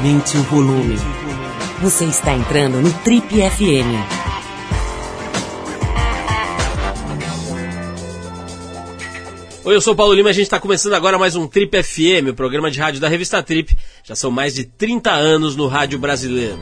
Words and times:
Aumente 0.00 0.38
o 0.38 0.42
volume. 0.44 0.96
Você 1.82 2.06
está 2.06 2.32
entrando 2.32 2.80
no 2.80 2.90
Trip 3.00 3.26
FM. 3.26 4.00
Oi, 9.62 9.74
eu 9.76 9.80
sou 9.82 9.92
o 9.92 9.96
Paulo 9.96 10.14
Lima 10.14 10.30
e 10.30 10.32
a 10.32 10.32
gente 10.32 10.44
está 10.44 10.58
começando 10.58 10.94
agora 10.94 11.18
mais 11.18 11.36
um 11.36 11.46
Trip 11.46 11.82
FM, 11.82 12.30
o 12.30 12.34
programa 12.34 12.70
de 12.70 12.80
rádio 12.80 12.98
da 12.98 13.08
revista 13.08 13.42
Trip. 13.42 13.76
Já 14.02 14.16
são 14.16 14.30
mais 14.30 14.54
de 14.54 14.64
30 14.64 15.10
anos 15.10 15.54
no 15.54 15.66
rádio 15.66 15.98
brasileiro. 15.98 16.58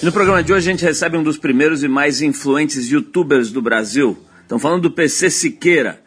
E 0.00 0.06
no 0.06 0.10
programa 0.10 0.42
de 0.42 0.54
hoje 0.54 0.70
a 0.70 0.72
gente 0.72 0.82
recebe 0.82 1.18
um 1.18 1.22
dos 1.22 1.36
primeiros 1.36 1.82
e 1.82 1.88
mais 1.88 2.22
influentes 2.22 2.90
youtubers 2.90 3.50
do 3.52 3.60
Brasil. 3.60 4.16
Estão 4.40 4.58
falando 4.58 4.80
do 4.80 4.90
PC 4.90 5.28
Siqueira. 5.28 6.05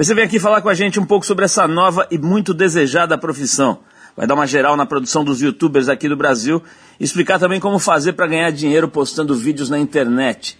PC 0.00 0.14
vem 0.14 0.24
aqui 0.24 0.40
falar 0.40 0.62
com 0.62 0.70
a 0.70 0.74
gente 0.74 0.98
um 0.98 1.04
pouco 1.04 1.26
sobre 1.26 1.44
essa 1.44 1.68
nova 1.68 2.06
e 2.10 2.16
muito 2.16 2.54
desejada 2.54 3.18
profissão. 3.18 3.80
Vai 4.16 4.26
dar 4.26 4.32
uma 4.32 4.46
geral 4.46 4.74
na 4.74 4.86
produção 4.86 5.22
dos 5.22 5.42
youtubers 5.42 5.90
aqui 5.90 6.08
do 6.08 6.16
Brasil 6.16 6.62
e 6.98 7.04
explicar 7.04 7.38
também 7.38 7.60
como 7.60 7.78
fazer 7.78 8.14
para 8.14 8.26
ganhar 8.26 8.50
dinheiro 8.50 8.88
postando 8.88 9.34
vídeos 9.34 9.68
na 9.68 9.78
internet. 9.78 10.58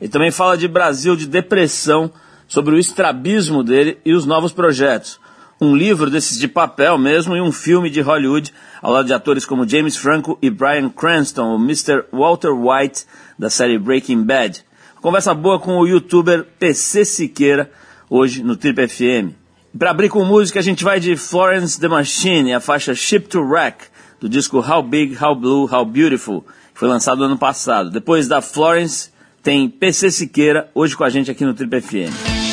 Ele 0.00 0.08
também 0.08 0.30
fala 0.30 0.56
de 0.56 0.66
Brasil, 0.66 1.14
de 1.16 1.26
depressão, 1.26 2.10
sobre 2.46 2.74
o 2.74 2.78
estrabismo 2.78 3.62
dele 3.62 3.98
e 4.06 4.14
os 4.14 4.24
novos 4.24 4.54
projetos. 4.54 5.20
Um 5.60 5.76
livro 5.76 6.08
desses 6.08 6.38
de 6.38 6.48
papel 6.48 6.96
mesmo 6.96 7.36
e 7.36 7.42
um 7.42 7.52
filme 7.52 7.90
de 7.90 8.00
Hollywood 8.00 8.54
ao 8.80 8.90
lado 8.90 9.04
de 9.04 9.12
atores 9.12 9.44
como 9.44 9.68
James 9.68 9.98
Franco 9.98 10.38
e 10.40 10.48
Bryan 10.48 10.88
Cranston, 10.88 11.54
o 11.54 11.62
Mr. 11.62 12.04
Walter 12.10 12.52
White 12.52 13.04
da 13.38 13.50
série 13.50 13.78
Breaking 13.78 14.22
Bad. 14.22 14.64
Conversa 15.02 15.34
boa 15.34 15.60
com 15.60 15.76
o 15.76 15.86
youtuber 15.86 16.46
PC 16.58 17.04
Siqueira, 17.04 17.70
hoje 18.08 18.42
no 18.42 18.56
Trip 18.56 18.88
FM. 18.88 19.32
Para 19.78 19.90
abrir 19.90 20.08
com 20.08 20.24
música, 20.24 20.58
a 20.58 20.62
gente 20.62 20.82
vai 20.82 20.98
de 20.98 21.16
Florence 21.16 21.78
the 21.78 21.88
Machine, 21.88 22.54
a 22.54 22.60
faixa 22.60 22.94
Ship 22.94 23.20
to 23.20 23.40
Wreck, 23.40 23.84
do 24.20 24.28
disco 24.28 24.58
How 24.58 24.82
Big, 24.82 25.16
How 25.22 25.34
Blue, 25.34 25.68
How 25.72 25.84
Beautiful, 25.84 26.42
que 26.72 26.80
foi 26.80 26.88
lançado 26.88 27.18
no 27.18 27.24
ano 27.24 27.38
passado. 27.38 27.90
Depois 27.90 28.26
da 28.26 28.40
Florence, 28.40 29.10
tem 29.42 29.68
PC 29.68 30.10
Siqueira, 30.10 30.70
hoje 30.74 30.96
com 30.96 31.04
a 31.04 31.10
gente 31.10 31.30
aqui 31.30 31.44
no 31.44 31.54
Trip 31.54 31.80
FM. 31.80 32.47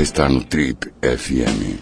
Você 0.00 0.04
está 0.04 0.30
no 0.30 0.42
Trip 0.42 0.86
FM. 1.02 1.78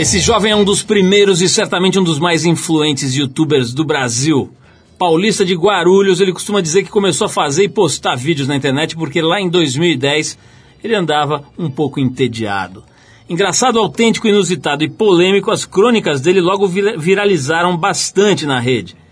Esse 0.00 0.18
jovem 0.18 0.50
é 0.50 0.56
um 0.56 0.64
dos 0.64 0.82
primeiros 0.82 1.40
e 1.42 1.48
certamente 1.48 1.96
um 1.96 2.02
dos 2.02 2.18
mais 2.18 2.44
influentes 2.44 3.14
youtubers 3.14 3.72
do 3.72 3.84
Brasil. 3.84 4.50
Paulista 4.98 5.44
de 5.44 5.54
Guarulhos, 5.54 6.20
ele 6.20 6.32
costuma 6.32 6.60
dizer 6.60 6.82
que 6.82 6.90
começou 6.90 7.26
a 7.26 7.30
fazer 7.30 7.62
e 7.62 7.68
postar 7.68 8.16
vídeos 8.16 8.48
na 8.48 8.56
internet 8.56 8.96
porque 8.96 9.22
lá 9.22 9.40
em 9.40 9.48
2010 9.48 10.36
ele 10.82 10.96
andava 10.96 11.44
um 11.56 11.70
pouco 11.70 12.00
entediado. 12.00 12.82
Engraçado, 13.30 13.78
autêntico, 13.78 14.26
inusitado 14.26 14.82
e 14.82 14.90
polêmico, 14.90 15.52
as 15.52 15.64
crônicas 15.64 16.20
dele 16.20 16.40
logo 16.40 16.66
viralizaram 16.66 17.76
bastante 17.76 18.44
na 18.44 18.58
rede. 18.58 19.05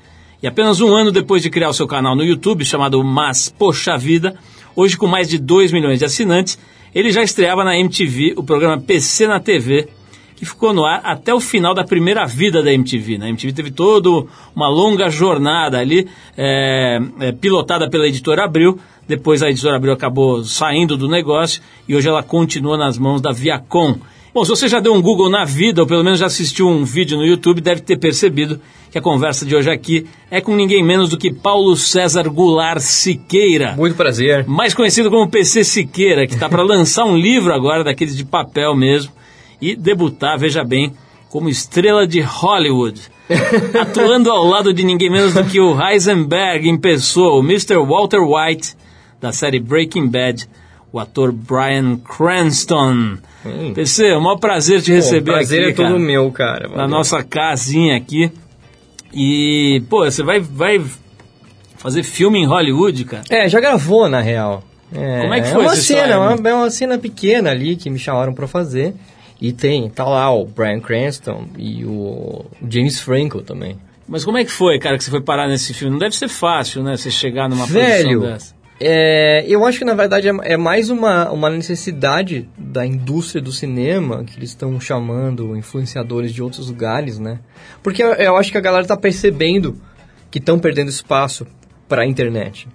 E 0.44 0.46
apenas 0.46 0.82
um 0.82 0.94
ano 0.94 1.10
depois 1.10 1.42
de 1.42 1.48
criar 1.48 1.70
o 1.70 1.72
seu 1.72 1.86
canal 1.86 2.14
no 2.14 2.22
YouTube, 2.22 2.66
chamado 2.66 3.02
Mas 3.02 3.48
Poxa 3.48 3.96
Vida, 3.96 4.36
hoje 4.76 4.94
com 4.94 5.06
mais 5.06 5.26
de 5.26 5.38
2 5.38 5.72
milhões 5.72 5.98
de 5.98 6.04
assinantes, 6.04 6.58
ele 6.94 7.10
já 7.10 7.22
estreava 7.22 7.64
na 7.64 7.78
MTV 7.78 8.34
o 8.36 8.42
programa 8.42 8.78
PC 8.78 9.26
na 9.26 9.40
TV, 9.40 9.88
que 10.36 10.44
ficou 10.44 10.74
no 10.74 10.84
ar 10.84 11.00
até 11.02 11.32
o 11.32 11.40
final 11.40 11.72
da 11.72 11.82
primeira 11.82 12.26
vida 12.26 12.62
da 12.62 12.70
MTV. 12.70 13.16
Né? 13.16 13.24
A 13.24 13.28
MTV 13.30 13.54
teve 13.54 13.70
toda 13.70 14.10
uma 14.54 14.68
longa 14.68 15.08
jornada 15.08 15.78
ali, 15.78 16.06
é, 16.36 16.98
é, 17.20 17.32
pilotada 17.32 17.88
pela 17.88 18.06
editora 18.06 18.44
Abril. 18.44 18.78
Depois 19.08 19.42
a 19.42 19.48
editora 19.48 19.76
Abril 19.76 19.94
acabou 19.94 20.44
saindo 20.44 20.94
do 20.94 21.08
negócio 21.08 21.62
e 21.88 21.96
hoje 21.96 22.06
ela 22.06 22.22
continua 22.22 22.76
nas 22.76 22.98
mãos 22.98 23.22
da 23.22 23.32
Viacom. 23.32 23.96
Bom, 24.34 24.44
se 24.44 24.50
você 24.50 24.66
já 24.66 24.80
deu 24.80 24.92
um 24.92 25.00
Google 25.00 25.30
na 25.30 25.44
vida, 25.44 25.80
ou 25.80 25.86
pelo 25.86 26.02
menos 26.02 26.18
já 26.18 26.26
assistiu 26.26 26.66
um 26.66 26.84
vídeo 26.84 27.16
no 27.16 27.24
YouTube, 27.24 27.60
deve 27.60 27.82
ter 27.82 27.96
percebido 27.96 28.60
que 28.90 28.98
a 28.98 29.00
conversa 29.00 29.46
de 29.46 29.54
hoje 29.54 29.70
aqui 29.70 30.08
é 30.28 30.40
com 30.40 30.56
ninguém 30.56 30.82
menos 30.82 31.08
do 31.08 31.16
que 31.16 31.32
Paulo 31.32 31.76
César 31.76 32.28
Goulart 32.28 32.80
Siqueira. 32.80 33.76
Muito 33.76 33.94
prazer. 33.94 34.44
Mais 34.44 34.74
conhecido 34.74 35.08
como 35.08 35.30
PC 35.30 35.62
Siqueira, 35.62 36.26
que 36.26 36.34
está 36.34 36.48
para 36.48 36.64
lançar 36.66 37.04
um 37.04 37.16
livro 37.16 37.54
agora, 37.54 37.84
daqueles 37.84 38.16
de 38.16 38.24
papel 38.24 38.74
mesmo 38.74 39.12
e 39.60 39.76
debutar, 39.76 40.36
veja 40.36 40.64
bem, 40.64 40.92
como 41.30 41.48
estrela 41.48 42.04
de 42.04 42.20
Hollywood. 42.20 43.02
atuando 43.80 44.32
ao 44.32 44.44
lado 44.44 44.74
de 44.74 44.82
ninguém 44.82 45.10
menos 45.10 45.32
do 45.32 45.44
que 45.44 45.60
o 45.60 45.80
Heisenberg 45.80 46.68
em 46.68 46.76
pessoa, 46.76 47.38
o 47.38 47.40
Mr. 47.40 47.76
Walter 47.76 48.20
White, 48.20 48.74
da 49.20 49.30
série 49.30 49.60
Breaking 49.60 50.08
Bad, 50.08 50.48
o 50.94 51.00
ator 51.00 51.32
Brian 51.32 51.96
Cranston. 51.96 53.18
Hum. 53.44 53.74
PC, 53.74 54.10
é 54.10 54.16
um 54.16 54.20
maior 54.20 54.36
prazer 54.36 54.80
te 54.80 54.92
receber 54.92 55.32
pô, 55.32 55.36
prazer 55.36 55.70
aqui, 55.70 55.82
é 55.82 55.88
todo 55.88 55.98
meu, 55.98 56.30
cara. 56.30 56.68
Valeu. 56.68 56.76
Na 56.76 56.86
nossa 56.86 57.20
casinha 57.24 57.96
aqui. 57.96 58.30
E, 59.12 59.82
pô, 59.90 60.04
você 60.04 60.22
vai, 60.22 60.38
vai 60.38 60.80
fazer 61.78 62.04
filme 62.04 62.38
em 62.38 62.46
Hollywood, 62.46 63.04
cara? 63.06 63.24
É, 63.28 63.48
já 63.48 63.58
gravou, 63.58 64.08
na 64.08 64.20
real. 64.20 64.62
É, 64.94 65.22
Como 65.22 65.34
é 65.34 65.40
que 65.40 65.48
foi 65.48 65.64
é 65.64 65.66
uma 65.66 65.74
cena, 65.74 66.00
história, 66.00 66.12
é 66.12 66.16
uma, 66.16 66.48
é 66.48 66.54
uma 66.54 66.70
cena 66.70 66.96
pequena 66.96 67.50
ali 67.50 67.74
que 67.74 67.90
me 67.90 67.98
chamaram 67.98 68.32
para 68.32 68.46
fazer. 68.46 68.94
E 69.40 69.52
tem, 69.52 69.90
tá 69.90 70.04
lá 70.04 70.32
o 70.32 70.44
Brian 70.44 70.78
Cranston 70.78 71.48
e 71.58 71.84
o 71.84 72.44
James 72.70 73.00
Franco 73.00 73.42
também. 73.42 73.76
Mas 74.06 74.24
como 74.24 74.38
é 74.38 74.44
que 74.44 74.52
foi, 74.52 74.78
cara, 74.78 74.96
que 74.96 75.02
você 75.02 75.10
foi 75.10 75.22
parar 75.22 75.48
nesse 75.48 75.74
filme? 75.74 75.90
Não 75.90 75.98
deve 75.98 76.14
ser 76.14 76.28
fácil, 76.28 76.84
né? 76.84 76.96
Você 76.96 77.10
chegar 77.10 77.48
numa 77.48 77.66
Velho, 77.66 78.20
posição 78.20 78.32
dessa. 78.32 78.53
É, 78.80 79.44
eu 79.46 79.64
acho 79.64 79.78
que 79.78 79.84
na 79.84 79.94
verdade 79.94 80.28
é, 80.28 80.32
é, 80.42 80.56
mais 80.56 80.90
uma, 80.90 81.30
uma 81.30 81.48
necessidade 81.48 82.48
da 82.58 82.84
indústria 82.84 83.40
do 83.40 83.52
cinema 83.52 84.24
que 84.24 84.36
eles 84.36 84.50
estão 84.50 84.80
chamando 84.80 85.56
influenciadores 85.56 86.32
de 86.32 86.42
outros 86.42 86.68
lugares, 86.68 87.18
né? 87.18 87.38
Porque 87.82 88.02
eu, 88.02 88.12
eu 88.14 88.36
acho 88.36 88.50
que 88.50 88.58
a 88.58 88.60
galera 88.60 88.84
tá 88.84 88.96
percebendo 88.96 89.80
que 90.30 90.38
estão 90.38 90.58
perdendo 90.58 90.88
espaço 90.88 91.46
para 91.88 92.02
a 92.02 92.06
internet. 92.06 92.66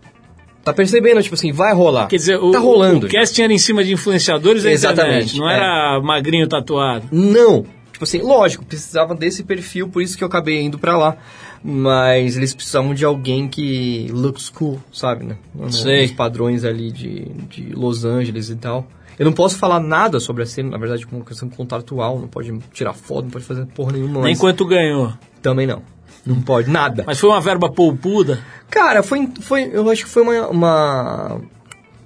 Tá 0.63 0.73
percebendo, 0.73 1.21
tipo 1.21 1.35
assim, 1.35 1.51
vai 1.51 1.73
rolar. 1.73 2.07
Quer 2.07 2.17
dizer, 2.17 2.37
o, 2.37 2.51
tá 2.51 2.59
rolando. 2.59 3.07
o 3.07 3.09
casting 3.09 3.43
era 3.43 3.53
em 3.53 3.57
cima 3.57 3.83
de 3.83 3.93
influenciadores 3.93 4.63
da 4.63 4.71
Exatamente, 4.71 5.35
internet, 5.35 5.39
não 5.39 5.49
é. 5.49 5.55
era 5.55 6.01
magrinho 6.01 6.47
tatuado. 6.47 7.07
Não. 7.11 7.65
Tipo 7.91 8.03
assim, 8.03 8.19
lógico, 8.19 8.65
precisava 8.65 9.13
desse 9.13 9.43
perfil, 9.43 9.89
por 9.89 10.01
isso 10.01 10.17
que 10.17 10.23
eu 10.23 10.27
acabei 10.27 10.61
indo 10.61 10.79
pra 10.79 10.97
lá. 10.97 11.17
Mas 11.63 12.37
eles 12.37 12.53
precisavam 12.53 12.93
de 12.93 13.03
alguém 13.03 13.47
que 13.47 14.07
looks 14.11 14.49
cool, 14.49 14.81
sabe, 14.91 15.25
né? 15.25 15.37
Sei. 15.69 16.05
Os 16.05 16.11
padrões 16.11 16.63
ali 16.63 16.91
de, 16.91 17.25
de 17.49 17.73
Los 17.73 18.05
Angeles 18.05 18.49
e 18.49 18.55
tal. 18.55 18.87
Eu 19.17 19.25
não 19.25 19.33
posso 19.33 19.57
falar 19.57 19.81
nada 19.81 20.17
sobre 20.19 20.43
a 20.43 20.45
cena, 20.45 20.69
na 20.69 20.77
verdade, 20.77 21.05
com 21.05 21.17
uma 21.17 21.25
questão 21.25 21.49
contratual, 21.49 22.17
não 22.17 22.29
pode 22.29 22.57
tirar 22.71 22.93
foto, 22.93 23.23
não 23.23 23.31
pode 23.31 23.43
fazer 23.43 23.65
porra 23.65 23.91
nenhuma. 23.91 24.21
Nem 24.21 24.37
quanto 24.37 24.65
ganhou. 24.65 25.13
Também 25.41 25.67
não. 25.67 25.81
Não 26.25 26.41
pode, 26.41 26.69
nada. 26.69 27.03
Mas 27.05 27.19
foi 27.19 27.29
uma 27.29 27.41
verba 27.41 27.69
poupuda? 27.69 28.39
Cara, 28.69 29.03
foi, 29.03 29.29
foi, 29.41 29.69
eu 29.73 29.89
acho 29.89 30.05
que 30.05 30.09
foi 30.09 30.21
uma, 30.21 30.47
uma, 30.47 31.41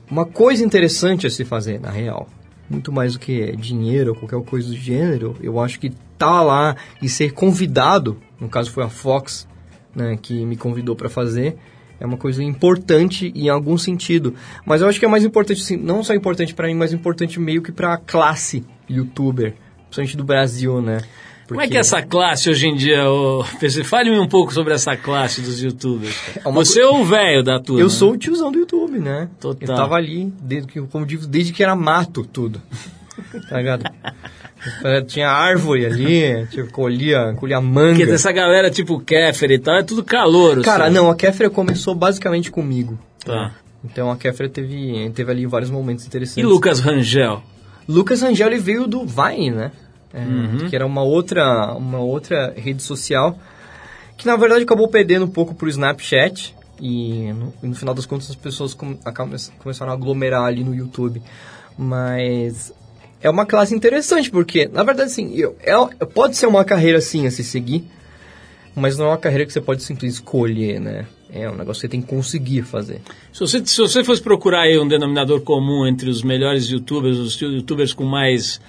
uma 0.10 0.26
coisa 0.26 0.64
interessante 0.64 1.28
a 1.28 1.30
se 1.30 1.46
fazer, 1.46 1.80
na 1.80 1.92
real. 1.92 2.28
Muito 2.68 2.92
mais 2.92 3.14
do 3.14 3.20
que 3.20 3.56
dinheiro 3.58 4.12
ou 4.12 4.16
qualquer 4.16 4.50
coisa 4.50 4.70
do 4.70 4.76
gênero. 4.76 5.36
Eu 5.42 5.60
acho 5.60 5.80
que 5.80 5.92
tá 6.18 6.42
lá 6.42 6.76
e 7.02 7.10
ser 7.10 7.34
convidado, 7.34 8.18
no 8.44 8.50
caso 8.50 8.72
foi 8.72 8.84
a 8.84 8.90
Fox, 8.90 9.48
né, 9.96 10.18
que 10.22 10.46
me 10.46 10.58
convidou 10.58 10.96
para 10.96 11.10
fazer, 11.10 11.56
é 12.00 12.06
uma 12.06 12.18
coisa 12.18 12.44
importante 12.44 13.32
em 13.34 13.48
algum 13.48 13.78
sentido. 13.78 14.36
Mas 14.66 14.82
eu 14.82 14.88
acho 14.88 15.00
que 15.00 15.06
é 15.06 15.08
mais 15.08 15.24
importante, 15.24 15.62
assim, 15.62 15.78
não 15.78 16.04
só 16.04 16.14
importante 16.14 16.54
para 16.54 16.68
mim, 16.68 16.76
mas 16.76 16.92
importante 16.92 17.40
meio 17.40 17.62
que 17.62 17.72
para 17.72 17.94
a 17.94 17.98
classe 17.98 18.66
youtuber, 18.90 19.54
principalmente 19.86 20.18
do 20.18 20.24
Brasil, 20.24 20.82
né? 20.82 21.00
Como 21.48 21.62
é 21.62 21.68
que 21.68 21.78
é 21.78 21.80
essa 21.80 22.02
classe 22.02 22.50
hoje 22.50 22.68
em 22.68 22.76
dia? 22.76 23.04
PC? 23.60 23.84
Fale-me 23.84 24.18
um 24.18 24.28
pouco 24.28 24.54
sobre 24.54 24.74
essa 24.74 24.98
classe 24.98 25.42
dos 25.42 25.62
youtubers. 25.62 26.16
É 26.44 26.52
Você 26.52 26.82
é 26.82 26.88
o 26.88 27.04
velho 27.04 27.44
da 27.44 27.60
turma. 27.60 27.82
Eu 27.82 27.88
né? 27.88 27.94
sou 27.94 28.14
o 28.14 28.18
tiozão 28.18 28.52
do 28.52 28.60
YouTube, 28.60 29.00
né? 29.00 29.30
Total. 29.40 29.70
Eu 29.70 29.76
tava 29.76 29.96
ali, 29.96 30.34
desde 30.42 30.68
que, 30.68 30.82
como 30.82 31.06
digo, 31.06 31.28
desde 31.28 31.54
que 31.54 31.62
era 31.62 31.76
mato 31.76 32.26
tudo. 32.26 32.62
tá 33.50 33.58
ligado? 33.58 33.84
Tinha 35.08 35.30
árvore 35.30 35.86
ali, 35.86 36.48
tipo, 36.48 36.72
colhia, 36.72 37.34
colhia 37.38 37.60
manga. 37.62 37.96
Porque 37.98 38.06
dessa 38.06 38.32
galera 38.32 38.70
tipo 38.72 39.00
Kéfer 39.00 39.52
e 39.52 39.60
tal, 39.60 39.76
é 39.76 39.84
tudo 39.84 40.04
calor. 40.04 40.62
Cara, 40.62 40.86
assim. 40.86 40.94
não, 40.94 41.10
a 41.10 41.16
Kéfera 41.16 41.50
começou 41.50 41.94
basicamente 41.96 42.50
comigo. 42.52 42.98
Tá. 43.26 43.52
Então 43.84 44.10
a 44.10 44.16
Kéfera 44.18 44.48
teve, 44.50 45.12
teve 45.14 45.32
ali 45.32 45.46
vários 45.46 45.70
momentos 45.70 46.06
interessantes. 46.06 46.42
E 46.44 46.46
Lucas 46.48 46.80
Rangel? 46.80 47.42
Lucas 47.88 48.22
Rangel 48.22 48.48
ele 48.48 48.60
veio 48.60 48.88
do 48.88 49.06
Vine, 49.06 49.52
né? 49.52 49.72
É, 50.14 50.20
Uhum. 50.20 50.70
Que 50.70 50.76
era 50.76 50.86
uma 50.86 51.02
outra, 51.04 51.74
uma 51.74 52.00
outra 52.00 52.54
rede 52.56 52.82
social 52.84 53.38
que 54.16 54.28
na 54.28 54.36
verdade 54.38 54.64
acabou 54.64 54.88
perdendo 54.88 55.26
um 55.26 55.30
pouco 55.30 55.56
pro 55.56 55.68
Snapchat 55.68 56.56
e 56.80 57.34
no, 57.34 57.54
no 57.70 57.76
final 57.76 57.96
das 57.96 58.06
contas 58.06 58.30
as 58.30 58.36
pessoas 58.36 58.74
com, 58.76 58.96
acabam- 59.04 59.36
começaram 59.58 59.92
a 59.92 59.96
aglomerar 59.96 60.44
ali 60.44 60.64
no 60.64 60.74
YouTube. 60.76 61.22
Mas 61.78 62.72
é 63.24 63.30
uma 63.30 63.46
classe 63.46 63.74
interessante 63.74 64.30
porque 64.30 64.68
na 64.72 64.84
verdade 64.84 65.10
assim, 65.12 65.34
eu, 65.34 65.56
é, 65.62 65.74
pode 66.06 66.36
ser 66.38 66.46
uma 66.46 66.64
carreira 66.64 67.00
assim 67.00 67.26
a 67.26 67.32
se 67.32 67.44
seguir, 67.44 67.84
mas 68.76 68.98
não 68.98 69.06
é 69.06 69.10
uma 69.10 69.18
carreira 69.18 69.46
que 69.46 69.54
você 69.54 69.62
pode 69.62 69.82
simplesmente 69.82 70.16
escolher, 70.20 70.80
né? 70.80 71.06
É 71.32 71.50
um 71.50 71.56
negócio 71.56 71.82
que 71.82 71.88
você 71.88 71.88
tem 71.88 72.02
que 72.02 72.08
conseguir 72.08 72.62
fazer. 72.62 73.02
Se 73.32 73.40
você, 73.40 73.66
se 73.66 73.78
você 73.82 74.04
fosse 74.04 74.22
procurar 74.22 74.62
aí 74.64 74.78
um 74.78 74.88
denominador 74.88 75.42
comum 75.42 75.88
entre 75.88 76.08
os 76.08 76.22
melhores 76.22 76.68
youtubers, 76.70 77.18
os 77.18 77.40
youtubers 77.42 77.92
com 77.92 78.04
mais, 78.04 78.62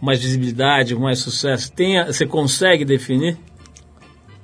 mais 0.00 0.22
visibilidade, 0.22 0.94
com 0.94 1.02
mais 1.02 1.18
sucesso, 1.18 1.70
tem, 1.72 1.98
a- 1.98 2.06
você 2.06 2.24
consegue 2.24 2.86
definir? 2.86 3.36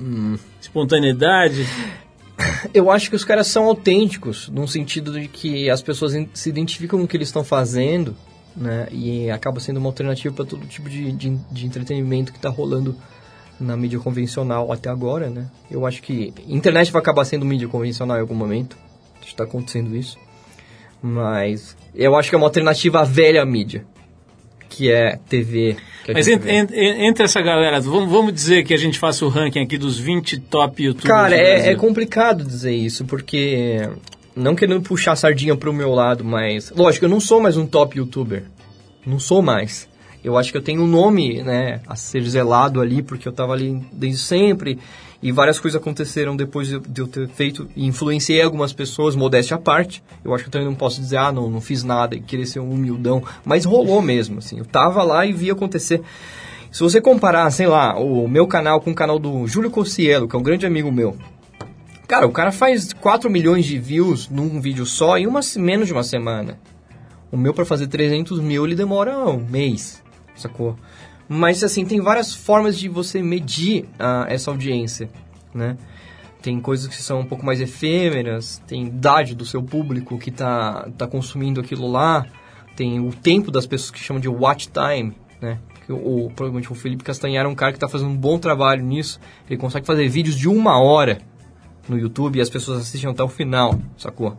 Hum. 0.00 0.36
Espontaneidade? 0.60 1.66
Eu 2.74 2.90
acho 2.90 3.08
que 3.08 3.16
os 3.16 3.24
caras 3.24 3.46
são 3.46 3.64
autênticos, 3.64 4.48
num 4.48 4.66
sentido 4.66 5.12
de 5.18 5.28
que 5.28 5.70
as 5.70 5.80
pessoas 5.80 6.12
se 6.34 6.48
identificam 6.50 6.98
com 6.98 7.04
o 7.04 7.08
que 7.08 7.16
eles 7.16 7.28
estão 7.28 7.44
fazendo, 7.44 8.14
né? 8.56 8.88
E 8.90 9.30
acaba 9.30 9.60
sendo 9.60 9.78
uma 9.78 9.88
alternativa 9.88 10.34
para 10.34 10.44
todo 10.44 10.66
tipo 10.66 10.88
de, 10.88 11.12
de, 11.12 11.36
de 11.50 11.66
entretenimento 11.66 12.32
que 12.32 12.38
está 12.38 12.48
rolando 12.48 12.96
na 13.58 13.76
mídia 13.76 13.98
convencional 13.98 14.72
até 14.72 14.90
agora, 14.90 15.30
né? 15.30 15.46
Eu 15.70 15.86
acho 15.86 16.02
que 16.02 16.32
internet 16.46 16.90
vai 16.90 17.00
acabar 17.00 17.24
sendo 17.24 17.44
mídia 17.46 17.68
convencional 17.68 18.16
em 18.16 18.20
algum 18.20 18.34
momento. 18.34 18.76
Está 19.24 19.44
acontecendo 19.44 19.96
isso. 19.96 20.18
Mas 21.00 21.76
eu 21.94 22.14
acho 22.16 22.28
que 22.28 22.34
é 22.34 22.38
uma 22.38 22.46
alternativa 22.46 23.00
à 23.00 23.04
velha 23.04 23.44
mídia, 23.44 23.84
que 24.68 24.90
é 24.90 25.18
TV. 25.28 25.76
que 26.04 26.10
a 26.10 26.14
Mas 26.14 26.28
entre 26.28 27.24
essa 27.24 27.40
galera, 27.40 27.80
vamos, 27.80 28.10
vamos 28.10 28.32
dizer 28.32 28.64
que 28.64 28.72
a 28.72 28.76
gente 28.76 28.98
faça 28.98 29.24
o 29.24 29.28
ranking 29.28 29.60
aqui 29.60 29.76
dos 29.76 29.98
20 29.98 30.38
top 30.40 30.82
youtubers 30.82 31.08
Cara, 31.08 31.36
do 31.36 31.42
é, 31.42 31.70
é 31.70 31.74
complicado 31.74 32.44
dizer 32.44 32.74
isso, 32.74 33.04
porque. 33.04 33.88
Não 34.34 34.54
querendo 34.54 34.80
puxar 34.82 35.12
a 35.12 35.16
sardinha 35.16 35.56
pro 35.56 35.72
meu 35.72 35.92
lado, 35.92 36.24
mas. 36.24 36.70
Lógico, 36.74 37.04
eu 37.04 37.08
não 37.08 37.20
sou 37.20 37.40
mais 37.40 37.56
um 37.56 37.66
top 37.66 37.98
youtuber. 37.98 38.44
Não 39.06 39.18
sou 39.18 39.42
mais. 39.42 39.88
Eu 40.24 40.38
acho 40.38 40.52
que 40.52 40.56
eu 40.56 40.62
tenho 40.62 40.82
um 40.82 40.86
nome, 40.86 41.42
né, 41.42 41.80
a 41.86 41.96
ser 41.96 42.22
zelado 42.22 42.80
ali, 42.80 43.02
porque 43.02 43.26
eu 43.26 43.32
tava 43.32 43.52
ali 43.52 43.82
desde 43.92 44.20
sempre. 44.20 44.78
E 45.20 45.30
várias 45.30 45.60
coisas 45.60 45.80
aconteceram 45.80 46.34
depois 46.34 46.68
de 46.68 47.00
eu 47.00 47.06
ter 47.06 47.28
feito. 47.28 47.68
E 47.76 47.86
influenciei 47.86 48.40
algumas 48.40 48.72
pessoas, 48.72 49.14
modéstia 49.14 49.56
à 49.56 49.60
parte. 49.60 50.02
Eu 50.24 50.34
acho 50.34 50.44
que 50.44 50.48
eu 50.48 50.52
também 50.52 50.66
não 50.66 50.74
posso 50.74 51.00
dizer, 51.00 51.16
ah, 51.16 51.30
não, 51.30 51.50
não 51.50 51.60
fiz 51.60 51.84
nada 51.84 52.16
e 52.16 52.20
querer 52.20 52.46
ser 52.46 52.60
um 52.60 52.70
humildão. 52.70 53.22
Mas 53.44 53.64
rolou 53.64 54.00
mesmo, 54.00 54.38
assim. 54.38 54.58
Eu 54.58 54.64
tava 54.64 55.02
lá 55.02 55.26
e 55.26 55.32
vi 55.32 55.50
acontecer. 55.50 56.02
Se 56.72 56.80
você 56.80 57.00
comparar, 57.00 57.50
sei 57.50 57.66
lá, 57.66 57.98
o 57.98 58.26
meu 58.26 58.46
canal 58.46 58.80
com 58.80 58.90
o 58.90 58.94
canal 58.94 59.18
do 59.18 59.46
Júlio 59.46 59.70
Cossielo, 59.70 60.26
que 60.26 60.34
é 60.34 60.38
um 60.38 60.42
grande 60.42 60.64
amigo 60.64 60.90
meu, 60.90 61.16
Cara, 62.12 62.26
o 62.26 62.30
cara 62.30 62.52
faz 62.52 62.92
4 62.92 63.30
milhões 63.30 63.64
de 63.64 63.78
views 63.78 64.28
num 64.28 64.60
vídeo 64.60 64.84
só 64.84 65.16
em 65.16 65.26
uma, 65.26 65.40
menos 65.56 65.86
de 65.86 65.94
uma 65.94 66.02
semana. 66.02 66.58
O 67.30 67.38
meu, 67.38 67.54
para 67.54 67.64
fazer 67.64 67.86
300 67.86 68.38
mil, 68.38 68.66
ele 68.66 68.74
demora 68.74 69.18
um 69.30 69.42
mês, 69.42 70.04
sacou? 70.34 70.76
Mas, 71.26 71.64
assim, 71.64 71.86
tem 71.86 72.02
várias 72.02 72.34
formas 72.34 72.78
de 72.78 72.86
você 72.86 73.22
medir 73.22 73.84
uh, 73.94 74.28
essa 74.28 74.50
audiência, 74.50 75.08
né? 75.54 75.78
Tem 76.42 76.60
coisas 76.60 76.86
que 76.86 76.96
são 76.96 77.20
um 77.20 77.24
pouco 77.24 77.46
mais 77.46 77.62
efêmeras, 77.62 78.62
tem 78.66 78.88
idade 78.88 79.34
do 79.34 79.46
seu 79.46 79.62
público 79.62 80.18
que 80.18 80.30
tá, 80.30 80.90
tá 80.98 81.06
consumindo 81.06 81.62
aquilo 81.62 81.90
lá, 81.90 82.26
tem 82.76 83.00
o 83.00 83.10
tempo 83.10 83.50
das 83.50 83.64
pessoas 83.64 83.90
que 83.90 84.00
chamam 84.00 84.20
de 84.20 84.28
watch 84.28 84.68
time, 84.68 85.16
né? 85.40 85.58
O, 85.88 86.30
provavelmente 86.36 86.70
o 86.70 86.74
Felipe 86.74 87.04
Castanhar 87.04 87.46
é 87.46 87.48
um 87.48 87.54
cara 87.54 87.72
que 87.72 87.78
está 87.78 87.88
fazendo 87.88 88.10
um 88.10 88.16
bom 88.18 88.38
trabalho 88.38 88.84
nisso. 88.84 89.18
Ele 89.48 89.58
consegue 89.58 89.86
fazer 89.86 90.06
vídeos 90.08 90.36
de 90.36 90.46
uma 90.46 90.78
hora 90.78 91.18
no 91.88 91.98
YouTube 91.98 92.38
e 92.38 92.40
as 92.40 92.50
pessoas 92.50 92.80
assistem 92.80 93.10
até 93.10 93.22
o 93.22 93.28
final, 93.28 93.78
sacou? 93.96 94.36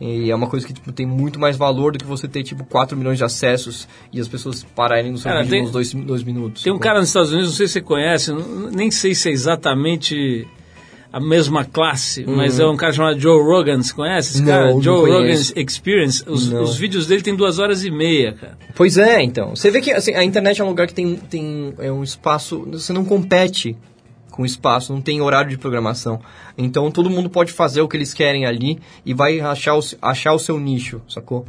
E 0.00 0.30
é 0.32 0.34
uma 0.34 0.48
coisa 0.48 0.66
que 0.66 0.72
tipo, 0.72 0.90
tem 0.90 1.06
muito 1.06 1.38
mais 1.38 1.56
valor 1.56 1.92
do 1.92 1.98
que 1.98 2.04
você 2.04 2.26
ter, 2.26 2.42
tipo, 2.42 2.64
4 2.64 2.96
milhões 2.96 3.18
de 3.18 3.24
acessos 3.24 3.86
e 4.12 4.20
as 4.20 4.26
pessoas 4.26 4.64
pararem 4.74 5.12
no 5.12 5.18
seu 5.18 5.30
cara, 5.30 5.44
vídeo 5.44 5.50
tem, 5.50 5.62
nos 5.62 5.70
dois, 5.70 5.94
dois 5.94 6.22
minutos. 6.24 6.64
Tem 6.64 6.72
um 6.72 6.78
cara 6.78 6.98
nos 6.98 7.08
Estados 7.08 7.30
Unidos, 7.30 7.50
não 7.50 7.56
sei 7.56 7.68
se 7.68 7.74
você 7.74 7.80
conhece, 7.80 8.32
nem 8.72 8.90
sei 8.90 9.14
se 9.14 9.28
é 9.28 9.32
exatamente 9.32 10.44
a 11.12 11.20
mesma 11.20 11.64
classe, 11.64 12.24
uhum. 12.24 12.34
mas 12.34 12.58
é 12.58 12.66
um 12.66 12.76
cara 12.76 12.92
chamado 12.92 13.20
Joe 13.20 13.40
Rogan, 13.42 13.82
você 13.82 13.92
conhece 13.92 14.30
esse 14.32 14.40
não, 14.40 14.48
cara? 14.48 14.70
Não 14.70 14.82
Joe 14.82 15.08
Rogan 15.08 15.28
Experience. 15.28 16.24
Os, 16.26 16.50
os, 16.50 16.76
vídeos 16.76 17.06
dele 17.06 17.22
tem 17.22 17.36
duas 17.36 17.58
horas 17.58 17.84
e 17.84 17.90
meia, 17.90 18.32
cara. 18.32 18.58
Pois 18.74 18.96
é, 18.96 19.22
então. 19.22 19.50
Você 19.54 19.70
vê 19.70 19.80
que 19.80 19.92
assim, 19.92 20.14
a 20.14 20.24
internet 20.24 20.60
é 20.60 20.64
um 20.64 20.68
lugar 20.68 20.86
que 20.86 20.94
tem, 20.94 21.14
tem 21.16 21.74
é 21.78 21.92
um 21.92 22.02
espaço. 22.02 22.66
Você 22.72 22.94
não 22.94 23.04
compete 23.04 23.76
com 24.32 24.44
espaço, 24.44 24.92
não 24.92 25.00
tem 25.00 25.20
horário 25.20 25.50
de 25.50 25.58
programação. 25.58 26.20
Então 26.58 26.90
todo 26.90 27.10
mundo 27.10 27.30
pode 27.30 27.52
fazer 27.52 27.82
o 27.82 27.86
que 27.86 27.96
eles 27.96 28.12
querem 28.12 28.44
ali 28.44 28.80
e 29.06 29.14
vai 29.14 29.38
achar 29.40 29.76
o, 29.76 29.80
achar 30.00 30.32
o 30.32 30.38
seu 30.38 30.58
nicho, 30.58 31.00
sacou? 31.08 31.44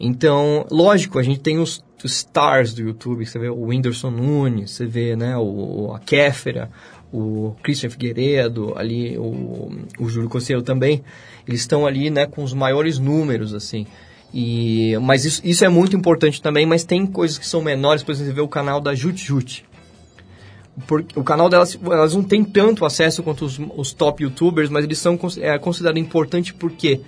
Então, 0.00 0.66
lógico, 0.70 1.18
a 1.18 1.22
gente 1.22 1.40
tem 1.40 1.58
os, 1.58 1.84
os 2.02 2.12
stars 2.16 2.72
do 2.72 2.82
YouTube, 2.82 3.24
você 3.24 3.38
vê 3.38 3.48
o 3.48 3.66
Whindersson 3.66 4.10
Nunes, 4.10 4.72
você 4.72 4.86
vê 4.86 5.14
né, 5.14 5.36
o, 5.36 5.92
a 5.94 6.00
Kéfera, 6.00 6.70
o 7.12 7.54
Christian 7.62 7.90
Figueiredo, 7.90 8.72
ali 8.76 9.16
o, 9.16 9.70
o 10.00 10.08
Júlio 10.08 10.28
Cossielo 10.28 10.62
também, 10.62 11.04
eles 11.46 11.60
estão 11.60 11.86
ali 11.86 12.10
né, 12.10 12.26
com 12.26 12.42
os 12.42 12.52
maiores 12.52 12.98
números, 12.98 13.54
assim. 13.54 13.86
E, 14.32 14.98
mas 15.00 15.24
isso, 15.24 15.40
isso 15.44 15.64
é 15.64 15.68
muito 15.68 15.96
importante 15.96 16.42
também, 16.42 16.66
mas 16.66 16.82
tem 16.82 17.06
coisas 17.06 17.38
que 17.38 17.46
são 17.46 17.62
menores, 17.62 18.02
por 18.02 18.10
exemplo, 18.10 18.30
você 18.30 18.34
vê 18.34 18.40
o 18.40 18.48
canal 18.48 18.80
da 18.80 18.94
Jut 18.94 19.24
Jut 19.24 19.64
porque 20.86 21.18
o 21.18 21.22
canal 21.22 21.48
delas 21.48 21.78
elas 21.84 22.14
não 22.14 22.22
tem 22.22 22.44
tanto 22.44 22.84
acesso 22.84 23.22
quanto 23.22 23.44
os, 23.44 23.60
os 23.76 23.92
top 23.92 24.22
youtubers, 24.22 24.68
mas 24.68 24.84
eles 24.84 24.98
são 24.98 25.18
é, 25.40 25.58
considerados 25.58 26.00
importantes 26.00 26.52
por 26.52 26.72
quê? 26.72 27.00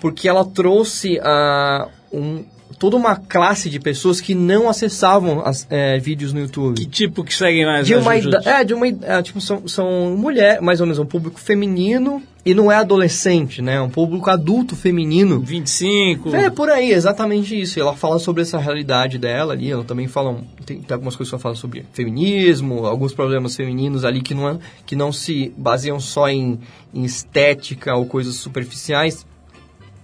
Porque 0.00 0.28
ela 0.28 0.44
trouxe 0.44 1.18
uh, 1.18 1.88
um, 2.12 2.44
toda 2.78 2.96
uma 2.96 3.16
classe 3.16 3.70
de 3.70 3.78
pessoas 3.80 4.20
que 4.20 4.34
não 4.34 4.68
acessavam 4.68 5.44
as, 5.44 5.66
é, 5.70 5.98
vídeos 5.98 6.32
no 6.32 6.40
YouTube. 6.40 6.76
Que 6.76 6.86
tipo 6.86 7.24
que 7.24 7.34
seguem 7.34 7.64
mais? 7.64 7.86
De 7.86 7.94
uma 7.94 8.16
é, 8.16 8.64
de 8.64 8.74
uma 8.74 8.86
é, 8.86 9.22
tipo 9.22 9.40
são, 9.40 9.66
são 9.66 10.16
mulher, 10.16 10.60
mais 10.60 10.80
ou 10.80 10.86
menos 10.86 10.98
um 10.98 11.06
público 11.06 11.38
feminino 11.38 12.22
e 12.48 12.54
não 12.54 12.72
é 12.72 12.76
adolescente, 12.76 13.60
né? 13.60 13.74
É 13.74 13.80
um 13.82 13.90
público 13.90 14.30
adulto 14.30 14.74
feminino. 14.74 15.38
25. 15.38 16.34
É 16.34 16.48
por 16.48 16.70
aí, 16.70 16.92
exatamente 16.92 17.60
isso. 17.60 17.78
E 17.78 17.82
ela 17.82 17.94
fala 17.94 18.18
sobre 18.18 18.40
essa 18.40 18.56
realidade 18.56 19.18
dela 19.18 19.52
ali. 19.52 19.70
Ela 19.70 19.84
também 19.84 20.08
fala 20.08 20.34
tem, 20.64 20.80
tem 20.80 20.94
algumas 20.94 21.14
coisas 21.14 21.28
que 21.30 21.34
ela 21.34 21.42
fala 21.42 21.54
sobre 21.54 21.84
feminismo, 21.92 22.86
alguns 22.86 23.12
problemas 23.12 23.54
femininos 23.54 24.02
ali 24.02 24.22
que 24.22 24.32
não 24.32 24.48
é, 24.48 24.58
que 24.86 24.96
não 24.96 25.12
se 25.12 25.52
baseiam 25.58 26.00
só 26.00 26.26
em, 26.30 26.58
em 26.94 27.04
estética 27.04 27.94
ou 27.94 28.06
coisas 28.06 28.36
superficiais 28.36 29.26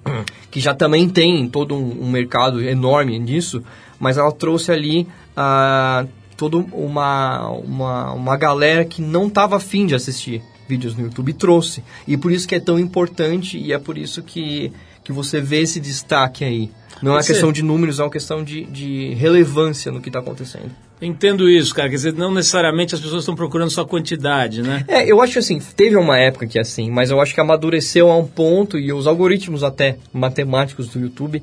que 0.50 0.60
já 0.60 0.74
também 0.74 1.08
tem 1.08 1.48
todo 1.48 1.74
um, 1.74 2.02
um 2.02 2.10
mercado 2.10 2.62
enorme 2.62 3.18
nisso, 3.18 3.62
mas 3.98 4.18
ela 4.18 4.30
trouxe 4.30 4.70
ali 4.70 5.08
uh, 5.34 6.06
toda 6.36 6.58
uma, 6.58 7.48
uma, 7.48 8.12
uma 8.12 8.36
galera 8.36 8.84
que 8.84 9.00
não 9.00 9.28
estava 9.28 9.56
afim 9.56 9.86
de 9.86 9.94
assistir 9.94 10.42
vídeos 10.68 10.94
no 10.94 11.04
YouTube 11.04 11.32
trouxe. 11.32 11.82
E 12.06 12.16
por 12.16 12.32
isso 12.32 12.46
que 12.46 12.54
é 12.54 12.60
tão 12.60 12.78
importante 12.78 13.58
e 13.58 13.72
é 13.72 13.78
por 13.78 13.98
isso 13.98 14.22
que, 14.22 14.72
que 15.02 15.12
você 15.12 15.40
vê 15.40 15.60
esse 15.60 15.80
destaque 15.80 16.44
aí. 16.44 16.70
Não 17.02 17.12
é 17.12 17.16
uma 17.16 17.24
questão 17.24 17.52
de 17.52 17.62
números, 17.62 17.98
é 17.98 18.02
uma 18.02 18.10
questão 18.10 18.42
de, 18.42 18.64
de 18.64 19.14
relevância 19.14 19.90
no 19.90 20.00
que 20.00 20.08
está 20.08 20.20
acontecendo. 20.20 20.70
Entendo 21.02 21.48
isso, 21.50 21.74
cara. 21.74 21.88
Quer 21.88 21.96
dizer, 21.96 22.14
não 22.14 22.32
necessariamente 22.32 22.94
as 22.94 23.00
pessoas 23.00 23.22
estão 23.22 23.34
procurando 23.34 23.70
só 23.70 23.84
quantidade, 23.84 24.62
né? 24.62 24.84
É, 24.88 25.10
eu 25.10 25.20
acho 25.20 25.38
assim, 25.38 25.60
teve 25.76 25.96
uma 25.96 26.18
época 26.18 26.46
que 26.46 26.58
é 26.58 26.62
assim, 26.62 26.90
mas 26.90 27.10
eu 27.10 27.20
acho 27.20 27.34
que 27.34 27.40
amadureceu 27.40 28.10
a 28.10 28.16
um 28.16 28.26
ponto 28.26 28.78
e 28.78 28.92
os 28.92 29.06
algoritmos 29.06 29.62
até 29.62 29.98
matemáticos 30.12 30.88
do 30.88 31.00
YouTube, 31.00 31.42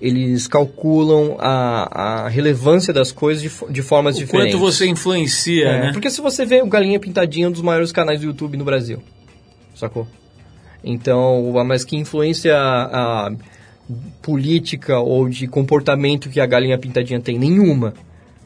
eles 0.00 0.46
calculam 0.46 1.36
a, 1.40 2.24
a 2.24 2.28
relevância 2.28 2.92
das 2.92 3.10
coisas 3.10 3.42
de, 3.42 3.50
de 3.70 3.82
formas 3.82 4.16
o 4.16 4.20
diferentes. 4.20 4.54
quanto 4.54 4.60
você 4.60 4.86
influencia, 4.86 5.66
é, 5.66 5.80
né? 5.80 5.92
Porque 5.92 6.10
se 6.10 6.20
você 6.20 6.46
vê 6.46 6.62
o 6.62 6.66
Galinha 6.66 7.00
Pintadinha, 7.00 7.46
é 7.46 7.48
um 7.48 7.52
dos 7.52 7.62
maiores 7.62 7.90
canais 7.90 8.20
do 8.20 8.26
YouTube 8.26 8.56
no 8.56 8.64
Brasil, 8.64 9.02
sacou? 9.74 10.06
Então, 10.82 11.52
mas 11.66 11.84
que 11.84 11.96
influência 11.96 12.56
a, 12.56 13.32
política 14.22 15.00
ou 15.00 15.28
de 15.28 15.48
comportamento 15.48 16.30
que 16.30 16.40
a 16.40 16.46
Galinha 16.46 16.78
Pintadinha 16.78 17.20
tem? 17.20 17.36
Nenhuma. 17.38 17.94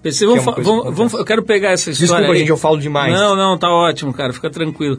PC, 0.02 0.26
vamos, 0.26 0.46
é 0.46 0.62
vamos, 0.62 0.96
vamos, 0.96 1.12
eu 1.12 1.24
quero 1.24 1.42
pegar 1.44 1.70
essa 1.70 1.90
história. 1.90 2.08
Desculpa, 2.08 2.32
aí. 2.32 2.38
gente, 2.38 2.48
eu 2.48 2.56
falo 2.56 2.78
demais. 2.78 3.12
Não, 3.12 3.36
não, 3.36 3.58
tá 3.58 3.68
ótimo, 3.68 4.12
cara, 4.12 4.32
fica 4.32 4.50
tranquilo. 4.50 4.98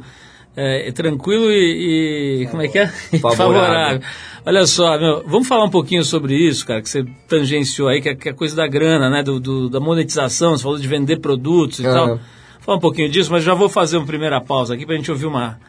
É, 0.55 0.89
é 0.89 0.91
tranquilo 0.91 1.51
e, 1.51 2.43
e, 2.43 2.47
Como 2.47 2.61
é 2.61 2.67
que 2.67 2.77
é? 2.77 2.87
Favorável. 3.19 3.37
Favorável. 3.37 4.01
Olha 4.45 4.65
só, 4.67 4.99
meu, 4.99 5.23
vamos 5.25 5.47
falar 5.47 5.63
um 5.63 5.69
pouquinho 5.69 6.03
sobre 6.03 6.35
isso, 6.35 6.65
cara, 6.65 6.81
que 6.81 6.89
você 6.89 7.05
tangenciou 7.27 7.87
aí, 7.87 8.01
que 8.01 8.09
é, 8.09 8.15
que 8.15 8.29
é 8.29 8.33
coisa 8.33 8.55
da 8.55 8.67
grana, 8.67 9.09
né? 9.09 9.23
Do, 9.23 9.39
do, 9.39 9.69
da 9.69 9.79
monetização, 9.79 10.55
você 10.55 10.63
falou 10.63 10.77
de 10.77 10.87
vender 10.87 11.19
produtos 11.19 11.79
e 11.79 11.87
uhum. 11.87 11.93
tal. 11.93 12.19
Fala 12.59 12.77
um 12.77 12.81
pouquinho 12.81 13.09
disso, 13.09 13.31
mas 13.31 13.43
já 13.43 13.53
vou 13.53 13.69
fazer 13.69 13.97
uma 13.97 14.05
primeira 14.05 14.39
pausa 14.39 14.73
aqui 14.73 14.85
pra 14.85 14.95
gente 14.95 15.09
ouvir 15.09 15.25
uma, 15.25 15.59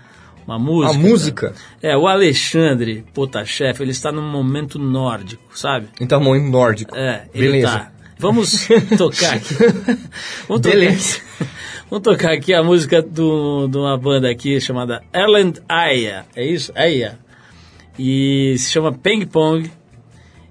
uma 0.46 0.58
música. 0.58 0.94
A 0.94 0.98
música? 0.98 1.46
Cara. 1.48 1.60
É, 1.82 1.96
o 1.96 2.06
Alexandre 2.06 3.04
Potashev, 3.14 3.80
ele 3.80 3.90
está 3.90 4.12
num 4.12 4.28
momento 4.28 4.78
nórdico, 4.78 5.42
sabe? 5.56 5.88
Então, 6.00 6.20
momento 6.20 6.50
nórdico. 6.50 6.96
É, 6.96 7.24
ele 7.32 7.46
Beleza. 7.46 7.78
tá. 7.78 7.93
Vamos 8.24 8.66
tocar 8.96 9.34
aqui. 9.34 9.54
Vamos 10.48 10.62
Beleza. 10.62 11.18
Tocar, 11.18 11.48
vamos 11.90 12.04
tocar 12.04 12.32
aqui 12.32 12.54
a 12.54 12.62
música 12.62 13.02
do, 13.02 13.68
de 13.68 13.76
uma 13.76 13.98
banda 13.98 14.30
aqui 14.30 14.58
chamada 14.62 15.02
Erland 15.12 15.60
Aya. 15.68 16.24
É 16.34 16.42
isso? 16.42 16.72
Aya. 16.74 17.18
E 17.98 18.54
se 18.56 18.72
chama 18.72 18.92
Ping 18.92 19.26
Pong. 19.26 19.70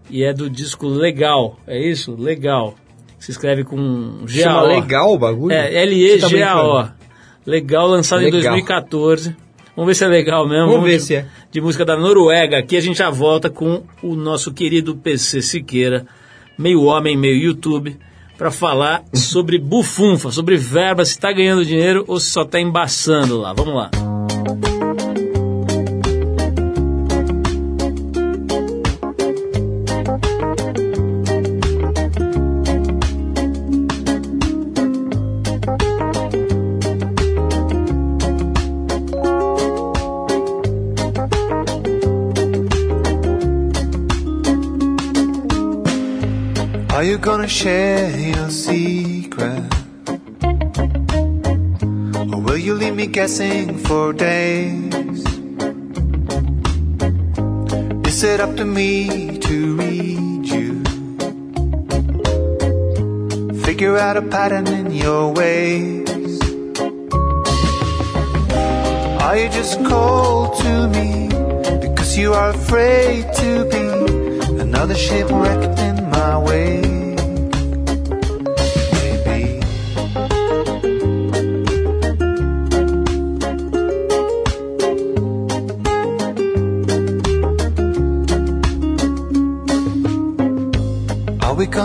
E 0.07 0.23
é 0.23 0.31
do 0.31 0.51
disco 0.51 0.87
Legal. 0.87 1.57
É 1.65 1.79
isso? 1.79 2.15
Legal. 2.15 2.75
Se 3.17 3.31
escreve 3.31 3.63
com 3.63 4.19
G-A-O. 4.27 4.43
Chama 4.43 4.61
Legal 4.67 5.11
o 5.11 5.17
bagulho? 5.17 5.51
É, 5.51 5.73
L-E-G-A-O. 5.81 6.89
Legal, 7.43 7.87
lançado 7.87 8.19
legal. 8.19 8.39
em 8.39 8.43
2014. 8.43 9.35
Vamos 9.75 9.87
ver 9.87 9.95
se 9.95 10.05
é 10.05 10.07
legal 10.07 10.47
mesmo. 10.47 10.67
Vamos, 10.67 10.73
Vamos 10.75 10.89
ver 10.91 10.97
de, 10.97 11.03
se 11.03 11.15
é. 11.15 11.25
De 11.51 11.59
música 11.59 11.83
da 11.83 11.97
Noruega. 11.97 12.59
Aqui 12.59 12.77
a 12.77 12.81
gente 12.81 12.99
já 12.99 13.09
volta 13.09 13.49
com 13.49 13.81
o 14.03 14.13
nosso 14.13 14.53
querido 14.53 14.95
PC 14.95 15.41
Siqueira 15.41 16.05
meio 16.57 16.83
homem, 16.83 17.17
meio 17.17 17.37
YouTube, 17.37 17.97
para 18.37 18.51
falar 18.51 19.03
sobre 19.13 19.57
bufunfa, 19.57 20.31
sobre 20.31 20.57
verba, 20.57 21.05
se 21.05 21.11
está 21.11 21.31
ganhando 21.31 21.65
dinheiro 21.65 22.03
ou 22.07 22.19
se 22.19 22.29
só 22.29 22.43
está 22.43 22.59
embaçando 22.59 23.39
lá. 23.39 23.53
Vamos 23.53 23.75
lá. 23.75 24.12
Gonna 47.17 47.47
share 47.47 48.09
your 48.17 48.49
secret? 48.49 49.63
Or 52.33 52.39
will 52.41 52.57
you 52.57 52.73
leave 52.73 52.95
me 52.95 53.07
guessing 53.07 53.77
for 53.77 54.13
days? 54.13 54.93
Is 58.07 58.23
it 58.23 58.39
up 58.39 58.55
to 58.55 58.65
me 58.65 59.37
to 59.37 59.75
read 59.75 60.47
you? 60.47 60.83
Figure 63.63 63.97
out 63.97 64.17
a 64.17 64.21
pattern 64.21 64.67
in 64.67 64.91
your 64.91 65.33
ways? 65.33 66.09
Are 69.21 69.37
you 69.37 69.49
just 69.49 69.83
cold 69.85 70.57
to 70.59 70.87
me 70.87 71.27
because 71.79 72.17
you 72.17 72.33
are 72.33 72.51
afraid 72.51 73.25
to 73.35 73.65
be 73.65 73.83
another 74.61 74.95
shipwrecked 74.95 75.79
in 75.79 76.09
my 76.09 76.37
way? 76.37 76.92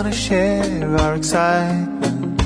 We 0.09 0.15
gonna 0.15 0.21
share 0.21 0.97
our 0.97 1.15
excitement? 1.15 2.41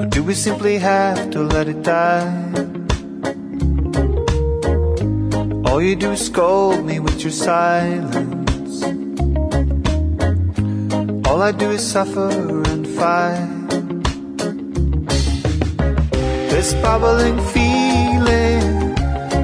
Or 0.00 0.06
do 0.06 0.22
we 0.22 0.34
simply 0.34 0.78
have 0.78 1.30
to 1.30 1.40
let 1.42 1.68
it 1.68 1.82
die? 1.82 2.32
All 5.66 5.82
you 5.82 5.96
do 5.96 6.12
is 6.12 6.24
scold 6.24 6.84
me 6.86 7.00
with 7.00 7.20
your 7.22 7.32
silence. 7.32 8.82
All 11.28 11.42
I 11.42 11.52
do 11.52 11.70
is 11.70 11.82
suffer 11.86 12.30
and 12.70 12.86
fight. 12.86 13.68
This 16.50 16.72
bubbling 16.74 17.40
feeling 17.52 18.94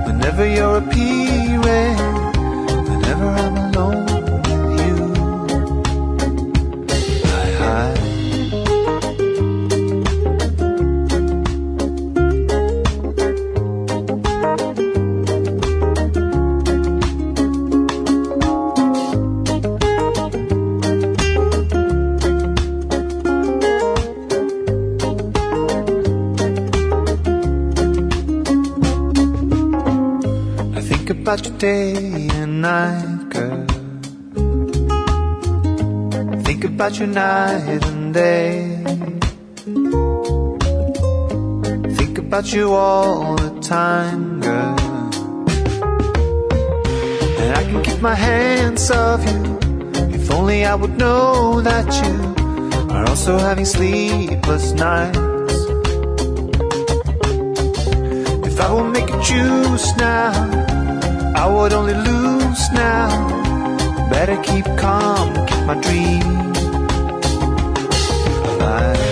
whenever 0.06 0.46
you're 0.46 0.78
appearing, 0.78 1.29
day 31.60 31.92
and 32.40 32.62
night, 32.62 33.28
girl. 33.28 33.66
Think 36.42 36.64
about 36.64 36.98
your 36.98 37.08
night 37.08 37.84
and 37.84 38.14
day. 38.14 38.82
Think 41.98 42.16
about 42.16 42.50
you 42.54 42.72
all 42.72 43.36
the 43.36 43.60
time, 43.60 44.40
girl. 44.40 44.78
And 47.40 47.50
I 47.54 47.62
can 47.68 47.82
keep 47.82 48.00
my 48.00 48.14
hands 48.14 48.90
off 48.90 49.22
you. 49.30 49.58
If 50.14 50.30
only 50.30 50.64
I 50.64 50.74
would 50.74 50.96
know 50.96 51.60
that 51.60 51.88
you 52.02 52.94
are 52.94 53.06
also 53.06 53.36
having 53.36 53.66
sleepless 53.66 54.72
nights. 54.72 55.18
If 58.48 58.58
I 58.58 58.72
would 58.72 58.92
make 58.94 59.10
you 59.10 59.22
choose 59.22 59.94
now, 59.96 60.69
I 61.42 61.46
would 61.46 61.72
only 61.72 61.94
lose 61.94 62.70
now. 62.70 63.08
Better 64.10 64.36
keep 64.42 64.66
calm, 64.76 65.46
keep 65.46 65.64
my 65.64 65.74
dream 65.80 66.52
alive. 68.44 69.09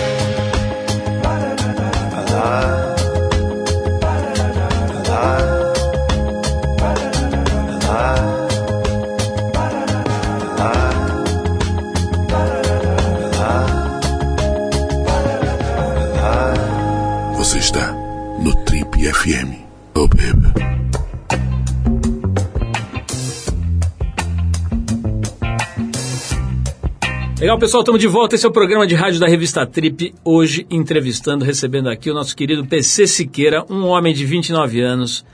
Legal, 27.49 27.57
pessoal, 27.57 27.81
estamos 27.81 27.99
de 27.99 28.07
volta. 28.07 28.35
Esse 28.35 28.45
é 28.45 28.49
o 28.49 28.51
programa 28.51 28.85
de 28.85 28.93
rádio 28.93 29.19
da 29.19 29.27
revista 29.27 29.65
Trip. 29.65 30.13
Hoje, 30.23 30.67
entrevistando, 30.69 31.43
recebendo 31.43 31.89
aqui 31.89 32.11
o 32.11 32.13
nosso 32.13 32.35
querido 32.35 32.63
PC 32.63 33.07
Siqueira, 33.07 33.65
um 33.67 33.87
homem 33.87 34.13
de 34.13 34.23
29 34.23 34.79
anos 34.81 35.25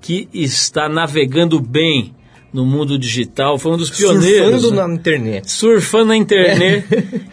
que 0.00 0.28
está 0.32 0.88
navegando 0.88 1.58
bem 1.58 2.14
no 2.52 2.64
mundo 2.64 2.96
digital. 2.96 3.58
Foi 3.58 3.72
um 3.72 3.76
dos 3.76 3.90
pioneiros. 3.90 4.62
Surfando 4.62 4.70
né? 4.70 4.86
na 4.86 4.94
internet. 4.94 5.50
surfando 5.50 6.04
na 6.04 6.16
internet 6.16 6.86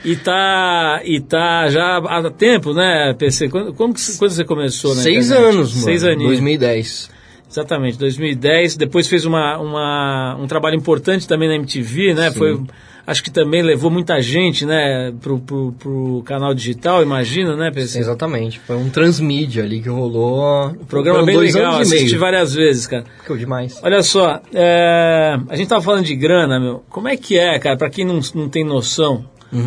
e 0.03 0.15
tá 0.15 1.01
e 1.05 1.21
tá 1.21 1.69
já 1.69 1.97
há 1.97 2.31
tempo, 2.31 2.73
né, 2.73 3.13
PC? 3.13 3.47
Quando, 3.47 3.75
como 3.75 3.93
que, 3.93 4.01
quando 4.17 4.31
você 4.31 4.43
começou 4.43 4.95
na 4.95 5.03
Seis 5.03 5.27
internet? 5.27 5.53
anos, 5.53 5.71
mano. 5.71 5.85
Seis 5.85 6.03
aninhos. 6.03 6.31
2010. 6.31 7.11
Exatamente, 7.47 7.99
2010. 7.99 8.75
Depois 8.75 9.07
fez 9.07 9.23
uma, 9.23 9.59
uma, 9.59 10.35
um 10.41 10.47
trabalho 10.47 10.75
importante 10.75 11.27
também 11.27 11.47
na 11.47 11.55
MTV, 11.57 12.15
né? 12.15 12.31
Foi, 12.31 12.59
acho 13.07 13.23
que 13.23 13.29
também 13.31 13.61
levou 13.61 13.89
muita 13.91 14.21
gente, 14.21 14.65
né, 14.65 15.13
pro, 15.21 15.39
pro, 15.39 15.71
pro 15.73 16.23
canal 16.25 16.53
digital, 16.53 17.03
imagina, 17.03 17.55
né, 17.55 17.71
PC? 17.71 17.99
Exatamente. 17.99 18.59
Foi 18.61 18.75
um 18.75 18.89
transmídia 18.89 19.63
ali 19.63 19.81
que 19.81 19.89
rolou. 19.89 20.67
O 20.71 20.85
programa 20.85 21.23
bem 21.23 21.35
dois 21.35 21.53
legal, 21.53 21.75
anos 21.75 21.91
assisti 21.91 22.17
várias 22.17 22.53
vezes, 22.53 22.87
cara. 22.87 23.03
Ficou 23.21 23.37
demais. 23.37 23.79
Olha 23.83 24.01
só, 24.03 24.41
é, 24.53 25.37
a 25.49 25.55
gente 25.55 25.67
tava 25.67 25.81
falando 25.81 26.03
de 26.05 26.15
grana, 26.15 26.59
meu. 26.59 26.83
Como 26.89 27.07
é 27.07 27.15
que 27.15 27.37
é, 27.37 27.57
cara, 27.59 27.77
pra 27.77 27.89
quem 27.89 28.05
não, 28.05 28.19
não 28.33 28.49
tem 28.49 28.63
noção 28.63 29.25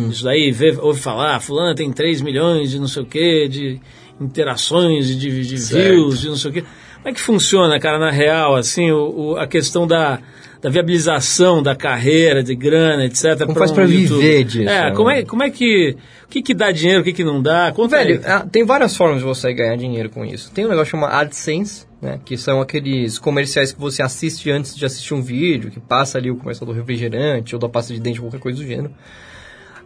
disso 0.09 0.23
daí, 0.25 0.51
vê, 0.51 0.77
ouve 0.79 0.99
falar, 0.99 1.39
fulano 1.39 1.73
tem 1.73 1.91
3 1.91 2.21
milhões 2.21 2.69
de 2.69 2.77
não 2.79 2.87
sei 2.87 3.01
o 3.01 3.05
quê, 3.07 3.47
de 3.49 3.79
interações, 4.21 5.07
de, 5.07 5.15
de 5.17 5.55
views, 5.55 6.21
de 6.21 6.27
não 6.29 6.35
sei 6.35 6.51
o 6.51 6.53
quê. 6.53 6.61
Como 6.61 7.07
é 7.09 7.13
que 7.13 7.21
funciona, 7.21 7.79
cara, 7.79 7.97
na 7.97 8.11
real, 8.11 8.55
assim, 8.55 8.91
o, 8.91 9.31
o- 9.31 9.37
a 9.37 9.47
questão 9.47 9.87
da, 9.87 10.19
da 10.61 10.69
viabilização 10.69 11.63
da 11.63 11.73
carreira, 11.75 12.43
de 12.43 12.53
grana, 12.53 13.05
etc. 13.05 13.39
Como 13.39 13.53
pra 13.53 13.59
faz 13.61 13.71
pra 13.71 13.85
YouTube? 13.85 14.19
viver 14.21 14.43
disso, 14.43 14.69
É, 14.69 14.89
né? 14.89 14.91
como 14.95 15.09
é, 15.09 15.23
como 15.23 15.43
é 15.43 15.49
que... 15.49 15.95
O 16.25 16.27
que 16.29 16.41
que 16.43 16.53
dá 16.53 16.71
dinheiro, 16.71 17.01
o 17.01 17.03
que 17.03 17.13
que 17.13 17.23
não 17.23 17.41
dá? 17.41 17.71
Conta 17.71 17.97
Velho, 17.97 18.19
aí. 18.19 18.31
ah, 18.31 18.45
tem 18.51 18.63
várias 18.65 18.95
formas 18.95 19.19
de 19.19 19.23
você 19.25 19.51
ganhar 19.53 19.75
dinheiro 19.77 20.09
com 20.09 20.23
isso. 20.25 20.51
Tem 20.51 20.65
um 20.65 20.69
negócio 20.69 20.91
chamado 20.91 21.13
AdSense, 21.13 21.85
né? 22.01 22.19
Que 22.23 22.37
são 22.37 22.61
aqueles 22.61 23.17
comerciais 23.17 23.71
que 23.71 23.79
você 23.79 24.03
assiste 24.03 24.51
antes 24.51 24.75
de 24.75 24.85
assistir 24.85 25.13
um 25.15 25.21
vídeo, 25.21 25.71
que 25.71 25.79
passa 25.79 26.17
ali 26.19 26.29
o 26.29 26.35
comercial 26.35 26.67
do 26.67 26.73
refrigerante 26.73 27.55
ou 27.55 27.59
da 27.59 27.67
pasta 27.69 27.93
de 27.93 27.99
dente, 27.99 28.19
qualquer 28.19 28.39
coisa 28.39 28.59
do 28.61 28.67
gênero. 28.67 28.91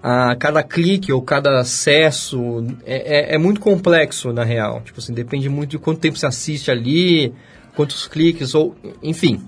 Ah, 0.01 0.35
cada 0.37 0.61
clique 0.63 1.13
ou 1.13 1.21
cada 1.21 1.59
acesso 1.61 2.65
é, 2.85 3.31
é- 3.31 3.35
é 3.35 3.37
muito 3.37 3.61
complexo, 3.61 4.33
na 4.33 4.43
real. 4.43 4.81
Tipo 4.83 4.99
assim, 4.99 5.13
depende 5.13 5.47
muito 5.47 5.69
de 5.71 5.77
quanto 5.79 5.99
tempo 6.01 6.17
você 6.17 6.25
assiste 6.25 6.69
ali, 6.69 7.31
quantos 7.75 8.05
cliques, 8.07 8.53
ou... 8.53 8.75
Enfim, 9.01 9.41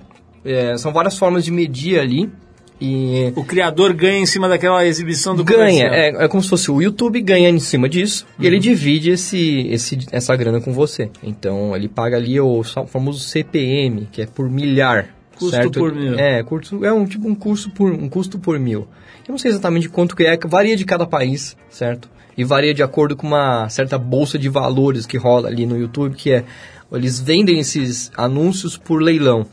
é, 0.45 0.77
são 0.77 0.93
várias 0.93 1.17
formas 1.17 1.43
de 1.43 1.51
medir 1.51 1.99
ali. 1.99 2.29
E 2.79 3.31
O 3.37 3.43
criador 3.45 3.93
ganha 3.93 4.19
em 4.19 4.25
cima 4.25 4.49
daquela 4.49 4.85
exibição 4.85 5.33
do 5.33 5.45
ganha, 5.45 5.85
é, 5.85 6.25
é 6.25 6.27
como 6.27 6.43
se 6.43 6.49
fosse 6.49 6.69
o 6.69 6.81
YouTube 6.81 7.21
ganha 7.21 7.49
em 7.49 7.59
cima 7.59 7.87
disso 7.87 8.27
e 8.37 8.45
ele 8.45 8.59
divide 8.59 9.11
esse, 9.11 9.65
esse, 9.69 9.97
essa 10.11 10.35
grana 10.35 10.59
com 10.59 10.73
você. 10.73 11.09
Então 11.23 11.73
ele 11.73 11.87
paga 11.87 12.17
ali 12.17 12.37
o 12.37 12.63
famoso 12.87 13.19
CPM, 13.19 14.09
que 14.11 14.21
é 14.21 14.25
por 14.25 14.49
milhar. 14.49 15.07
Custo 15.37 15.55
certo? 15.55 15.79
por 15.79 15.93
mil. 15.93 16.17
É, 16.17 16.43
curso, 16.43 16.83
é 16.83 16.93
um 16.93 17.05
tipo 17.05 17.27
um 17.27 17.35
custo 17.35 17.69
por 17.69 17.91
um 17.91 18.09
custo 18.09 18.39
por 18.39 18.59
mil. 18.59 18.87
Eu 19.27 19.31
não 19.31 19.37
sei 19.37 19.51
exatamente 19.51 19.89
quanto 19.89 20.15
que 20.15 20.23
é, 20.23 20.37
varia 20.45 20.75
de 20.75 20.85
cada 20.85 21.05
país, 21.05 21.57
certo? 21.69 22.09
E 22.37 22.43
varia 22.43 22.73
de 22.73 22.83
acordo 22.83 23.15
com 23.15 23.27
uma 23.27 23.67
certa 23.69 23.97
bolsa 23.97 24.37
de 24.37 24.49
valores 24.49 25.05
que 25.05 25.17
rola 25.17 25.47
ali 25.47 25.65
no 25.65 25.77
YouTube, 25.77 26.15
que 26.15 26.31
é 26.31 26.43
eles 26.91 27.19
vendem 27.19 27.59
esses 27.59 28.11
anúncios 28.15 28.77
por 28.77 29.01
leilão. 29.01 29.45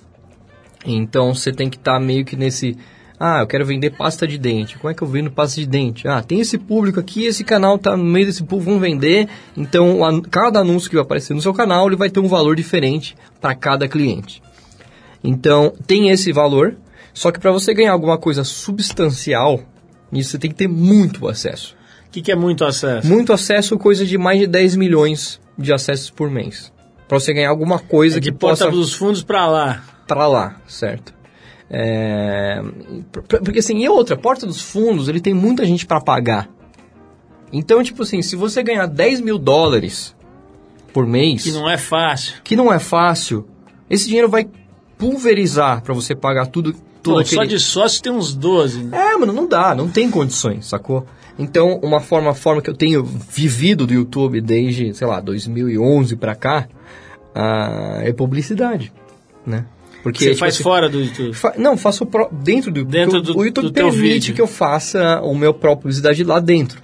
Então 0.85 1.35
você 1.35 1.53
tem 1.53 1.71
que 1.71 1.77
estar 1.77 1.99
meio 2.01 2.25
que 2.25 2.37
nesse. 2.37 2.77
Ah, 3.19 3.41
eu 3.41 3.47
quero 3.47 3.65
vender 3.65 3.91
pasta 3.91 4.27
de 4.27 4.37
dente. 4.37 4.77
Como 4.79 4.91
é 4.91 4.95
que 4.95 5.03
eu 5.03 5.07
vendo 5.07 5.31
pasta 5.31 5.61
de 5.61 5.67
dente? 5.67 6.09
Ah, 6.09 6.23
tem 6.23 6.41
esse 6.41 6.59
público 6.59 6.99
aqui, 6.99 7.25
esse 7.25 7.45
canal 7.45 7.79
tá 7.79 7.97
no 7.97 8.03
meio 8.03 8.27
desse 8.27 8.43
público, 8.43 8.73
vão 8.73 8.81
vender. 8.81 9.29
Então, 9.57 10.21
cada 10.29 10.59
anúncio 10.59 10.91
que 10.91 10.97
vai 10.97 11.05
aparecer 11.05 11.33
no 11.33 11.41
seu 11.41 11.55
canal, 11.55 11.87
ele 11.87 11.95
vai 11.95 12.11
ter 12.11 12.19
um 12.19 12.27
valor 12.27 12.57
diferente 12.57 13.15
para 13.41 13.55
cada 13.55 13.87
cliente. 13.87 14.43
Então, 15.23 15.73
tem 15.87 16.11
esse 16.11 16.33
valor, 16.33 16.77
só 17.15 17.31
que 17.31 17.39
para 17.39 17.53
você 17.53 17.73
ganhar 17.73 17.93
alguma 17.93 18.19
coisa 18.19 18.43
substancial, 18.43 19.61
nisso 20.11 20.31
você 20.31 20.39
tem 20.39 20.51
que 20.51 20.57
ter 20.57 20.69
muito 20.69 21.29
acesso. 21.29 21.77
O 22.09 22.11
que, 22.11 22.23
que 22.23 22.33
é 22.33 22.37
muito 22.37 22.65
acesso? 22.65 23.07
Muito 23.07 23.33
acesso, 23.33 23.79
coisa 23.79 24.05
de 24.05 24.19
mais 24.19 24.41
de 24.41 24.49
10 24.49 24.75
milhões 24.75 25.41
de 25.57 25.73
acessos 25.73 26.11
por 26.11 26.29
mês. 26.29 26.73
Para 27.07 27.21
você 27.21 27.33
ganhar 27.33 27.51
alguma 27.51 27.79
coisa 27.79 28.17
É 28.17 28.21
de 28.21 28.33
que 28.33 28.37
porta 28.37 28.65
possa 28.65 28.77
dos 28.77 28.95
fundos 28.95 29.23
pra 29.23 29.47
lá. 29.47 29.92
Para 30.15 30.27
lá, 30.27 30.57
certo? 30.67 31.15
É, 31.71 32.61
por- 33.11 33.23
porque 33.41 33.61
assim, 33.61 33.79
e 33.83 33.89
outra, 33.89 34.17
Porta 34.17 34.45
dos 34.47 34.61
Fundos, 34.61 35.09
ele 35.09 35.21
tem 35.21 35.33
muita 35.33 35.65
gente 35.65 35.87
para 35.87 36.01
pagar. 36.01 36.49
Então, 37.53 37.83
tipo 37.83 38.03
assim, 38.03 38.21
se 38.23 38.37
você 38.37 38.63
ganhar 38.63 38.87
10 38.87 39.21
mil 39.21 39.39
dólares 39.39 40.15
por 40.93 41.07
mês, 41.07 41.45
Que 41.45 41.53
não 41.53 41.69
é 41.69 41.79
fácil. 41.79 42.35
que 42.45 42.55
não 42.57 42.73
é 42.73 42.79
fácil, 42.79 43.47
esse 43.89 44.07
dinheiro 44.07 44.29
vai 44.29 44.49
pulverizar 44.99 45.83
para 45.83 45.95
você 45.95 46.15
pagar 46.15 46.47
tudo, 46.47 46.73
tudo 47.03 47.15
Pô, 47.15 47.19
aquele... 47.21 47.37
Só 47.37 47.45
de 47.45 47.59
sócio 47.59 48.03
tem 48.03 48.13
uns 48.13 48.35
12. 48.35 48.85
Né? 48.85 48.97
É, 49.13 49.17
mano, 49.17 49.33
não 49.33 49.47
dá, 49.49 49.75
não 49.75 49.89
tem 49.89 50.11
condições, 50.11 50.67
sacou? 50.67 51.07
Então, 51.39 51.81
uma 51.83 52.01
forma, 52.01 52.35
forma 52.35 52.61
que 52.61 52.69
eu 52.71 52.77
tenho 52.77 53.03
vivido 53.03 53.87
do 53.87 53.95
YouTube 53.95 54.41
desde, 54.43 54.93
sei 54.95 55.07
lá, 55.07 55.21
2011 55.21 56.15
pra 56.17 56.35
cá, 56.35 56.69
ah, 57.35 58.01
é 58.03 58.13
publicidade, 58.13 58.93
né? 59.47 59.65
Porque 60.03 60.19
Você 60.25 60.31
tipo 60.31 60.41
faz 60.41 60.55
assim, 60.55 60.63
fora 60.63 60.89
do 60.89 61.01
YouTube. 61.01 61.33
Fa- 61.35 61.55
Não, 61.57 61.77
faço 61.77 62.05
pro- 62.05 62.29
dentro 62.33 62.71
do 62.73 62.85
Dentro 62.85 63.21
porque 63.23 63.33
do- 63.33 63.39
o 63.39 63.45
YouTube 63.45 63.65
do 63.69 63.73
permite 63.73 64.33
que 64.33 64.41
eu 64.41 64.47
faça 64.47 65.21
o 65.23 65.35
meu 65.35 65.55
próprio 65.55 65.83
publicidade 65.83 66.25
lá 66.25 66.41
dentro. 66.41 66.81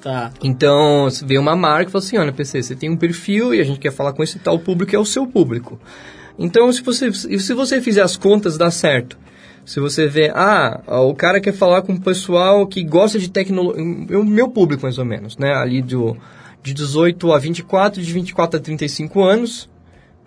Tá. 0.00 0.30
Então, 0.42 1.08
se 1.10 1.24
vem 1.24 1.38
uma 1.38 1.54
marca 1.56 1.88
e 1.88 1.92
fala 1.92 2.04
assim, 2.04 2.16
olha, 2.18 2.32
PC, 2.32 2.62
você 2.62 2.74
tem 2.74 2.88
um 2.90 2.96
perfil 2.96 3.54
e 3.54 3.60
a 3.60 3.64
gente 3.64 3.78
quer 3.78 3.92
falar 3.92 4.12
com 4.12 4.22
esse 4.22 4.38
tal 4.38 4.58
público, 4.58 4.94
é 4.94 4.98
o 4.98 5.04
seu 5.04 5.26
público. 5.26 5.78
Então, 6.38 6.72
se 6.72 6.82
você, 6.82 7.12
se 7.12 7.52
você 7.52 7.80
fizer 7.82 8.02
as 8.02 8.16
contas, 8.16 8.56
dá 8.56 8.70
certo. 8.70 9.18
Se 9.64 9.78
você 9.78 10.06
vê, 10.06 10.30
ah, 10.34 10.80
o 11.04 11.14
cara 11.14 11.38
quer 11.38 11.52
falar 11.52 11.82
com 11.82 11.92
o 11.92 12.00
pessoal 12.00 12.66
que 12.66 12.82
gosta 12.82 13.18
de 13.18 13.28
tecnologia, 13.30 13.82
o 14.18 14.24
meu 14.24 14.48
público 14.48 14.82
mais 14.84 14.96
ou 14.98 15.04
menos, 15.04 15.36
né? 15.36 15.52
Ali 15.54 15.82
do, 15.82 16.16
de 16.62 16.72
18 16.72 17.30
a 17.32 17.38
24, 17.38 18.02
de 18.02 18.12
24 18.12 18.58
a 18.58 18.62
35 18.62 19.22
anos, 19.22 19.68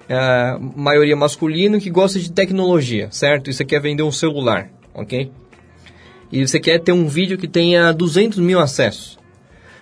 é, 0.07 0.57
maioria 0.75 1.15
masculino 1.15 1.79
que 1.79 1.89
gosta 1.89 2.19
de 2.19 2.31
tecnologia, 2.31 3.07
certo? 3.11 3.49
E 3.49 3.53
você 3.53 3.63
quer 3.63 3.81
vender 3.81 4.03
um 4.03 4.11
celular, 4.11 4.69
ok? 4.93 5.31
E 6.31 6.45
você 6.45 6.59
quer 6.59 6.79
ter 6.79 6.91
um 6.91 7.07
vídeo 7.07 7.37
que 7.37 7.47
tenha 7.47 7.91
200 7.91 8.39
mil 8.39 8.59
acessos. 8.59 9.19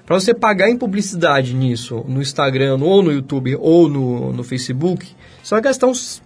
Para 0.05 0.19
você 0.19 0.33
pagar 0.33 0.69
em 0.69 0.77
publicidade 0.77 1.53
nisso, 1.53 2.03
no 2.07 2.21
Instagram, 2.21 2.77
ou 2.81 3.01
no 3.01 3.11
YouTube, 3.11 3.55
ou 3.55 3.87
no, 3.87 4.33
no 4.33 4.43
Facebook, 4.43 5.07
você 5.41 5.55
vai 5.55 5.61
gastar 5.61 5.87
uns, 5.87 6.21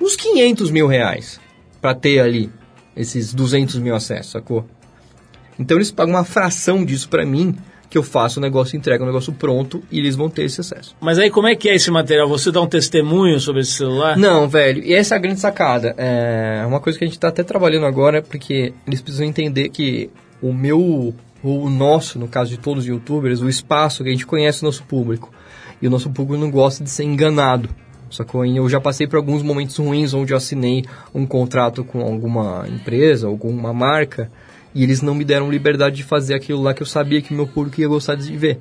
uns 0.00 0.16
500 0.16 0.70
mil 0.70 0.86
reais 0.86 1.40
para 1.80 1.94
ter 1.94 2.20
ali 2.20 2.50
esses 2.94 3.32
200 3.32 3.78
mil 3.78 3.94
acessos, 3.94 4.32
sacou? 4.32 4.66
Então 5.58 5.78
eles 5.78 5.90
pagam 5.90 6.14
uma 6.14 6.24
fração 6.24 6.84
disso 6.84 7.08
para 7.08 7.24
mim, 7.24 7.56
que 7.92 7.98
eu 7.98 8.02
faço 8.02 8.40
o 8.40 8.42
negócio, 8.42 8.74
entrego 8.74 9.04
o 9.04 9.06
negócio 9.06 9.34
pronto 9.34 9.82
e 9.92 9.98
eles 9.98 10.16
vão 10.16 10.30
ter 10.30 10.44
esse 10.44 10.62
acesso. 10.62 10.96
Mas 10.98 11.18
aí 11.18 11.30
como 11.30 11.46
é 11.46 11.54
que 11.54 11.68
é 11.68 11.74
esse 11.74 11.90
material? 11.90 12.26
Você 12.26 12.50
dá 12.50 12.58
um 12.62 12.66
testemunho 12.66 13.38
sobre 13.38 13.60
esse 13.60 13.72
celular? 13.72 14.16
Não, 14.16 14.48
velho, 14.48 14.82
e 14.82 14.94
essa 14.94 15.14
é 15.14 15.18
a 15.18 15.20
grande 15.20 15.38
sacada. 15.38 15.94
É 15.98 16.64
uma 16.66 16.80
coisa 16.80 16.98
que 16.98 17.04
a 17.04 17.06
gente 17.06 17.18
tá 17.18 17.28
até 17.28 17.42
trabalhando 17.42 17.84
agora, 17.84 18.22
porque 18.22 18.72
eles 18.86 19.02
precisam 19.02 19.26
entender 19.26 19.68
que 19.68 20.08
o 20.40 20.54
meu, 20.54 21.14
o 21.44 21.68
nosso, 21.68 22.18
no 22.18 22.28
caso 22.28 22.48
de 22.48 22.56
todos 22.56 22.84
os 22.84 22.88
youtubers, 22.88 23.42
o 23.42 23.48
espaço 23.48 24.02
que 24.02 24.08
a 24.08 24.12
gente 24.12 24.24
conhece 24.24 24.62
o 24.62 24.64
nosso 24.64 24.84
público. 24.84 25.30
E 25.82 25.86
o 25.86 25.90
nosso 25.90 26.08
público 26.08 26.42
não 26.42 26.50
gosta 26.50 26.82
de 26.82 26.88
ser 26.88 27.04
enganado. 27.04 27.68
Sacou? 28.10 28.46
Eu 28.46 28.70
já 28.70 28.80
passei 28.80 29.06
por 29.06 29.16
alguns 29.16 29.42
momentos 29.42 29.76
ruins 29.76 30.14
onde 30.14 30.32
eu 30.32 30.36
assinei 30.38 30.86
um 31.14 31.26
contrato 31.26 31.84
com 31.84 32.00
alguma 32.00 32.66
empresa, 32.68 33.26
alguma 33.26 33.70
marca, 33.74 34.30
e 34.74 34.82
eles 34.82 35.02
não 35.02 35.14
me 35.14 35.24
deram 35.24 35.50
liberdade 35.50 35.96
de 35.96 36.04
fazer 36.04 36.34
aquilo 36.34 36.62
lá 36.62 36.72
que 36.72 36.82
eu 36.82 36.86
sabia 36.86 37.20
que 37.20 37.34
meu 37.34 37.46
público 37.46 37.80
ia 37.80 37.88
gostar 37.88 38.14
de 38.14 38.36
ver. 38.36 38.58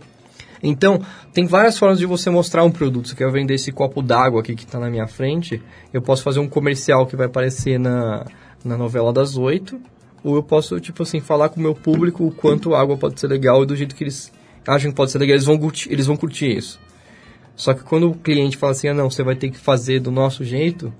Então, 0.63 1.01
tem 1.33 1.45
várias 1.45 1.77
formas 1.77 1.97
de 1.97 2.05
você 2.05 2.29
mostrar 2.29 2.63
um 2.63 2.71
produto. 2.71 3.07
Se 3.07 3.13
eu 3.13 3.17
quero 3.17 3.31
vender 3.31 3.55
esse 3.55 3.71
copo 3.71 4.01
d'água 4.01 4.41
aqui 4.41 4.55
que 4.55 4.63
está 4.63 4.79
na 4.79 4.89
minha 4.89 5.07
frente, 5.07 5.61
eu 5.91 6.01
posso 6.01 6.21
fazer 6.21 6.39
um 6.39 6.47
comercial 6.47 7.07
que 7.07 7.15
vai 7.15 7.25
aparecer 7.25 7.79
na, 7.79 8.25
na 8.63 8.77
novela 8.77 9.11
das 9.11 9.37
oito, 9.37 9.81
ou 10.23 10.35
eu 10.35 10.43
posso, 10.43 10.79
tipo 10.79 11.01
assim, 11.01 11.19
falar 11.19 11.49
com 11.49 11.59
o 11.59 11.63
meu 11.63 11.73
público 11.73 12.25
o 12.25 12.31
quanto 12.31 12.75
água 12.75 12.95
pode 12.95 13.19
ser 13.19 13.27
legal 13.27 13.63
e 13.63 13.65
do 13.65 13.75
jeito 13.75 13.95
que 13.95 14.03
eles 14.03 14.31
acham 14.67 14.91
que 14.91 14.95
pode 14.95 15.11
ser 15.11 15.17
legal, 15.17 15.33
eles 15.33 15.45
vão 15.45 15.57
curtir, 15.57 15.91
eles 15.91 16.05
vão 16.05 16.15
curtir 16.15 16.55
isso. 16.55 16.79
Só 17.55 17.73
que 17.73 17.83
quando 17.83 18.09
o 18.09 18.15
cliente 18.15 18.55
fala 18.55 18.71
assim, 18.71 18.87
ah 18.87 18.93
não, 18.93 19.09
você 19.09 19.23
vai 19.23 19.35
ter 19.35 19.49
que 19.49 19.57
fazer 19.57 19.99
do 19.99 20.11
nosso 20.11 20.43
jeito, 20.43 20.93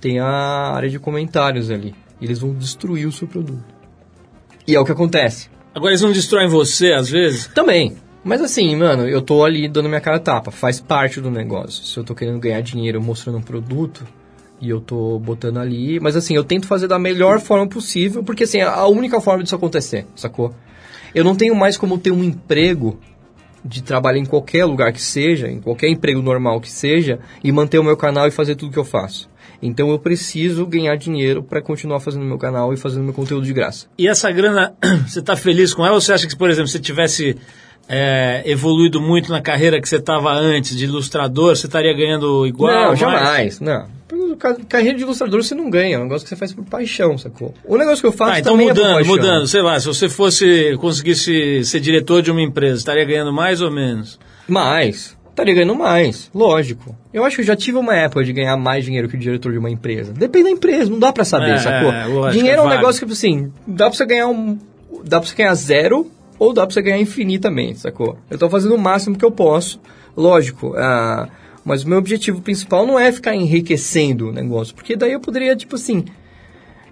tem 0.00 0.18
a 0.18 0.26
área 0.74 0.88
de 0.88 0.98
comentários 0.98 1.70
ali. 1.70 1.94
Eles 2.20 2.38
vão 2.38 2.54
destruir 2.54 3.06
o 3.06 3.12
seu 3.12 3.28
produto. 3.28 3.75
E 4.66 4.74
é 4.74 4.80
o 4.80 4.84
que 4.84 4.92
acontece. 4.92 5.48
Agora 5.74 5.92
eles 5.92 6.02
não 6.02 6.12
destroem 6.12 6.48
você, 6.48 6.92
às 6.92 7.08
vezes? 7.08 7.46
Também. 7.48 7.96
Mas 8.24 8.40
assim, 8.40 8.74
mano, 8.74 9.08
eu 9.08 9.22
tô 9.22 9.44
ali 9.44 9.68
dando 9.68 9.88
minha 9.88 10.00
cara 10.00 10.16
a 10.16 10.20
tapa. 10.20 10.50
Faz 10.50 10.80
parte 10.80 11.20
do 11.20 11.30
negócio. 11.30 11.84
Se 11.84 11.96
eu 11.96 12.02
tô 12.02 12.14
querendo 12.14 12.40
ganhar 12.40 12.60
dinheiro 12.60 13.00
mostrando 13.00 13.38
um 13.38 13.42
produto 13.42 14.04
e 14.60 14.68
eu 14.68 14.80
tô 14.80 15.18
botando 15.18 15.58
ali. 15.58 16.00
Mas 16.00 16.16
assim, 16.16 16.34
eu 16.34 16.42
tento 16.42 16.66
fazer 16.66 16.88
da 16.88 16.98
melhor 16.98 17.40
forma 17.40 17.68
possível, 17.68 18.24
porque 18.24 18.44
assim, 18.44 18.58
é 18.58 18.64
a 18.64 18.86
única 18.86 19.20
forma 19.20 19.42
disso 19.42 19.54
acontecer, 19.54 20.06
sacou? 20.16 20.52
Eu 21.14 21.22
não 21.22 21.36
tenho 21.36 21.54
mais 21.54 21.76
como 21.76 21.98
ter 21.98 22.10
um 22.10 22.24
emprego 22.24 22.98
de 23.64 23.82
trabalhar 23.82 24.18
em 24.18 24.26
qualquer 24.26 24.64
lugar 24.64 24.92
que 24.92 25.02
seja, 25.02 25.48
em 25.48 25.60
qualquer 25.60 25.88
emprego 25.88 26.22
normal 26.22 26.60
que 26.60 26.70
seja, 26.70 27.18
e 27.42 27.50
manter 27.50 27.78
o 27.78 27.84
meu 27.84 27.96
canal 27.96 28.26
e 28.26 28.30
fazer 28.30 28.54
tudo 28.54 28.72
que 28.72 28.78
eu 28.78 28.84
faço. 28.84 29.28
Então 29.62 29.90
eu 29.90 29.98
preciso 29.98 30.66
ganhar 30.66 30.96
dinheiro 30.96 31.42
para 31.42 31.60
continuar 31.62 32.00
fazendo 32.00 32.24
meu 32.24 32.38
canal 32.38 32.72
e 32.72 32.76
fazendo 32.76 33.04
meu 33.04 33.14
conteúdo 33.14 33.44
de 33.46 33.52
graça. 33.52 33.86
E 33.98 34.06
essa 34.06 34.30
grana, 34.30 34.74
você 35.06 35.22
tá 35.22 35.34
feliz 35.36 35.72
com 35.74 35.84
ela 35.84 35.94
ou 35.94 36.00
você 36.00 36.12
acha 36.12 36.26
que, 36.26 36.36
por 36.36 36.50
exemplo, 36.50 36.68
se 36.68 36.78
tivesse 36.78 37.36
é, 37.88 38.42
evoluído 38.44 39.00
muito 39.00 39.30
na 39.30 39.40
carreira 39.40 39.80
que 39.80 39.88
você 39.88 39.96
estava 39.96 40.32
antes 40.32 40.76
de 40.76 40.84
ilustrador, 40.84 41.56
você 41.56 41.66
estaria 41.66 41.94
ganhando 41.94 42.46
igual? 42.46 42.72
não, 42.72 42.86
mais? 42.88 42.98
jamais. 42.98 43.60
Não. 43.60 43.96
Carreira 44.68 44.96
de 44.96 45.02
ilustrador 45.02 45.42
você 45.42 45.54
não 45.54 45.70
ganha, 45.70 45.96
é 45.96 45.98
um 45.98 46.02
negócio 46.02 46.24
que 46.24 46.28
você 46.28 46.36
faz 46.36 46.52
por 46.52 46.64
paixão, 46.64 47.16
sacou? 47.16 47.54
O 47.64 47.76
negócio 47.76 48.00
que 48.00 48.06
eu 48.06 48.12
faço 48.12 48.32
Ah, 48.32 48.38
então 48.38 48.52
também 48.52 48.68
é 48.68 48.74
por 48.74 48.78
mudando, 48.78 48.94
paixão. 48.96 49.16
mudando, 49.16 49.46
sei 49.46 49.62
lá, 49.62 49.80
se 49.80 49.86
você 49.86 50.08
fosse, 50.08 50.76
conseguisse 50.78 51.64
ser 51.64 51.80
diretor 51.80 52.22
de 52.22 52.30
uma 52.30 52.42
empresa, 52.42 52.76
estaria 52.78 53.04
ganhando 53.04 53.32
mais 53.32 53.60
ou 53.60 53.70
menos? 53.70 54.18
Mais. 54.46 55.15
Estaria 55.36 55.52
ganhando 55.54 55.74
mais, 55.74 56.30
lógico. 56.34 56.96
Eu 57.12 57.22
acho 57.22 57.36
que 57.36 57.42
eu 57.42 57.46
já 57.46 57.54
tive 57.54 57.76
uma 57.76 57.94
época 57.94 58.24
de 58.24 58.32
ganhar 58.32 58.56
mais 58.56 58.86
dinheiro 58.86 59.06
que 59.06 59.16
o 59.16 59.18
diretor 59.18 59.52
de 59.52 59.58
uma 59.58 59.68
empresa. 59.68 60.10
Depende 60.14 60.44
da 60.44 60.50
empresa, 60.50 60.90
não 60.90 60.98
dá 60.98 61.12
pra 61.12 61.26
saber, 61.26 61.50
É, 61.50 61.58
sacou? 61.58 61.92
é, 61.92 62.06
lógico, 62.06 62.38
dinheiro 62.38 62.60
é 62.60 62.62
um 62.62 62.68
vago. 62.68 62.76
negócio 62.76 63.06
que, 63.06 63.12
assim, 63.12 63.52
dá 63.66 63.90
pra 63.90 63.96
você 63.98 64.06
ganhar 64.06 64.28
um... 64.28 64.58
Dá 65.04 65.20
pra 65.20 65.28
você 65.28 65.36
ganhar 65.36 65.54
zero 65.54 66.10
ou 66.38 66.54
dá 66.54 66.66
pra 66.66 66.72
você 66.72 66.80
ganhar 66.80 66.98
infinitamente, 66.98 67.80
sacou? 67.80 68.16
Eu 68.30 68.38
tô 68.38 68.48
fazendo 68.48 68.74
o 68.74 68.78
máximo 68.78 69.14
que 69.18 69.24
eu 69.26 69.30
posso, 69.30 69.78
lógico. 70.16 70.72
ah, 70.74 71.28
mas 71.62 71.84
o 71.84 71.88
meu 71.90 71.98
objetivo 71.98 72.40
principal 72.40 72.86
não 72.86 72.98
é 72.98 73.12
ficar 73.12 73.34
enriquecendo 73.34 74.30
o 74.30 74.32
negócio, 74.32 74.74
porque 74.74 74.96
daí 74.96 75.12
eu 75.12 75.20
poderia, 75.20 75.54
tipo 75.54 75.74
assim... 75.76 76.02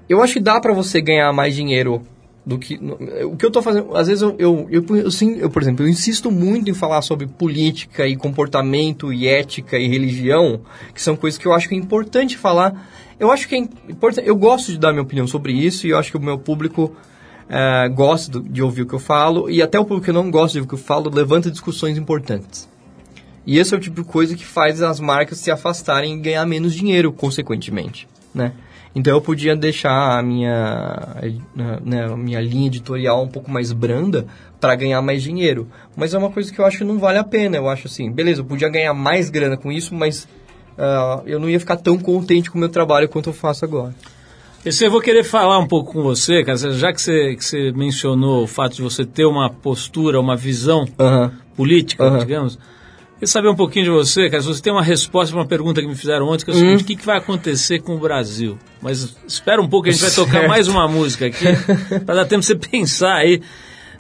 Eu 0.07 0.23
acho 0.23 0.35
que 0.35 0.41
dá 0.41 0.61
pra 0.61 0.75
você 0.75 1.01
ganhar 1.01 1.33
mais 1.33 1.55
dinheiro 1.57 2.03
do 2.47 2.59
que 2.59 2.79
o 3.25 3.37
que 3.37 3.47
eu 3.47 3.51
tô 3.51 3.63
fazendo 3.63 3.97
às 3.97 4.07
vezes 4.07 4.23
eu 4.23 4.37
eu, 4.39 4.67
eu, 4.71 4.85
eu, 4.97 5.11
sim, 5.11 5.39
eu, 5.39 5.49
por 5.49 5.63
exemplo 5.63 5.85
eu 5.85 5.89
insisto 5.89 6.31
muito 6.31 6.71
em 6.71 6.75
falar 6.75 7.01
sobre 7.01 7.27
política 7.27 8.07
e 8.07 8.17
comportamento 8.17 9.13
e 9.13 9.27
ética 9.27 9.79
e 9.79 9.89
religião 9.89 10.61
que 10.95 11.01
são 11.01 11.17
coisas 11.17 11.39
que 11.39 11.47
eu 11.47 11.55
acho 11.55 11.69
que 11.69 11.75
é 11.75 11.79
importante 11.79 12.37
falar 12.37 12.91
eu 13.19 13.31
acho 13.31 13.49
que 13.49 13.55
é 13.55 13.59
importante 13.59 14.29
eu 14.29 14.37
gosto 14.37 14.73
de 14.73 14.79
dar 14.79 14.93
minha 14.93 15.03
opinião 15.03 15.27
sobre 15.27 15.53
isso 15.53 15.87
e 15.87 15.91
eu 15.91 15.99
acho 15.99 16.11
que 16.11 16.19
o 16.19 16.21
meu 16.21 16.39
público 16.39 16.95
eh, 17.49 17.89
gosta 17.89 18.41
de 18.41 18.63
ouvir 18.63 18.83
o 18.83 18.87
que 18.87 18.95
eu 18.95 18.99
falo 18.99 19.49
e 19.49 19.63
até 19.63 19.79
o 19.79 19.85
público 19.85 20.05
que 20.05 20.13
não 20.13 20.31
gosta 20.31 20.53
de 20.53 20.59
ouvir 20.59 20.67
o 20.67 20.69
que 20.69 20.75
eu 20.75 20.87
falo 20.87 21.11
levanta 21.11 21.51
discussões 21.51 21.97
importantes 21.97 22.69
e 23.47 23.59
esse 23.59 23.75
é 23.75 23.77
o 23.77 23.81
tipo 23.81 24.03
de 24.03 24.09
coisa 24.09 24.35
que 24.35 24.45
faz 24.45 24.83
as 24.83 24.99
marcas 24.99 25.39
se 25.39 25.51
afastarem 25.51 26.15
e 26.15 26.21
ganhar 26.21 26.47
menos 26.47 26.75
dinheiro, 26.75 27.13
consequentemente, 27.13 28.09
né? 28.35 28.53
Então 28.95 29.13
eu 29.13 29.21
podia 29.21 29.57
deixar 29.57 30.19
a 30.19 30.23
minha, 30.23 31.17
né, 31.85 32.05
a 32.05 32.17
minha 32.17 32.41
linha 32.41 32.69
editorial 32.69 33.23
um 33.23 33.29
pouco 33.29 33.51
mais 33.51 33.73
branda 33.73 34.27
para 34.61 34.75
ganhar 34.77 35.03
mais 35.03 35.23
dinheiro. 35.23 35.69
Mas 35.97 36.15
é 36.15 36.19
uma 36.19 36.31
coisa 36.31 36.53
que 36.53 36.61
eu 36.61 36.65
acho 36.65 36.79
que 36.79 36.85
não 36.85 36.99
vale 36.99 37.19
a 37.19 37.25
pena. 37.25 37.57
Eu 37.57 37.69
acho 37.69 37.89
assim, 37.89 38.11
beleza, 38.11 38.41
eu 38.41 38.45
podia 38.45 38.69
ganhar 38.69 38.95
mais 38.95 39.31
grana 39.31 39.57
com 39.57 39.73
isso, 39.73 39.95
mas 39.95 40.29
ah, 40.79 41.23
eu 41.27 41.41
não 41.41 41.51
ia 41.51 41.59
ficar 41.59 41.77
tão 41.77 41.99
contente 41.99 42.51
com 42.51 42.57
o 42.57 42.61
meu 42.61 42.69
trabalho 42.69 43.09
quanto 43.09 43.31
eu 43.31 43.35
faço 43.35 43.65
agora. 43.65 43.95
Esse 44.65 44.87
eu 44.87 44.91
vou 44.91 45.01
querer 45.01 45.25
falar 45.25 45.59
um 45.59 45.67
pouco 45.67 45.93
com 45.93 46.03
você, 46.03 46.43
cara, 46.43 46.57
já 46.57 46.91
que 46.93 47.03
você, 47.03 47.37
que 47.37 47.45
você 47.45 47.73
mencionou 47.73 48.45
o 48.45 48.47
fato 48.47 48.77
de 48.77 48.83
você 48.83 49.05
ter 49.05 49.27
uma 49.27 49.51
postura, 49.51 50.19
uma 50.19 50.37
visão 50.37 50.87
Aham. 50.99 51.33
política, 51.55 52.07
Aham. 52.07 52.19
digamos. 52.19 52.59
Queria 53.25 53.33
saber 53.33 53.49
um 53.49 53.55
pouquinho 53.57 53.87
de 53.87 53.91
você, 53.91 54.29
cara. 54.29 54.43
Se 54.43 54.49
você 54.49 54.61
tem 54.61 54.71
uma 54.71 54.83
resposta 54.83 55.33
para 55.33 55.41
uma 55.41 55.49
pergunta 55.49 55.81
que 55.81 55.87
me 55.87 55.95
fizeram 55.95 56.29
ontem, 56.29 56.45
que 56.45 56.51
é 56.51 56.55
o 56.55 56.57
Hum. 56.57 56.61
seguinte: 56.61 56.83
o 56.83 56.87
que, 56.87 56.97
que 56.97 57.07
vai 57.07 57.17
acontecer 57.17 57.79
com 57.81 57.95
o 57.95 57.99
Brasil? 57.99 58.59
Mas 58.83 59.17
espera 59.27 59.63
um 59.63 59.69
pouco, 59.69 59.89
a 59.89 59.91
gente 59.91 60.03
vai 60.03 60.11
tocar 60.11 60.47
mais 60.47 60.69
uma 60.69 60.87
música 60.87 61.25
aqui, 61.27 61.45
para 62.05 62.17
dar 62.17 62.27
tempo 62.27 62.41
de 62.41 62.47
você 62.49 62.55
pensar 62.55 63.15
aí. 63.15 63.41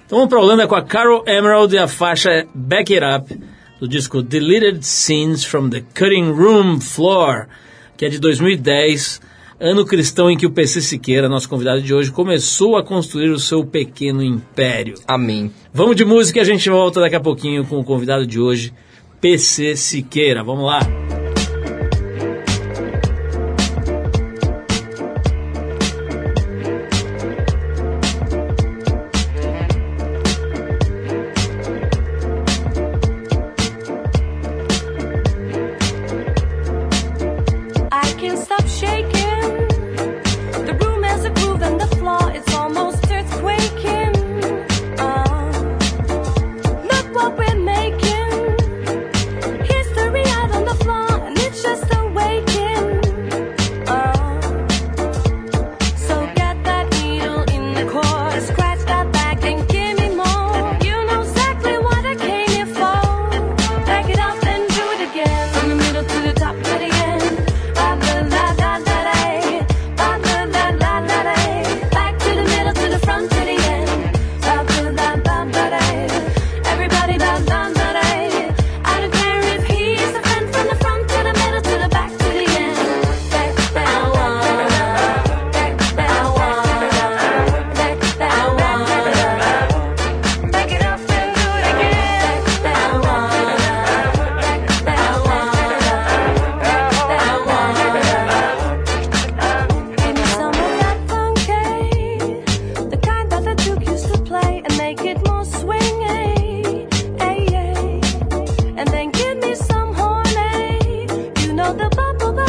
Então 0.04 0.18
vamos 0.18 0.28
para 0.28 0.38
Holanda 0.38 0.66
com 0.68 0.74
a 0.74 0.82
Carol 0.82 1.24
Emerald 1.26 1.74
e 1.74 1.78
a 1.78 1.88
faixa 1.88 2.46
Back 2.54 2.94
It 2.94 3.02
Up, 3.02 3.40
do 3.80 3.88
disco 3.88 4.22
Deleted 4.22 4.84
Scenes 4.84 5.42
from 5.42 5.70
the 5.70 5.82
Cutting 5.98 6.30
Room 6.30 6.78
Floor, 6.78 7.46
que 7.96 8.04
é 8.04 8.10
de 8.10 8.18
2010, 8.18 9.22
ano 9.58 9.86
cristão 9.86 10.30
em 10.30 10.36
que 10.36 10.44
o 10.44 10.50
PC 10.50 10.82
Siqueira, 10.82 11.30
nosso 11.30 11.48
convidado 11.48 11.80
de 11.80 11.94
hoje, 11.94 12.10
começou 12.12 12.76
a 12.76 12.84
construir 12.84 13.30
o 13.30 13.38
seu 13.38 13.64
pequeno 13.64 14.22
império. 14.22 14.96
Amém. 15.08 15.50
Vamos 15.72 15.96
de 15.96 16.04
música 16.04 16.38
e 16.40 16.42
a 16.42 16.44
gente 16.44 16.68
volta 16.68 17.00
daqui 17.00 17.16
a 17.16 17.20
pouquinho 17.20 17.64
com 17.64 17.78
o 17.78 17.84
convidado 17.84 18.26
de 18.26 18.38
hoje, 18.38 18.70
PC 19.24 19.74
Siqueira. 19.74 20.44
Vamos 20.44 20.66
lá. 20.66 21.03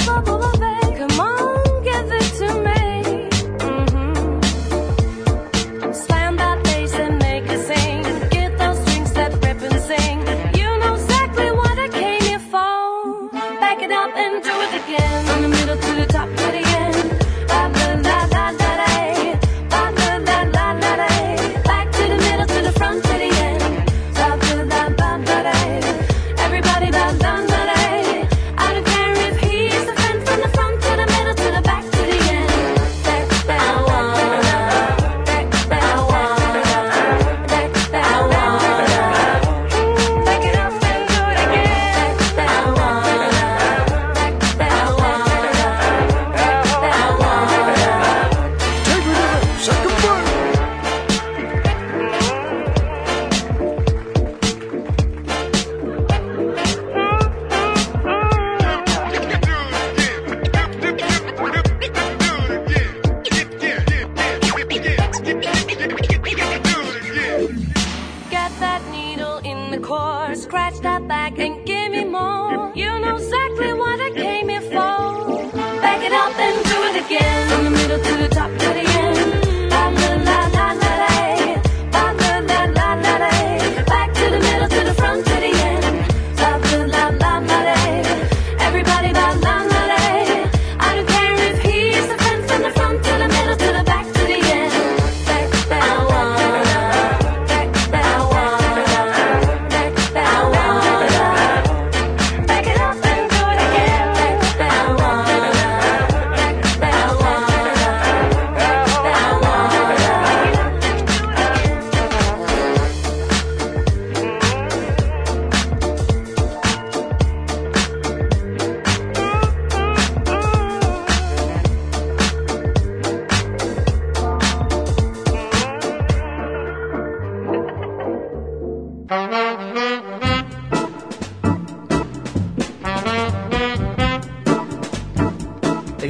mama, 0.05 0.21
mama, 0.21 0.51
mama. 0.59 0.74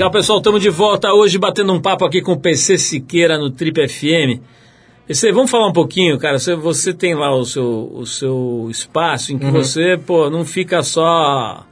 Legal, 0.06 0.12
pessoal, 0.12 0.38
estamos 0.38 0.62
de 0.62 0.70
volta 0.70 1.12
hoje 1.14 1.36
batendo 1.40 1.74
um 1.74 1.82
papo 1.82 2.06
aqui 2.06 2.22
com 2.22 2.34
o 2.34 2.40
PC 2.40 2.78
Siqueira 2.78 3.40
no 3.40 3.50
Trip 3.50 3.88
FM. 3.88 4.40
PC, 5.08 5.32
vamos 5.32 5.50
falar 5.50 5.68
um 5.68 5.74
pouquinho, 5.74 6.20
cara. 6.20 6.38
Você, 6.38 6.54
você 6.54 6.94
tem 6.94 7.16
lá 7.16 7.36
o 7.36 7.44
seu, 7.44 7.92
o 7.92 8.06
seu 8.06 8.68
espaço 8.70 9.34
em 9.34 9.40
que 9.40 9.50
você, 9.50 9.98
pô, 9.98 10.30
não 10.30 10.46
fica 10.46 10.84
só 10.84 11.66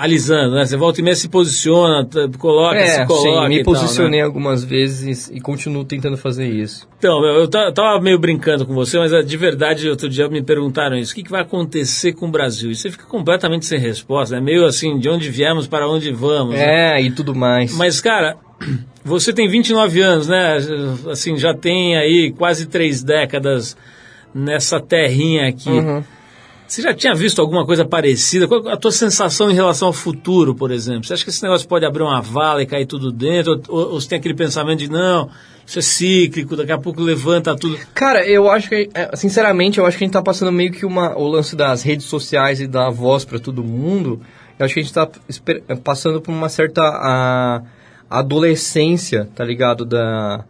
alisando, 0.00 0.54
né? 0.54 0.64
Você 0.64 0.76
volta 0.76 1.00
e 1.00 1.04
meia 1.04 1.14
se 1.14 1.28
posiciona, 1.28 2.08
coloca, 2.38 2.76
É, 2.76 2.86
se 2.86 3.06
coloca 3.06 3.42
sim, 3.42 3.48
me 3.48 3.60
e 3.60 3.62
tal, 3.62 3.74
né? 3.74 3.80
posicionei 3.80 4.20
algumas 4.20 4.64
vezes 4.64 5.30
e 5.32 5.40
continuo 5.40 5.84
tentando 5.84 6.16
fazer 6.16 6.48
isso. 6.48 6.88
Então, 6.98 7.24
eu, 7.24 7.40
eu 7.40 7.48
ta- 7.48 7.64
eu 7.66 7.72
tava 7.72 8.00
meio 8.00 8.18
brincando 8.18 8.64
com 8.66 8.72
você, 8.74 8.98
mas 8.98 9.12
eh, 9.12 9.22
de 9.22 9.36
verdade, 9.36 9.88
outro 9.88 10.08
dia 10.08 10.28
me 10.28 10.42
perguntaram 10.42 10.96
isso. 10.96 11.12
O 11.12 11.14
que, 11.14 11.22
que 11.22 11.30
vai 11.30 11.42
acontecer 11.42 12.12
com 12.14 12.26
o 12.28 12.30
Brasil? 12.30 12.70
E 12.70 12.74
você 12.74 12.90
fica 12.90 13.04
completamente 13.04 13.66
sem 13.66 13.78
resposta. 13.78 14.36
É 14.36 14.40
meio 14.40 14.64
assim, 14.64 14.98
de 14.98 15.08
onde 15.08 15.28
viemos 15.30 15.66
para 15.68 15.88
onde 15.88 16.10
vamos. 16.12 16.54
né? 16.54 16.96
É, 16.98 17.02
e 17.02 17.10
tudo 17.10 17.34
mais. 17.34 17.76
Mas, 17.76 18.00
cara, 18.00 18.36
você 19.04 19.32
tem 19.32 19.48
29 19.48 20.00
anos, 20.00 20.28
né? 20.28 20.56
Assim, 21.10 21.36
já 21.36 21.52
tem 21.54 21.96
aí 21.96 22.32
quase 22.36 22.66
três 22.66 23.02
décadas 23.02 23.76
nessa 24.34 24.80
terrinha 24.80 25.48
aqui. 25.48 25.68
Uhum. 25.70 26.02
Você 26.70 26.82
já 26.82 26.94
tinha 26.94 27.12
visto 27.16 27.40
alguma 27.40 27.66
coisa 27.66 27.84
parecida? 27.84 28.46
Qual 28.46 28.68
a 28.68 28.76
tua 28.76 28.92
sensação 28.92 29.50
em 29.50 29.54
relação 29.54 29.88
ao 29.88 29.92
futuro, 29.92 30.54
por 30.54 30.70
exemplo? 30.70 31.02
Você 31.02 31.14
acha 31.14 31.24
que 31.24 31.30
esse 31.30 31.42
negócio 31.42 31.66
pode 31.66 31.84
abrir 31.84 32.04
uma 32.04 32.20
vala 32.22 32.62
e 32.62 32.66
cair 32.66 32.86
tudo 32.86 33.10
dentro? 33.10 33.60
Ou, 33.68 33.94
ou 33.94 34.00
você 34.00 34.10
tem 34.10 34.18
aquele 34.20 34.34
pensamento 34.34 34.78
de, 34.78 34.88
não, 34.88 35.28
isso 35.66 35.80
é 35.80 35.82
cíclico, 35.82 36.54
daqui 36.54 36.70
a 36.70 36.78
pouco 36.78 37.00
levanta 37.02 37.56
tudo. 37.56 37.76
Cara, 37.92 38.24
eu 38.24 38.48
acho 38.48 38.68
que, 38.68 38.88
é, 38.94 39.16
sinceramente, 39.16 39.80
eu 39.80 39.84
acho 39.84 39.98
que 39.98 40.04
a 40.04 40.06
gente 40.06 40.12
tá 40.12 40.22
passando 40.22 40.52
meio 40.52 40.70
que 40.70 40.86
uma, 40.86 41.18
o 41.18 41.26
lance 41.26 41.56
das 41.56 41.82
redes 41.82 42.06
sociais 42.06 42.60
e 42.60 42.68
da 42.68 42.88
voz 42.88 43.24
para 43.24 43.40
todo 43.40 43.64
mundo. 43.64 44.20
Eu 44.56 44.64
acho 44.64 44.72
que 44.72 44.78
a 44.78 44.82
gente 44.84 44.94
tá 44.94 45.08
esper- 45.28 45.64
passando 45.82 46.20
por 46.20 46.30
uma 46.30 46.48
certa 46.48 46.82
a, 46.82 47.62
adolescência, 48.08 49.28
tá 49.34 49.44
ligado? 49.44 49.84
Da, 49.84 50.44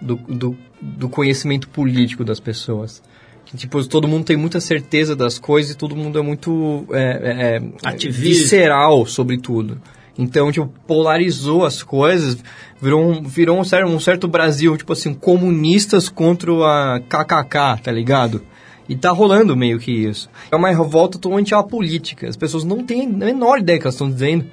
do, 0.00 0.16
do, 0.16 0.56
do 0.80 1.08
conhecimento 1.10 1.68
político 1.68 2.24
das 2.24 2.40
pessoas. 2.40 3.02
Que, 3.46 3.56
tipo, 3.56 3.82
todo 3.86 4.06
mundo 4.08 4.24
tem 4.24 4.36
muita 4.36 4.60
certeza 4.60 5.16
das 5.16 5.38
coisas 5.38 5.72
e 5.72 5.76
todo 5.76 5.96
mundo 5.96 6.18
é 6.18 6.22
muito 6.22 6.84
é, 6.90 7.60
é, 7.62 7.88
Ativista. 7.88 8.22
visceral 8.22 9.06
sobre 9.06 9.38
tudo. 9.38 9.80
Então, 10.18 10.50
tipo, 10.50 10.68
polarizou 10.86 11.64
as 11.64 11.82
coisas, 11.82 12.38
virou 12.80 13.02
um, 13.02 13.22
virou 13.22 13.58
um, 13.58 13.64
certo, 13.64 13.88
um 13.88 14.00
certo 14.00 14.26
Brasil, 14.26 14.76
tipo 14.76 14.92
assim, 14.92 15.14
comunistas 15.14 16.08
contra 16.08 16.52
a 16.52 17.00
KKK, 17.00 17.82
tá 17.82 17.92
ligado? 17.92 18.42
E 18.88 18.96
tá 18.96 19.10
rolando 19.10 19.56
meio 19.56 19.78
que 19.78 19.90
isso. 19.90 20.28
É 20.50 20.56
uma 20.56 20.68
revolta 20.68 21.18
totalmente 21.18 21.54
apolítica. 21.54 22.28
As 22.28 22.36
pessoas 22.36 22.64
não 22.64 22.84
têm 22.84 23.02
a 23.02 23.08
menor 23.08 23.58
ideia 23.58 23.78
do 23.78 23.82
que 23.82 23.86
elas 23.86 23.94
estão 23.94 24.10
dizendo. 24.10 24.46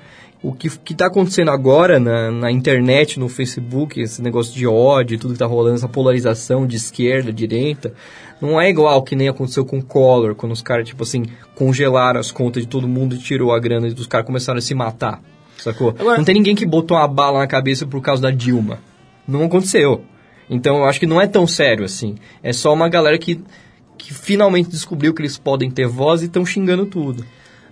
O 0.44 0.52
que, 0.52 0.70
que 0.70 0.94
tá 0.94 1.06
acontecendo 1.08 1.52
agora 1.52 2.00
na, 2.02 2.30
na 2.30 2.52
internet, 2.52 3.18
no 3.18 3.30
Facebook, 3.30 4.02
esse 4.02 4.22
negócio 4.22 4.54
de 4.54 4.68
ódio, 4.68 5.18
tudo 5.18 5.34
que 5.34 5.40
tá 5.40 5.46
rolando, 5.46 5.76
essa 5.76 5.88
polarização 5.88 6.68
de 6.68 6.76
esquerda, 6.76 7.32
direita, 7.32 7.94
não 8.42 8.60
é 8.60 8.70
igual 8.70 9.02
que 9.04 9.16
nem 9.16 9.30
aconteceu 9.30 9.64
com 9.64 9.78
o 9.80 9.84
Collor, 9.84 10.36
quando 10.36 10.52
os 10.52 10.62
caras, 10.62 10.86
tipo 10.86 11.04
assim, 11.04 11.24
congelaram 11.56 12.20
as 12.20 12.30
contas 12.30 12.64
de 12.64 12.68
todo 12.68 12.88
mundo 12.90 13.16
e 13.16 13.20
tirou 13.20 13.54
a 13.54 13.60
grana 13.60 13.88
e 13.88 13.92
os 13.94 14.06
caras 14.06 14.26
começaram 14.28 14.60
a 14.60 14.62
se 14.62 14.76
matar. 14.76 15.22
Sacou? 15.58 15.96
Agora- 15.98 16.18
Não 16.18 16.26
tem 16.26 16.36
ninguém 16.36 16.56
que 16.56 16.66
botou 16.66 16.98
uma 16.98 17.08
bala 17.08 17.40
na 17.40 17.48
cabeça 17.48 17.88
por 17.88 18.02
causa 18.02 18.22
da 18.22 18.30
Dilma. 18.32 18.80
Não 19.26 19.46
aconteceu. 19.46 20.04
Então 20.50 20.76
eu 20.80 20.84
acho 20.86 21.00
que 21.00 21.06
não 21.06 21.22
é 21.22 21.26
tão 21.28 21.48
sério 21.48 21.86
assim. 21.86 22.16
É 22.44 22.52
só 22.52 22.74
uma 22.74 22.90
galera 22.90 23.18
que, 23.18 23.40
que 23.98 24.14
finalmente 24.14 24.70
descobriu 24.70 25.14
que 25.14 25.22
eles 25.22 25.38
podem 25.38 25.72
ter 25.72 25.88
voz 25.88 26.22
e 26.22 26.26
estão 26.26 26.46
xingando 26.46 26.86
tudo. 26.86 27.24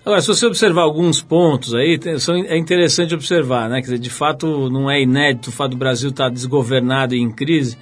Agora, 0.04 0.20
se 0.22 0.28
você 0.28 0.46
observar 0.48 0.82
alguns 0.82 1.22
pontos 1.22 1.76
aí, 1.76 1.98
tem- 2.00 2.18
são, 2.18 2.36
é 2.36 2.58
interessante 2.58 3.14
observar, 3.14 3.70
né? 3.70 3.76
Quer 3.78 3.82
dizer, 3.84 4.00
de 4.00 4.10
fato, 4.10 4.70
não 4.70 4.90
é 4.90 5.02
inédito 5.02 5.50
o 5.50 5.54
fato 5.54 5.72
do 5.72 5.78
Brasil 5.78 6.10
estar 6.10 6.30
desgovernado 6.30 7.14
e 7.14 7.20
em 7.20 7.32
crise. 7.32 7.78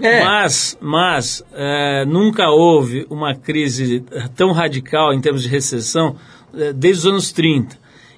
É. 0.00 0.24
Mas, 0.24 0.78
mas 0.80 1.44
é, 1.52 2.04
nunca 2.06 2.48
houve 2.50 3.06
uma 3.10 3.34
crise 3.34 4.02
tão 4.34 4.52
radical 4.52 5.12
em 5.12 5.20
termos 5.20 5.42
de 5.42 5.48
recessão 5.48 6.16
é, 6.56 6.72
desde 6.72 7.00
os 7.00 7.06
anos 7.12 7.32
30. 7.32 7.76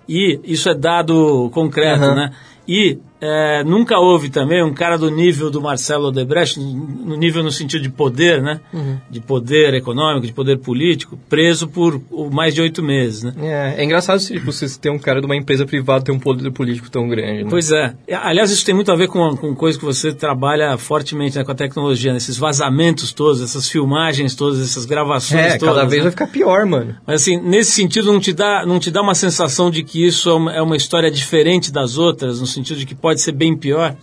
E 0.09 0.39
isso 0.45 0.69
é 0.69 0.75
dado 0.75 1.51
concreto, 1.53 2.05
Aham. 2.05 2.15
né? 2.15 2.33
E 2.69 2.99
é, 3.21 3.63
nunca 3.65 3.99
houve 3.99 4.31
também 4.31 4.63
um 4.63 4.73
cara 4.73 4.97
do 4.97 5.11
nível 5.11 5.51
do 5.51 5.61
Marcelo 5.61 6.09
Odebrecht, 6.09 6.59
no 6.59 7.17
nível 7.17 7.43
no 7.43 7.51
sentido 7.51 7.83
de 7.83 7.91
poder, 7.91 8.43
né? 8.43 8.61
Uhum. 8.73 8.99
De 9.11 9.21
poder 9.21 9.75
econômico, 9.75 10.27
de 10.27 10.33
poder 10.33 10.59
político, 10.59 11.19
preso 11.29 11.69
por 11.69 12.01
mais 12.33 12.55
de 12.55 12.61
oito 12.61 12.83
meses, 12.83 13.23
né? 13.23 13.35
É, 13.39 13.83
é 13.83 13.85
engraçado 13.85 14.19
se 14.21 14.35
tipo, 14.35 14.51
você 14.51 14.67
ter 14.79 14.91
um 14.91 14.99
cara 14.99 15.21
de 15.21 15.27
uma 15.27 15.37
empresa 15.37 15.67
privada 15.67 16.05
ter 16.05 16.13
um 16.13 16.19
poder 16.19 16.51
político 16.51 16.91
tão 16.91 17.09
grande. 17.09 17.45
Né? 17.45 17.51
Pois 17.51 17.71
é. 17.71 17.95
Aliás, 18.23 18.51
isso 18.51 18.65
tem 18.65 18.75
muito 18.75 18.91
a 18.91 18.97
ver 18.97 19.09
com, 19.09 19.37
com 19.37 19.55
coisa 19.55 19.79
que 19.79 19.85
você 19.85 20.13
trabalha 20.13 20.77
fortemente 20.79 21.37
né, 21.37 21.45
com 21.45 21.53
a 21.53 21.55
tecnologia, 21.55 22.13
né? 22.13 22.17
esses 22.17 22.39
vazamentos 22.39 23.13
todos, 23.13 23.43
essas 23.43 23.69
filmagens 23.69 24.35
todas, 24.35 24.61
essas 24.61 24.85
gravações 24.85 25.55
É, 25.55 25.59
todas. 25.59 25.75
cada 25.75 25.87
vez 25.87 25.99
né? 25.99 26.05
vai 26.05 26.11
ficar 26.11 26.27
pior, 26.27 26.65
mano. 26.65 26.97
Mas 27.07 27.23
assim, 27.23 27.39
nesse 27.39 27.73
sentido, 27.73 28.13
não 28.13 28.21
te, 28.21 28.33
dá, 28.33 28.65
não 28.65 28.79
te 28.79 28.91
dá 28.91 29.03
uma 29.03 29.15
sensação 29.15 29.71
de 29.71 29.83
que 29.83 30.07
isso 30.07 30.31
é 30.31 30.35
uma, 30.35 30.53
é 30.55 30.63
uma 30.63 30.77
história 30.77 31.11
diferente 31.11 31.73
das 31.73 31.99
outras, 31.99 32.41
no 32.41 32.47
sentido 32.47 32.79
de 32.79 32.87
que 32.87 32.95
pode 32.95 33.10
ser 33.19 33.33
bem 33.33 33.57
pior? 33.57 33.97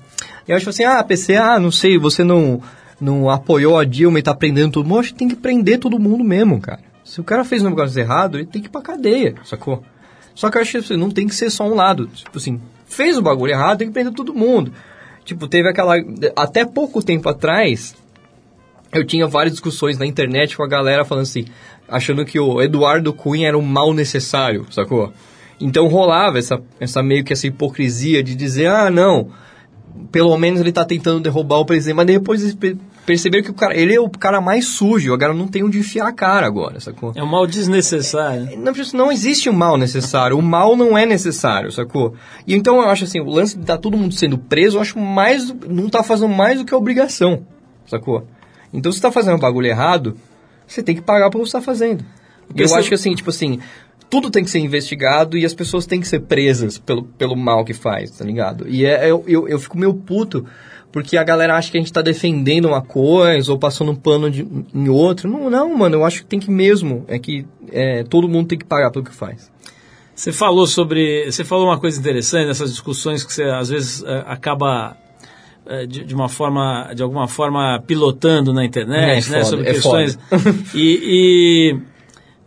Eu 0.47 0.55
acho 0.55 0.69
assim, 0.69 0.83
ah, 0.83 1.03
PC, 1.03 1.35
ah, 1.35 1.59
não 1.59 1.71
sei, 1.71 1.97
você 1.97 2.23
não, 2.23 2.61
não 2.99 3.29
apoiou 3.29 3.77
a 3.77 3.83
Dilma 3.85 4.19
e 4.19 4.23
tá 4.23 4.33
prendendo 4.33 4.73
todo 4.73 4.87
mundo. 4.87 4.99
Acho 4.99 5.13
que 5.13 5.19
tem 5.19 5.27
que 5.27 5.35
prender 5.35 5.79
todo 5.79 5.99
mundo 5.99 6.23
mesmo, 6.23 6.59
cara. 6.59 6.81
Se 7.03 7.21
o 7.21 7.23
cara 7.23 7.45
fez 7.45 7.63
um 7.63 7.69
negócio 7.69 7.99
errado, 7.99 8.37
ele 8.37 8.45
tem 8.45 8.61
que 8.61 8.67
ir 8.67 8.71
pra 8.71 8.81
cadeia, 8.81 9.35
sacou? 9.45 9.83
Só 10.35 10.49
que 10.49 10.57
eu 10.57 10.61
acho 10.61 10.71
que 10.71 10.77
assim, 10.77 10.97
não 10.97 11.09
tem 11.09 11.27
que 11.27 11.33
ser 11.33 11.49
só 11.49 11.65
um 11.65 11.73
lado. 11.73 12.07
Tipo 12.07 12.37
assim, 12.37 12.61
fez 12.85 13.17
o 13.17 13.21
bagulho 13.21 13.53
errado, 13.53 13.79
tem 13.79 13.87
que 13.87 13.93
prender 13.93 14.13
todo 14.13 14.33
mundo. 14.33 14.71
Tipo, 15.23 15.47
teve 15.47 15.67
aquela. 15.69 15.95
Até 16.35 16.63
pouco 16.65 17.03
tempo 17.03 17.27
atrás, 17.27 17.95
eu 18.93 19.05
tinha 19.05 19.27
várias 19.27 19.53
discussões 19.53 19.97
na 19.97 20.05
internet 20.05 20.55
com 20.55 20.63
a 20.63 20.67
galera 20.67 21.03
falando 21.03 21.23
assim, 21.23 21.45
achando 21.87 22.25
que 22.25 22.39
o 22.39 22.61
Eduardo 22.61 23.13
Cunha 23.13 23.47
era 23.47 23.57
um 23.57 23.61
mal 23.61 23.93
necessário, 23.93 24.65
sacou? 24.71 25.11
Então 25.59 25.87
rolava 25.87 26.37
essa, 26.37 26.61
essa 26.79 27.01
meio 27.01 27.23
que 27.23 27.33
essa 27.33 27.47
hipocrisia 27.47 28.21
de 28.21 28.35
dizer, 28.35 28.67
ah, 28.67 28.89
não, 28.91 29.29
pelo 30.11 30.37
menos 30.37 30.59
ele 30.59 30.71
tá 30.71 30.85
tentando 30.85 31.19
derrubar 31.19 31.57
o 31.59 31.65
presidente, 31.65 31.95
mas 31.95 32.05
depois 32.05 32.41
eles 32.43 32.53
pe- 32.53 32.77
perceberam 33.07 33.43
que 33.43 33.49
o 33.49 33.53
cara, 33.55 33.75
ele 33.75 33.95
é 33.95 33.99
o 33.99 34.07
cara 34.09 34.39
mais 34.39 34.65
sujo, 34.67 35.11
agora 35.13 35.33
não 35.33 35.47
tem 35.47 35.63
onde 35.63 35.79
enfiar 35.79 36.07
a 36.07 36.11
cara 36.11 36.45
agora, 36.45 36.79
sacou? 36.79 37.11
É 37.15 37.23
um 37.23 37.25
mal 37.25 37.47
desnecessário. 37.47 38.43
né? 38.43 38.55
Não, 38.55 38.71
não 38.93 39.11
existe 39.11 39.49
um 39.49 39.53
mal 39.53 39.77
necessário. 39.77 40.37
O 40.37 40.41
mal 40.43 40.75
não 40.77 40.95
é 40.95 41.05
necessário, 41.07 41.71
sacou? 41.71 42.13
E 42.45 42.53
então 42.53 42.75
eu 42.81 42.87
acho 42.89 43.05
assim, 43.05 43.19
o 43.19 43.29
lance 43.29 43.57
de 43.57 43.65
tá 43.65 43.77
todo 43.77 43.97
mundo 43.97 44.13
sendo 44.13 44.37
preso, 44.37 44.77
eu 44.77 44.81
acho 44.81 44.99
mais. 44.99 45.51
Não 45.67 45.89
tá 45.89 46.03
fazendo 46.03 46.29
mais 46.33 46.59
do 46.59 46.65
que 46.65 46.73
a 46.73 46.77
obrigação, 46.77 47.43
sacou? 47.87 48.27
Então 48.71 48.91
se 48.91 49.01
tá 49.01 49.11
fazendo 49.11 49.37
um 49.37 49.39
bagulho 49.39 49.67
errado, 49.67 50.15
você 50.67 50.83
tem 50.83 50.93
que 50.93 51.01
pagar 51.01 51.31
pelo 51.31 51.43
que 51.43 51.49
você 51.49 51.57
tá 51.57 51.61
fazendo. 51.63 52.05
Eu 52.55 52.67
você- 52.67 52.75
acho 52.75 52.89
que 52.89 52.95
assim, 52.95 53.15
tipo 53.15 53.29
assim, 53.29 53.59
tudo 54.09 54.29
tem 54.29 54.43
que 54.43 54.49
ser 54.49 54.59
investigado 54.59 55.37
e 55.37 55.45
as 55.45 55.53
pessoas 55.53 55.85
têm 55.85 55.99
que 55.99 56.07
ser 56.07 56.21
presas 56.21 56.77
pelo, 56.77 57.03
pelo 57.03 57.35
mal 57.35 57.65
que 57.65 57.73
faz, 57.73 58.11
tá 58.11 58.23
ligado? 58.23 58.67
E 58.67 58.85
é, 58.85 59.09
eu, 59.09 59.23
eu, 59.27 59.47
eu 59.47 59.59
fico 59.59 59.77
meio 59.77 59.93
puto 59.93 60.45
porque 60.91 61.17
a 61.17 61.23
galera 61.23 61.55
acha 61.55 61.69
que 61.69 61.77
a 61.77 61.81
gente 61.81 61.91
tá 61.91 62.01
defendendo 62.01 62.65
uma 62.65 62.81
coisa 62.81 63.51
ou 63.51 63.59
passando 63.59 63.91
um 63.91 63.95
pano 63.95 64.31
de, 64.31 64.47
em 64.73 64.89
outro. 64.89 65.29
Não, 65.29 65.49
não, 65.49 65.77
mano, 65.77 65.97
eu 65.97 66.05
acho 66.05 66.21
que 66.21 66.25
tem 66.25 66.39
que 66.39 66.49
mesmo. 66.49 67.05
É 67.07 67.19
que 67.19 67.45
é, 67.71 68.03
todo 68.03 68.27
mundo 68.27 68.47
tem 68.47 68.57
que 68.57 68.65
pagar 68.65 68.89
pelo 68.89 69.03
que 69.03 69.13
faz. 69.13 69.51
Você 70.15 70.31
falou 70.31 70.65
sobre. 70.65 71.29
Você 71.29 71.43
falou 71.43 71.67
uma 71.67 71.79
coisa 71.79 71.99
interessante 71.99 72.47
nessas 72.47 72.71
discussões 72.71 73.23
que 73.23 73.31
você 73.31 73.43
às 73.43 73.69
vezes 73.69 74.03
eh, 74.03 74.23
acaba 74.25 74.97
eh, 75.67 75.85
de, 75.85 76.03
de 76.05 76.15
uma 76.15 76.27
forma, 76.27 76.91
de 76.95 77.03
alguma 77.03 77.27
forma 77.27 77.79
pilotando 77.85 78.51
na 78.51 78.65
internet, 78.65 79.27
É 79.27 79.31
né, 79.31 79.43
foda, 79.43 79.45
sobre 79.45 79.69
é 79.69 79.73
questões. 79.73 80.17
E, 80.73 80.99
e 81.03 81.79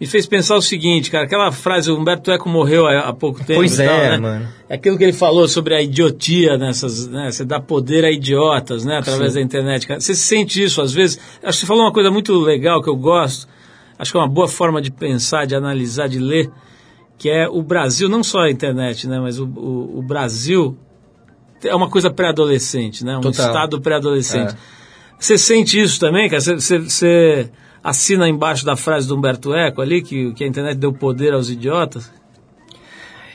me 0.01 0.07
fez 0.07 0.27
pensar 0.27 0.57
o 0.57 0.63
seguinte, 0.63 1.11
cara, 1.11 1.25
aquela 1.25 1.53
frase, 1.53 1.91
o 1.91 1.97
Humberto 1.99 2.31
Eco 2.31 2.49
morreu 2.49 2.87
há, 2.87 3.01
há 3.01 3.13
pouco 3.13 3.41
tempo. 3.41 3.61
Pois 3.61 3.79
e 3.79 3.85
tal, 3.85 3.95
é, 3.95 4.11
né? 4.13 4.17
mano. 4.17 4.49
É 4.69 4.75
aquilo 4.77 4.97
que 4.97 5.05
ele 5.05 5.13
falou 5.13 5.47
sobre 5.47 5.75
a 5.75 5.83
idiotia 5.83 6.57
nessas, 6.57 7.07
né? 7.07 7.31
Você 7.31 7.45
dá 7.45 7.61
poder 7.61 8.05
a 8.05 8.11
idiotas, 8.11 8.85
né? 8.85 8.97
Através 8.99 9.35
da 9.35 9.43
internet. 9.43 9.87
Cara. 9.87 10.01
Você 10.01 10.15
sente 10.15 10.63
isso 10.63 10.81
às 10.81 10.93
vezes? 10.93 11.19
Acho 11.43 11.59
que 11.59 11.61
você 11.61 11.67
falou 11.67 11.83
uma 11.85 11.93
coisa 11.93 12.11
muito 12.11 12.33
legal 12.39 12.83
que 12.83 12.89
eu 12.89 12.97
gosto. 12.97 13.47
Acho 13.99 14.13
que 14.13 14.17
é 14.17 14.21
uma 14.21 14.29
boa 14.29 14.49
forma 14.49 14.81
de 14.81 14.91
pensar, 14.91 15.47
de 15.47 15.55
analisar, 15.55 16.09
de 16.09 16.19
ler, 16.19 16.51
que 17.19 17.29
é 17.29 17.47
o 17.47 17.63
Brasil, 17.63 18.09
não 18.09 18.23
só 18.25 18.41
a 18.45 18.51
internet, 18.51 19.07
né? 19.07 19.21
Mas 19.21 19.39
o, 19.39 19.45
o, 19.45 19.99
o 19.99 20.03
Brasil 20.03 20.79
é 21.63 21.75
uma 21.75 21.91
coisa 21.91 22.11
pré-adolescente, 22.11 23.05
né? 23.05 23.19
Um 23.19 23.21
Total. 23.21 23.47
estado 23.49 23.81
pré-adolescente. 23.83 24.55
É. 24.55 24.57
Você 25.19 25.37
sente 25.37 25.79
isso 25.79 26.01
também, 26.01 26.31
cara? 26.31 26.41
Você, 26.41 26.55
você- 26.55 26.79
você 26.79 27.51
assina 27.83 28.29
embaixo 28.29 28.65
da 28.65 28.77
frase 28.77 29.09
do 29.09 29.17
Humberto 29.17 29.55
Eco 29.55 29.81
ali, 29.81 30.03
que, 30.03 30.33
que 30.35 30.45
a 30.45 30.47
internet 30.47 30.77
deu 30.77 30.93
poder 30.93 31.33
aos 31.33 31.51
idiotas? 31.51 32.13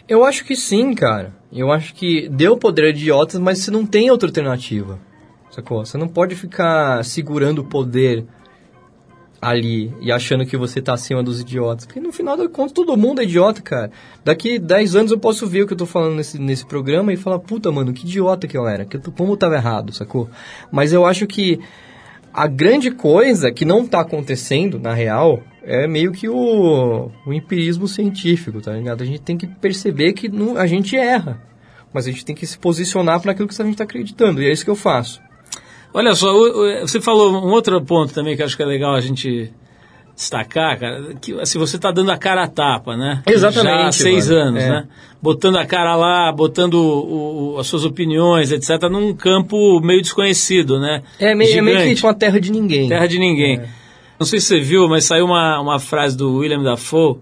Eu 0.07 0.23
acho 0.23 0.45
que 0.45 0.55
sim, 0.55 0.93
cara. 0.93 1.33
Eu 1.51 1.71
acho 1.71 1.93
que 1.95 2.29
deu 2.29 2.57
poder 2.57 2.85
a 2.85 2.89
idiotas, 2.89 3.39
mas 3.39 3.59
você 3.59 3.71
não 3.71 3.85
tem 3.85 4.11
outra 4.11 4.29
alternativa. 4.29 4.99
Sacou? 5.49 5.85
Você 5.85 5.97
não 5.97 6.07
pode 6.07 6.35
ficar 6.35 7.03
segurando 7.03 7.59
o 7.59 7.63
poder 7.63 8.25
ali 9.41 9.93
e 10.01 10.11
achando 10.11 10.45
que 10.45 10.57
você 10.57 10.81
tá 10.81 10.93
acima 10.93 11.23
dos 11.23 11.41
idiotas. 11.41 11.85
Porque 11.85 11.99
no 11.99 12.11
final 12.11 12.35
das 12.35 12.47
contas 12.51 12.71
todo 12.71 12.95
mundo 12.97 13.21
é 13.21 13.23
idiota, 13.23 13.61
cara. 13.61 13.91
Daqui 14.23 14.59
10 14.59 14.95
anos 14.95 15.11
eu 15.11 15.19
posso 15.19 15.47
ver 15.47 15.63
o 15.63 15.67
que 15.67 15.73
eu 15.73 15.77
tô 15.77 15.85
falando 15.85 16.15
nesse, 16.15 16.39
nesse 16.39 16.65
programa 16.65 17.13
e 17.13 17.17
falar, 17.17 17.39
puta, 17.39 17.71
mano, 17.71 17.93
que 17.93 18.05
idiota 18.05 18.47
que 18.47 18.57
eu 18.57 18.67
era. 18.67 18.85
Que 18.85 18.97
eu, 18.97 19.01
como 19.15 19.33
eu 19.33 19.37
tava 19.37 19.55
errado, 19.55 19.93
sacou? 19.93 20.29
Mas 20.71 20.93
eu 20.93 21.05
acho 21.05 21.25
que 21.25 21.59
a 22.43 22.47
grande 22.47 22.91
coisa 22.91 23.51
que 23.51 23.63
não 23.65 23.87
tá 23.87 24.01
acontecendo, 24.01 24.79
na 24.79 24.93
real, 24.93 25.41
é 25.63 25.87
meio 25.87 26.11
que 26.11 26.27
o, 26.27 27.09
o 27.25 27.33
empirismo 27.33 27.87
científico, 27.87 28.61
tá 28.61 28.73
ligado? 28.73 29.01
A 29.01 29.05
gente 29.05 29.21
tem 29.21 29.37
que 29.37 29.47
perceber 29.47 30.13
que 30.13 30.27
não- 30.27 30.57
a 30.57 30.67
gente 30.67 30.95
erra. 30.95 31.41
Mas 31.93 32.05
a 32.07 32.11
gente 32.11 32.25
tem 32.25 32.35
que 32.35 32.45
se 32.45 32.57
posicionar 32.59 33.21
para 33.21 33.31
aquilo 33.31 33.47
que 33.47 33.61
a 33.61 33.65
gente 33.65 33.77
tá 33.77 33.85
acreditando. 33.85 34.41
E 34.41 34.47
é 34.47 34.51
isso 34.51 34.65
que 34.65 34.69
eu 34.69 34.75
faço. 34.75 35.21
Olha 35.93 36.13
só, 36.13 36.29
você 36.81 36.99
falou 36.99 37.31
um 37.31 37.51
outro 37.51 37.81
ponto 37.85 38.13
também 38.13 38.35
que 38.35 38.43
acho 38.43 38.57
que 38.57 38.63
é 38.63 38.65
legal 38.65 38.93
a 38.93 38.99
gente 38.99 39.53
destacar, 40.15 40.79
cara, 40.79 41.13
que 41.21 41.33
assim, 41.39 41.59
você 41.59 41.75
está 41.75 41.91
dando 41.91 42.09
a 42.11 42.17
cara 42.17 42.43
a 42.43 42.47
tapa, 42.47 42.95
né? 42.95 43.21
Exatamente, 43.27 43.75
Já 43.81 43.87
há 43.87 43.91
seis 43.91 44.29
mano. 44.29 44.41
anos, 44.41 44.63
É. 44.63 44.69
né? 44.69 44.87
Botando 45.21 45.57
a 45.57 45.65
cara 45.65 45.95
lá, 45.95 46.31
botando 46.31 46.75
o- 46.75 47.55
o- 47.55 47.59
as 47.59 47.67
suas 47.67 47.83
opiniões, 47.83 48.51
etc., 48.51 48.83
num 48.89 49.13
campo 49.13 49.79
meio 49.81 50.01
desconhecido, 50.01 50.79
né? 50.79 51.01
É 51.19 51.33
meio, 51.35 51.57
é 51.57 51.61
meio 51.61 51.79
que 51.83 51.95
tipo 51.95 52.07
uma 52.07 52.13
terra 52.13 52.39
de 52.39 52.51
ninguém. 52.51 52.87
Terra 52.87 53.07
de 53.07 53.19
ninguém. 53.19 53.61
Não 54.19 54.25
sei 54.25 54.39
se 54.39 54.45
você 54.47 54.59
viu, 54.61 54.87
mas 54.87 55.03
saiu 55.03 55.25
uma, 55.25 55.59
uma 55.59 55.79
frase 55.79 56.15
do 56.15 56.37
William 56.37 56.63
Dafoe, 56.63 57.17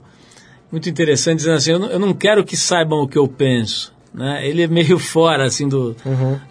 muito 0.72 0.88
interessante, 0.90 1.38
dizendo 1.38 1.56
assim, 1.56 1.72
eu 1.72 1.80
não, 1.80 1.88
eu 1.90 2.00
não 2.00 2.14
quero 2.14 2.44
que 2.44 2.56
saibam 2.58 3.00
o 3.00 3.08
que 3.08 3.18
eu 3.18 3.28
penso. 3.28 3.92
Né? 4.14 4.48
Ele 4.48 4.62
é 4.62 4.68
meio 4.68 5.00
fora, 5.00 5.46
assim, 5.46 5.68
do, 5.68 5.96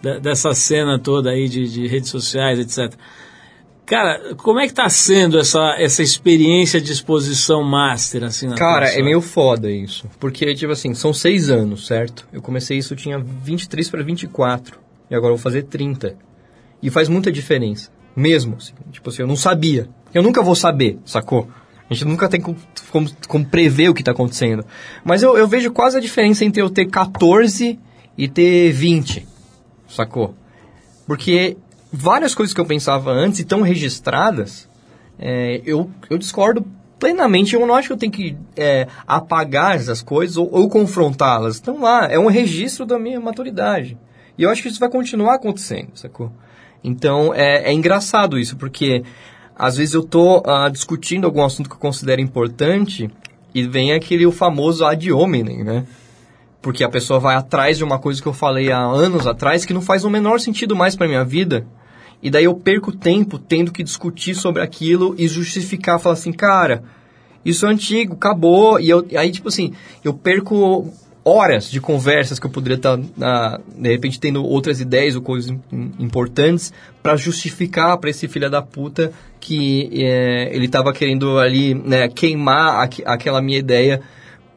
da- 0.02 0.18
dessa 0.18 0.52
cena 0.54 0.98
toda 0.98 1.30
aí 1.30 1.48
de, 1.48 1.68
de 1.68 1.86
redes 1.86 2.10
sociais, 2.10 2.58
etc. 2.58 2.92
Cara, 3.92 4.34
como 4.36 4.58
é 4.58 4.66
que 4.66 4.72
tá 4.72 4.88
sendo 4.88 5.38
essa, 5.38 5.76
essa 5.78 6.02
experiência 6.02 6.80
de 6.80 6.90
exposição 6.90 7.62
master, 7.62 8.24
assim, 8.24 8.46
na 8.46 8.54
Cara, 8.54 8.88
é 8.88 9.02
meio 9.02 9.20
foda 9.20 9.70
isso. 9.70 10.08
Porque, 10.18 10.54
tipo 10.54 10.72
assim, 10.72 10.94
são 10.94 11.12
seis 11.12 11.50
anos, 11.50 11.88
certo? 11.88 12.26
Eu 12.32 12.40
comecei 12.40 12.78
isso, 12.78 12.94
eu 12.94 12.96
tinha 12.96 13.18
23 13.18 13.90
para 13.90 14.02
24. 14.02 14.80
E 15.10 15.14
agora 15.14 15.34
eu 15.34 15.36
vou 15.36 15.42
fazer 15.42 15.64
30. 15.64 16.16
E 16.82 16.88
faz 16.88 17.10
muita 17.10 17.30
diferença. 17.30 17.90
Mesmo, 18.16 18.56
assim. 18.56 18.72
Tipo 18.90 19.10
assim, 19.10 19.20
eu 19.20 19.28
não 19.28 19.36
sabia. 19.36 19.90
Eu 20.14 20.22
nunca 20.22 20.40
vou 20.40 20.54
saber, 20.54 20.98
sacou? 21.04 21.50
A 21.90 21.92
gente 21.92 22.06
nunca 22.06 22.30
tem 22.30 22.40
como, 22.40 22.56
como, 22.90 23.10
como 23.28 23.44
prever 23.44 23.90
o 23.90 23.94
que 23.94 24.02
tá 24.02 24.12
acontecendo. 24.12 24.64
Mas 25.04 25.22
eu, 25.22 25.36
eu 25.36 25.46
vejo 25.46 25.70
quase 25.70 25.98
a 25.98 26.00
diferença 26.00 26.46
entre 26.46 26.62
eu 26.62 26.70
ter 26.70 26.86
14 26.86 27.78
e 28.16 28.26
ter 28.26 28.72
20, 28.72 29.28
sacou? 29.86 30.34
Porque 31.06 31.58
várias 31.92 32.34
coisas 32.34 32.54
que 32.54 32.60
eu 32.60 32.64
pensava 32.64 33.10
antes 33.10 33.40
e 33.40 33.42
estão 33.42 33.60
registradas, 33.60 34.68
é, 35.18 35.60
eu, 35.64 35.90
eu 36.08 36.16
discordo 36.16 36.64
plenamente. 36.98 37.54
Eu 37.54 37.66
não 37.66 37.74
acho 37.74 37.88
que 37.88 37.92
eu 37.92 37.98
tenho 37.98 38.12
que 38.12 38.36
é, 38.56 38.86
apagar 39.06 39.76
essas 39.76 40.00
coisas 40.00 40.36
ou, 40.36 40.48
ou 40.50 40.68
confrontá-las. 40.68 41.56
Estão 41.56 41.82
lá, 41.82 42.06
é 42.06 42.18
um 42.18 42.28
registro 42.28 42.86
da 42.86 42.98
minha 42.98 43.20
maturidade. 43.20 43.98
E 44.38 44.42
eu 44.42 44.50
acho 44.50 44.62
que 44.62 44.68
isso 44.68 44.80
vai 44.80 44.88
continuar 44.88 45.34
acontecendo, 45.34 45.90
sacou? 45.94 46.32
Então 46.82 47.32
é, 47.34 47.70
é 47.70 47.72
engraçado 47.72 48.38
isso, 48.38 48.56
porque 48.56 49.04
às 49.54 49.76
vezes 49.76 49.94
eu 49.94 50.02
tô 50.02 50.42
ah, 50.46 50.68
discutindo 50.68 51.26
algum 51.26 51.44
assunto 51.44 51.68
que 51.68 51.76
eu 51.76 51.80
considero 51.80 52.20
importante 52.20 53.10
e 53.54 53.66
vem 53.66 53.92
aquele 53.92 54.26
o 54.26 54.32
famoso 54.32 54.84
ad 54.84 55.12
hominem, 55.12 55.62
né? 55.62 55.86
Porque 56.60 56.82
a 56.82 56.88
pessoa 56.88 57.20
vai 57.20 57.34
atrás 57.34 57.76
de 57.76 57.84
uma 57.84 57.98
coisa 57.98 58.22
que 58.22 58.26
eu 58.26 58.32
falei 58.32 58.72
há 58.72 58.78
anos 58.78 59.26
atrás 59.26 59.64
que 59.64 59.74
não 59.74 59.82
faz 59.82 60.04
o 60.04 60.10
menor 60.10 60.40
sentido 60.40 60.74
mais 60.74 60.96
para 60.96 61.08
minha 61.08 61.24
vida. 61.24 61.66
E 62.22 62.30
daí 62.30 62.44
eu 62.44 62.54
perco 62.54 62.92
tempo 62.92 63.38
tendo 63.38 63.72
que 63.72 63.82
discutir 63.82 64.34
sobre 64.34 64.62
aquilo 64.62 65.14
e 65.18 65.26
justificar, 65.26 65.98
falar 65.98 66.12
assim, 66.14 66.32
cara, 66.32 66.84
isso 67.44 67.66
é 67.66 67.70
antigo, 67.70 68.14
acabou. 68.14 68.78
E 68.78 68.88
eu, 68.88 69.04
aí, 69.16 69.30
tipo 69.32 69.48
assim, 69.48 69.72
eu 70.04 70.14
perco 70.14 70.88
horas 71.24 71.70
de 71.70 71.80
conversas 71.80 72.38
que 72.38 72.46
eu 72.46 72.50
poderia 72.50 72.76
estar, 72.76 72.98
ah, 73.20 73.60
de 73.76 73.88
repente, 73.88 74.18
tendo 74.20 74.44
outras 74.44 74.80
ideias 74.80 75.14
ou 75.16 75.22
coisas 75.22 75.50
im- 75.50 75.92
importantes 75.98 76.72
para 77.02 77.16
justificar 77.16 77.96
para 77.98 78.10
esse 78.10 78.26
filho 78.28 78.48
da 78.50 78.62
puta 78.62 79.12
que 79.40 79.88
eh, 79.92 80.50
ele 80.52 80.66
estava 80.66 80.92
querendo 80.92 81.38
ali 81.38 81.74
né, 81.74 82.08
queimar 82.08 82.84
aqu- 82.84 83.02
aquela 83.04 83.40
minha 83.42 83.58
ideia 83.58 84.00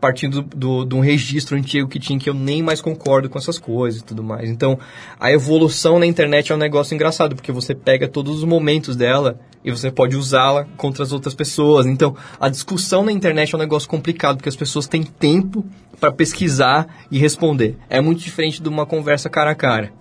partindo 0.05 0.43
do, 0.43 0.85
de 0.85 0.93
um 0.93 0.99
registro 0.99 1.57
antigo 1.57 1.89
que 1.89 1.99
tinha 1.99 2.19
que 2.19 2.29
eu 2.29 2.33
nem 2.35 2.61
mais 2.61 2.79
concordo 2.79 3.27
com 3.27 3.39
essas 3.39 3.57
coisas 3.57 4.01
e 4.01 4.05
tudo 4.05 4.23
mais. 4.23 4.51
Então, 4.51 4.77
a 5.19 5.31
evolução 5.31 5.97
na 5.97 6.05
internet 6.05 6.51
é 6.51 6.55
um 6.55 6.59
negócio 6.59 6.93
engraçado, 6.93 7.35
porque 7.35 7.51
você 7.51 7.73
pega 7.73 8.07
todos 8.07 8.37
os 8.37 8.43
momentos 8.43 8.95
dela 8.95 9.39
e 9.63 9.71
você 9.71 9.89
pode 9.89 10.15
usá-la 10.15 10.67
contra 10.77 11.01
as 11.01 11.11
outras 11.11 11.33
pessoas. 11.33 11.87
Então, 11.87 12.15
a 12.39 12.49
discussão 12.49 13.03
na 13.03 13.11
internet 13.11 13.55
é 13.55 13.57
um 13.57 13.59
negócio 13.59 13.89
complicado, 13.89 14.35
porque 14.35 14.49
as 14.49 14.55
pessoas 14.55 14.87
têm 14.87 15.01
tempo 15.01 15.65
para 15.99 16.11
pesquisar 16.11 16.85
e 17.09 17.17
responder. 17.17 17.75
É 17.89 17.99
muito 17.99 18.21
diferente 18.21 18.61
de 18.61 18.69
uma 18.69 18.85
conversa 18.85 19.27
cara 19.27 19.49
a 19.49 19.55
cara. 19.55 19.91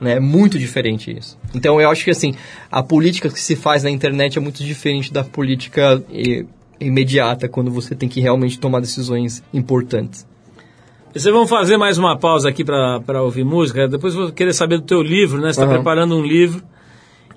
Né? 0.00 0.14
É 0.14 0.20
muito 0.20 0.58
diferente 0.58 1.16
isso. 1.16 1.38
Então, 1.54 1.80
eu 1.80 1.88
acho 1.88 2.02
que 2.02 2.10
assim, 2.10 2.34
a 2.72 2.82
política 2.82 3.30
que 3.30 3.40
se 3.40 3.54
faz 3.54 3.84
na 3.84 3.90
internet 3.90 4.36
é 4.36 4.40
muito 4.40 4.64
diferente 4.64 5.12
da 5.12 5.22
política 5.22 6.02
eh, 6.12 6.44
imediata, 6.86 7.48
quando 7.48 7.70
você 7.70 7.94
tem 7.94 8.08
que 8.08 8.20
realmente 8.20 8.58
tomar 8.58 8.80
decisões 8.80 9.42
importantes. 9.52 10.26
Vocês 11.12 11.32
vão 11.32 11.46
fazer 11.46 11.76
mais 11.76 11.96
uma 11.96 12.16
pausa 12.18 12.48
aqui 12.48 12.64
para 12.64 13.22
ouvir 13.22 13.44
música. 13.44 13.86
Depois 13.86 14.14
vou 14.14 14.32
querer 14.32 14.52
saber 14.52 14.78
do 14.78 14.84
teu 14.84 15.00
livro, 15.00 15.36
né? 15.38 15.44
Você 15.44 15.60
está 15.60 15.64
Aham. 15.64 15.74
preparando 15.74 16.16
um 16.16 16.22
livro. 16.22 16.62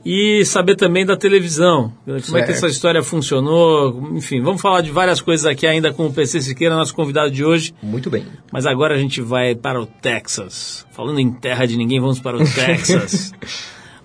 E 0.10 0.46
saber 0.46 0.76
também 0.76 1.06
da 1.06 1.18
televisão. 1.18 1.92
Como 2.06 2.18
é 2.18 2.22
que 2.22 2.28
Certo. 2.32 2.50
essa 2.52 2.68
história 2.68 3.04
funcionou. 3.04 4.10
Enfim, 4.14 4.42
vamos 4.42 4.62
falar 4.62 4.82
de 4.82 4.90
várias 4.90 5.20
coisas 5.20 5.46
aqui 5.46 5.68
ainda 5.68 5.92
com 5.92 6.06
o 6.08 6.14
PC 6.14 6.42
Siqueira, 6.42 6.76
nosso 6.76 6.96
convidado 6.96 7.30
de 7.30 7.44
hoje. 7.44 7.74
Muito 7.84 8.10
bem. 8.10 8.26
Mas 8.52 8.66
agora 8.66 8.96
a 8.96 8.98
gente 8.98 9.22
vai 9.22 9.54
para 9.54 9.82
o 9.82 9.86
Texas. 9.86 10.86
Falando 10.92 11.20
em 11.20 11.30
terra 11.32 11.66
de 11.66 11.76
ninguém, 11.76 12.00
vamos 12.00 12.20
para 12.22 12.38
o 12.38 12.40
Texas. 12.50 13.34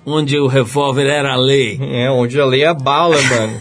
Onde 0.05 0.39
o 0.39 0.47
revólver 0.47 1.07
era 1.07 1.33
a 1.33 1.37
lei. 1.37 1.79
É, 1.81 2.11
onde 2.11 2.41
a 2.41 2.45
lei 2.45 2.63
é 2.63 2.69
a 2.69 2.75
bala, 2.75 3.17
mano. 3.23 3.61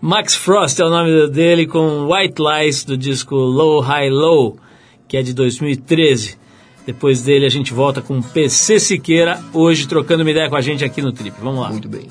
Max 0.00 0.34
Frost 0.34 0.78
é 0.80 0.84
o 0.84 0.90
nome 0.90 1.28
dele 1.28 1.66
com 1.66 2.06
White 2.12 2.40
Lies 2.40 2.84
do 2.84 2.96
disco 2.96 3.34
Low 3.34 3.80
High 3.80 4.10
Low, 4.10 4.56
que 5.06 5.16
é 5.16 5.22
de 5.22 5.34
2013. 5.34 6.38
Depois 6.86 7.22
dele 7.22 7.44
a 7.44 7.50
gente 7.50 7.72
volta 7.72 8.00
com 8.00 8.22
PC 8.22 8.80
Siqueira, 8.80 9.38
hoje 9.52 9.86
trocando 9.86 10.22
uma 10.22 10.30
ideia 10.30 10.48
com 10.48 10.56
a 10.56 10.60
gente 10.60 10.84
aqui 10.84 11.02
no 11.02 11.12
Trip. 11.12 11.36
Vamos 11.40 11.60
lá. 11.60 11.70
Muito 11.70 11.88
bem. 11.88 12.08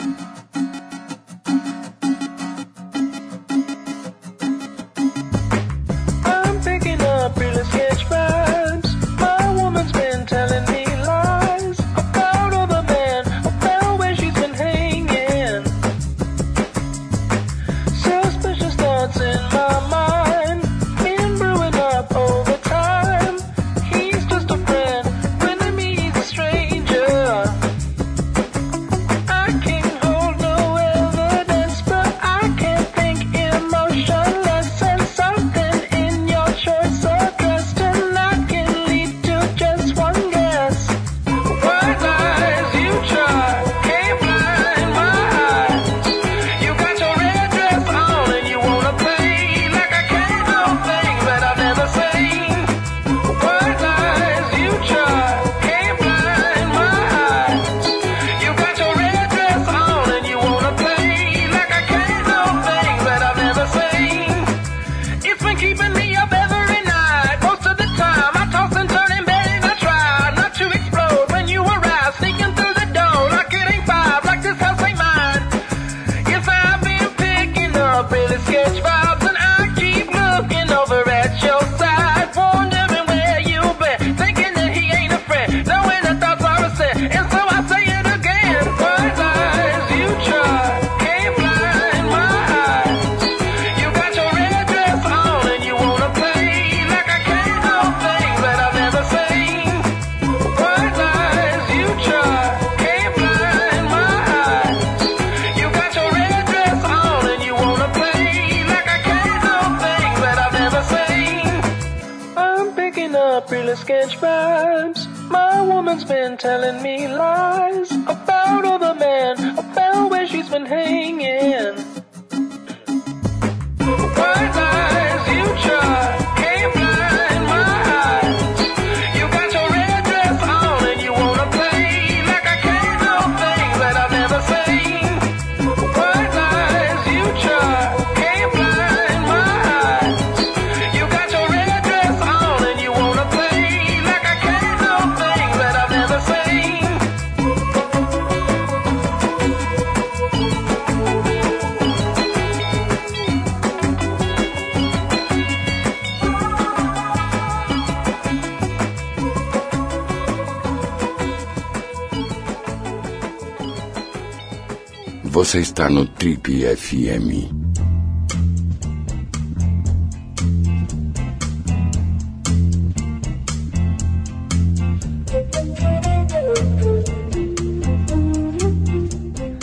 Você 165.38 165.60
está 165.60 165.88
no 165.88 166.04
Trip 166.04 166.66
FM. 166.76 167.46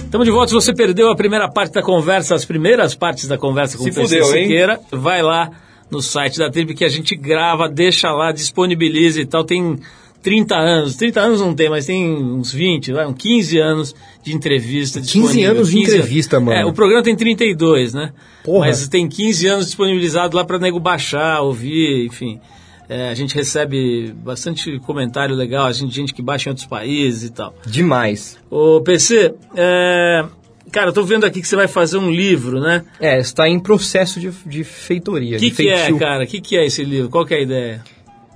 Estamos 0.04 0.24
de 0.24 0.30
volta. 0.30 0.46
Se 0.46 0.54
você 0.54 0.72
perdeu 0.72 1.10
a 1.10 1.16
primeira 1.16 1.50
parte 1.50 1.72
da 1.72 1.82
conversa, 1.82 2.36
as 2.36 2.44
primeiras 2.44 2.94
partes 2.94 3.26
da 3.26 3.36
conversa 3.36 3.76
com 3.76 3.82
Se 3.82 3.90
o 3.90 3.94
PC 3.94 4.20
fudeu, 4.20 4.36
hein? 4.36 4.44
Siqueira, 4.44 4.80
vai 4.92 5.22
lá 5.22 5.50
no 5.90 6.00
site 6.00 6.38
da 6.38 6.48
Trip 6.48 6.72
que 6.72 6.84
a 6.84 6.88
gente 6.88 7.16
grava, 7.16 7.68
deixa 7.68 8.12
lá, 8.12 8.30
disponibiliza 8.30 9.20
e 9.20 9.26
tal. 9.26 9.42
Tem 9.42 9.76
30 10.24 10.56
anos, 10.56 10.96
30 10.96 11.20
anos 11.20 11.40
não 11.42 11.54
tem, 11.54 11.68
mas 11.68 11.84
tem 11.84 12.10
uns 12.16 12.50
20, 12.50 12.94
vai, 12.94 13.06
uns 13.06 13.14
15 13.18 13.58
anos 13.58 13.94
de 14.22 14.34
entrevista 14.34 14.98
15 14.98 15.12
disponível. 15.12 15.50
anos 15.50 15.70
de 15.70 15.78
entrevista, 15.78 16.40
mano. 16.40 16.58
É, 16.58 16.64
o 16.64 16.72
programa 16.72 17.02
tem 17.02 17.14
32, 17.14 17.92
né? 17.92 18.10
Porra. 18.42 18.68
Mas 18.68 18.88
tem 18.88 19.06
15 19.06 19.46
anos 19.46 19.66
disponibilizado 19.66 20.34
lá 20.34 20.42
para 20.42 20.58
nego 20.58 20.80
baixar, 20.80 21.42
ouvir, 21.42 22.06
enfim. 22.06 22.40
É, 22.88 23.10
a 23.10 23.14
gente 23.14 23.34
recebe 23.34 24.14
bastante 24.16 24.78
comentário 24.80 25.34
legal, 25.34 25.66
a 25.66 25.72
gente, 25.72 25.94
gente 25.94 26.14
que 26.14 26.22
baixa 26.22 26.48
em 26.48 26.52
outros 26.52 26.66
países 26.66 27.28
e 27.28 27.32
tal. 27.32 27.54
Demais. 27.66 28.38
Ô, 28.50 28.80
PC, 28.80 29.34
é, 29.54 30.24
cara, 30.72 30.88
eu 30.88 30.94
tô 30.94 31.04
vendo 31.04 31.26
aqui 31.26 31.42
que 31.42 31.46
você 31.46 31.56
vai 31.56 31.68
fazer 31.68 31.98
um 31.98 32.10
livro, 32.10 32.60
né? 32.60 32.82
É, 32.98 33.18
está 33.18 33.46
em 33.46 33.60
processo 33.60 34.18
de, 34.18 34.30
de 34.46 34.64
feitoria. 34.64 35.36
O 35.36 35.40
que, 35.40 35.50
que 35.50 35.68
é, 35.68 35.92
cara? 35.98 36.24
O 36.24 36.26
que, 36.26 36.40
que 36.40 36.56
é 36.56 36.64
esse 36.64 36.82
livro? 36.82 37.10
Qual 37.10 37.26
que 37.26 37.34
é 37.34 37.36
a 37.36 37.42
ideia? 37.42 37.84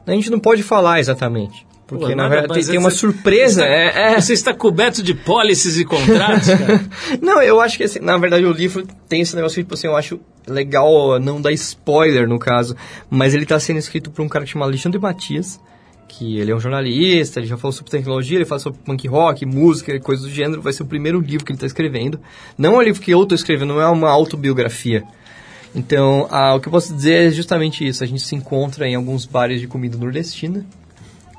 A 0.07 0.12
gente 0.12 0.30
não 0.30 0.39
pode 0.39 0.62
falar 0.62 1.01
exatamente. 1.01 1.68
Porque, 1.89 2.09
Pô, 2.09 2.14
na 2.14 2.28
verdade, 2.28 2.53
tem, 2.53 2.72
tem 2.72 2.78
uma 2.78 2.91
surpresa. 2.91 3.62
Você, 3.62 3.66
é, 3.66 4.12
é. 4.12 4.20
você 4.20 4.34
está 4.34 4.53
coberto 4.53 5.03
de 5.03 5.14
pólices 5.14 5.78
e 5.78 5.86
contratos, 5.86 6.49
cara? 6.49 6.84
Não, 7.22 7.41
eu 7.41 7.62
acho 7.62 7.78
que, 7.78 7.84
assim, 7.84 7.99
na 7.99 8.18
verdade, 8.18 8.45
o 8.45 8.53
livro 8.53 8.86
tem 9.09 9.22
esse 9.22 9.34
negócio 9.34 9.55
que, 9.55 9.62
tipo 9.62 9.72
assim, 9.72 9.86
eu 9.86 9.97
acho 9.97 10.20
legal 10.47 11.18
não 11.18 11.41
dar 11.41 11.51
spoiler, 11.53 12.28
no 12.28 12.39
caso. 12.39 12.76
Mas 13.09 13.32
ele 13.32 13.45
está 13.45 13.59
sendo 13.59 13.78
escrito 13.78 14.11
por 14.11 14.20
um 14.20 14.28
cara 14.28 14.45
que 14.45 14.51
chama 14.51 14.66
Alexandre 14.66 15.01
Matias, 15.01 15.59
que 16.07 16.39
ele 16.39 16.51
é 16.51 16.55
um 16.55 16.61
jornalista, 16.61 17.41
ele 17.41 17.47
já 17.47 17.57
falou 17.57 17.72
sobre 17.72 17.91
tecnologia, 17.91 18.36
ele 18.36 18.45
fala 18.45 18.59
sobre 18.59 18.80
punk 18.84 19.09
rock, 19.09 19.47
música 19.47 19.91
e 19.95 19.99
coisas 19.99 20.26
do 20.26 20.30
gênero. 20.30 20.61
Vai 20.61 20.74
ser 20.74 20.82
o 20.82 20.86
primeiro 20.86 21.18
livro 21.20 21.43
que 21.43 21.53
ele 21.53 21.57
está 21.57 21.66
escrevendo. 21.66 22.20
Não 22.59 22.74
é 22.74 22.78
um 22.78 22.82
livro 22.82 23.01
que 23.01 23.11
eu 23.11 23.22
estou 23.22 23.34
escrevendo, 23.34 23.72
não 23.72 23.80
é 23.80 23.89
uma 23.89 24.11
autobiografia. 24.11 25.05
Então, 25.74 26.28
ah, 26.30 26.55
o 26.55 26.61
que 26.61 26.68
eu 26.68 26.72
posso 26.72 26.95
dizer 26.95 27.28
é 27.28 27.30
justamente 27.30 27.86
isso. 27.86 28.05
A 28.05 28.07
gente 28.07 28.22
se 28.22 28.34
encontra 28.34 28.86
em 28.86 28.95
alguns 28.95 29.24
bares 29.24 29.59
de 29.59 29.66
comida 29.66 29.97
nordestina. 29.97 30.66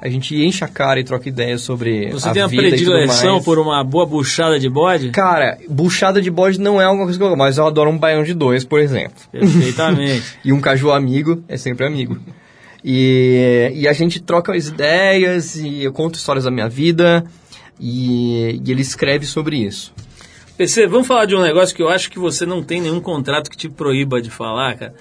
A 0.02 0.08
gente 0.08 0.34
enche 0.36 0.64
a 0.64 0.68
cara 0.68 1.00
e 1.00 1.04
troca 1.04 1.28
ideias 1.28 1.62
sobre 1.62 2.10
Você 2.10 2.30
a 2.30 2.32
tem 2.32 2.41
uma 2.41 2.47
vida 2.47 2.62
predileção 2.64 3.41
por 3.41 3.60
uma 3.60 3.84
boa 3.84 4.06
buchada 4.06 4.58
de 4.58 4.70
bode? 4.70 5.10
Cara, 5.10 5.58
buchada 5.68 6.22
de 6.22 6.32
bode 6.32 6.60
não 6.60 6.82
é 6.82 6.86
alguma 6.86 7.04
coisa 7.04 7.20
que 7.20 7.24
eu 7.24 7.28
gosto, 7.28 7.38
mas 7.38 7.58
eu 7.58 7.68
adoro 7.68 7.89
um 7.89 7.97
baião 7.97 8.24
de 8.24 8.34
dois, 8.34 8.64
por 8.64 8.80
exemplo. 8.80 9.22
Perfeitamente. 9.32 10.39
E 10.43 10.54
um 10.54 10.62
caju 10.62 10.91
amigo 10.91 11.43
é 11.50 11.58
sempre 11.58 11.86
amigo. 11.86 12.18
E, 12.84 13.72
e 13.76 13.88
a 13.88 13.93
gente 13.93 14.22
troca 14.22 14.54
as 14.54 14.68
ideias 14.68 15.58
e 15.58 15.84
eu 15.84 15.91
conto 15.91 16.16
histórias 16.16 16.45
da 16.45 16.52
minha 16.52 16.70
vida 16.70 17.26
e, 17.80 18.62
e 18.64 18.72
ele 18.72 18.82
escreve 18.82 19.26
sobre 19.26 19.58
isso. 19.58 19.93
PC, 20.58 20.88
vamos 20.88 21.08
falar 21.08 21.26
de 21.26 21.36
um 21.36 21.41
negócio 21.41 21.76
que 21.76 21.82
eu 21.82 21.89
acho 21.89 22.10
que 22.10 22.20
você 22.20 22.45
não 22.45 22.64
tem 22.64 22.82
nenhum 22.82 23.00
contrato 23.00 23.50
que 23.50 23.58
te 23.58 23.70
proíba 23.70 24.22
de 24.22 24.30
falar, 24.30 24.76
cara. 24.76 24.93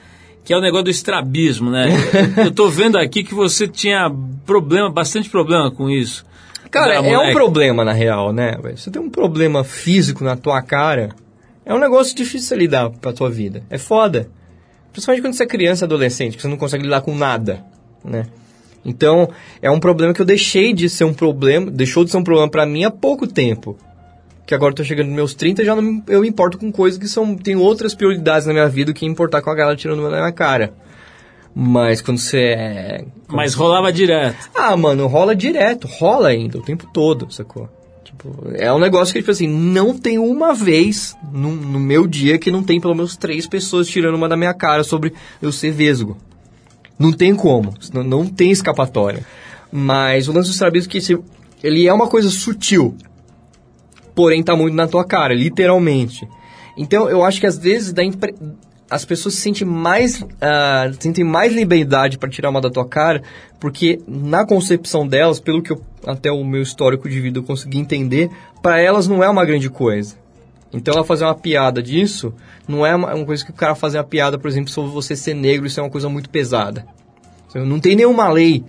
Que 0.49 0.55
é 0.55 0.57
o 0.57 0.63
negócio 0.63 0.85
do 0.85 0.91
estrabismo, 0.91 1.71
né? 1.71 1.89
Eu- 2.43 2.51
tô 2.51 2.71
vendo 2.71 2.97
aqui 2.97 3.23
que 3.23 3.35
você 3.35 3.69
tinha 3.69 4.11
problema, 4.47 4.91
bastante 4.91 5.29
problema 5.29 5.71
com 5.71 5.91
isso. 5.91 6.25
Cara, 6.71 6.95
é 6.95 7.19
um 7.19 7.33
problema 7.35 7.85
na 7.85 7.93
real, 7.93 8.33
né? 8.33 8.57
Você 8.75 8.91
tem 8.91 9.01
um 9.03 9.11
problema 9.11 9.63
físico 9.63 10.25
na 10.25 10.37
tua 10.37 10.63
cara, 10.63 11.11
é 11.67 11.75
um 11.75 11.79
negócio 11.79 12.17
difícil 12.17 12.57
de 12.57 12.63
lidar 12.63 12.89
pra 12.89 13.13
tua 13.13 13.29
vida. 13.29 13.63
É 13.69 13.77
foda. 13.77 14.31
Principalmente 14.91 15.21
quando 15.21 15.35
você 15.35 15.43
é 15.43 15.47
criança 15.47 15.85
adolescente, 15.85 16.37
que 16.37 16.41
você 16.43 16.49
não 16.49 16.57
consegue 16.57 16.85
lidar 16.85 17.03
com 17.03 17.15
nada, 17.15 17.63
né? 18.03 18.25
Então, 18.83 19.29
é 19.61 19.71
um 19.71 19.79
problema 19.79 20.15
que 20.15 20.23
eu 20.23 20.25
deixei 20.25 20.73
de 20.73 20.89
ser 20.89 21.05
um 21.05 21.13
problema, 21.13 21.71
deixou 21.71 22.07
de 22.07 22.11
ser 22.11 22.17
um 22.17 22.25
problema 22.25 22.49
pra 22.51 22.65
mim 22.65 22.85
há 22.85 22.91
pouco 22.91 23.27
tempo. 23.27 23.77
Que 24.49 24.55
agora 24.55 24.73
eu 24.73 24.77
tô 24.77 24.83
chegando 24.83 25.09
nos 25.09 25.15
meus 25.15 25.35
30 25.35 25.61
e 25.61 25.65
já 25.67 25.77
não 25.77 26.03
eu 26.09 26.23
me 26.23 26.29
importo 26.29 26.57
com 26.57 26.73
coisas 26.73 26.99
que 26.99 27.07
são 27.07 27.37
tem 27.37 27.55
outras 27.55 27.95
prioridades 27.95 28.47
na 28.47 28.55
minha 28.55 28.67
vida 28.67 28.91
do 28.91 28.95
que 28.95 29.05
importar 29.05 29.43
com 29.43 29.51
a 29.51 29.55
galera 29.55 29.77
tirando 29.77 30.01
na 30.01 30.09
minha 30.09 30.33
cara. 30.33 30.73
Mas 31.55 32.01
quando 32.01 32.17
você 32.17 32.39
é 32.39 33.05
Mas 33.29 33.53
rolava 33.53 33.93
direto. 33.93 34.49
ah, 34.55 34.75
mano, 34.75 35.07
rola 35.07 35.37
direto, 35.37 35.87
rola 35.87 36.29
ainda, 36.29 36.57
o 36.57 36.63
tempo 36.63 36.89
todo, 36.91 37.31
sacou? 37.31 37.69
Tipo, 38.03 38.51
é 38.55 38.73
um 38.73 38.79
negócio 38.79 39.13
que, 39.13 39.19
tipo 39.19 39.31
assim, 39.31 39.47
não 39.47 39.99
tem 39.99 40.19
uma 40.19 40.55
vez 40.55 41.15
no, 41.31 41.55
no 41.55 41.79
meu 41.79 42.07
dia 42.07 42.39
que 42.39 42.51
não 42.51 42.63
tem 42.63 42.81
pelo 42.81 42.95
menos 42.95 43.19
três 43.19 43.47
pessoas 43.47 43.87
tirando 43.87 44.15
uma 44.15 44.31
da 44.31 44.37
minha 44.37 44.55
cara 44.55 44.83
sobre 44.83 45.13
eu 45.43 45.53
ser 45.53 45.73
vesgo. 45.73 46.17
Não 46.99 47.13
tem 47.13 47.35
como, 47.35 47.75
não, 47.93 48.03
não 48.03 48.27
tem 48.27 48.51
escapatória. 48.51 49.27
Mas 49.71 50.27
o 50.27 50.33
lance 50.33 50.49
do 50.49 50.53
estrabismo 50.53 50.91
é 50.91 50.99
que 50.99 51.19
ele 51.63 51.87
é 51.87 51.93
uma 51.93 52.09
coisa 52.09 52.31
sutil, 52.31 52.97
porém 54.19 54.43
tá 54.43 54.57
muito 54.57 54.75
na 54.75 54.89
tua 54.89 55.05
cara, 55.05 55.33
literalmente. 55.33 56.29
Então 56.77 57.09
eu 57.09 57.25
acho 57.25 57.39
que 57.39 57.47
às 57.47 57.57
vezes 57.57 57.95
impre- 58.03 58.35
as 58.91 59.05
pessoas 59.05 59.37
se 59.37 59.43
sentem 59.43 59.65
mais, 59.65 60.27
ah, 60.41 60.91
sentem 60.99 61.23
mais 61.23 61.53
liberdade 61.53 62.19
para 62.19 62.29
tirar 62.29 62.51
uma 62.51 62.61
da 62.61 62.69
tua 62.69 62.85
cara, 62.85 63.23
porque 63.61 64.01
na 64.09 64.45
concepção 64.45 65.07
delas, 65.07 65.39
pelo 65.39 65.63
que 65.63 65.71
eu, 65.71 65.81
até 66.05 66.33
o 66.33 66.43
meu 66.43 66.63
histórico 66.63 67.09
de 67.09 67.21
vida 67.21 67.39
eu 67.39 67.45
consegui 67.45 67.79
entender, 67.79 68.29
para 68.61 68.81
elas 68.81 69.07
não 69.07 69.23
é 69.23 69.29
uma 69.29 69.45
grande 69.45 69.71
coisa. 69.71 70.17
Então 70.73 70.93
ela 70.95 71.05
fazer 71.05 71.25
uma 71.25 71.37
piada 71.37 71.81
disso 71.81 72.35
não 72.67 72.85
é 72.85 72.97
uma, 72.97 73.25
coisa 73.25 73.45
que 73.45 73.53
o 73.53 73.55
cara 73.55 73.77
fazer 73.77 73.99
uma 73.99 74.05
piada, 74.05 74.37
por 74.37 74.49
exemplo, 74.49 74.73
sobre 74.73 74.91
você 74.91 75.15
ser 75.15 75.35
negro, 75.35 75.65
isso 75.65 75.79
é 75.79 75.83
uma 75.85 75.91
coisa 75.91 76.09
muito 76.09 76.29
pesada. 76.29 76.85
Não 77.55 77.79
tem 77.79 77.95
nenhuma 77.95 78.29
lei 78.29 78.65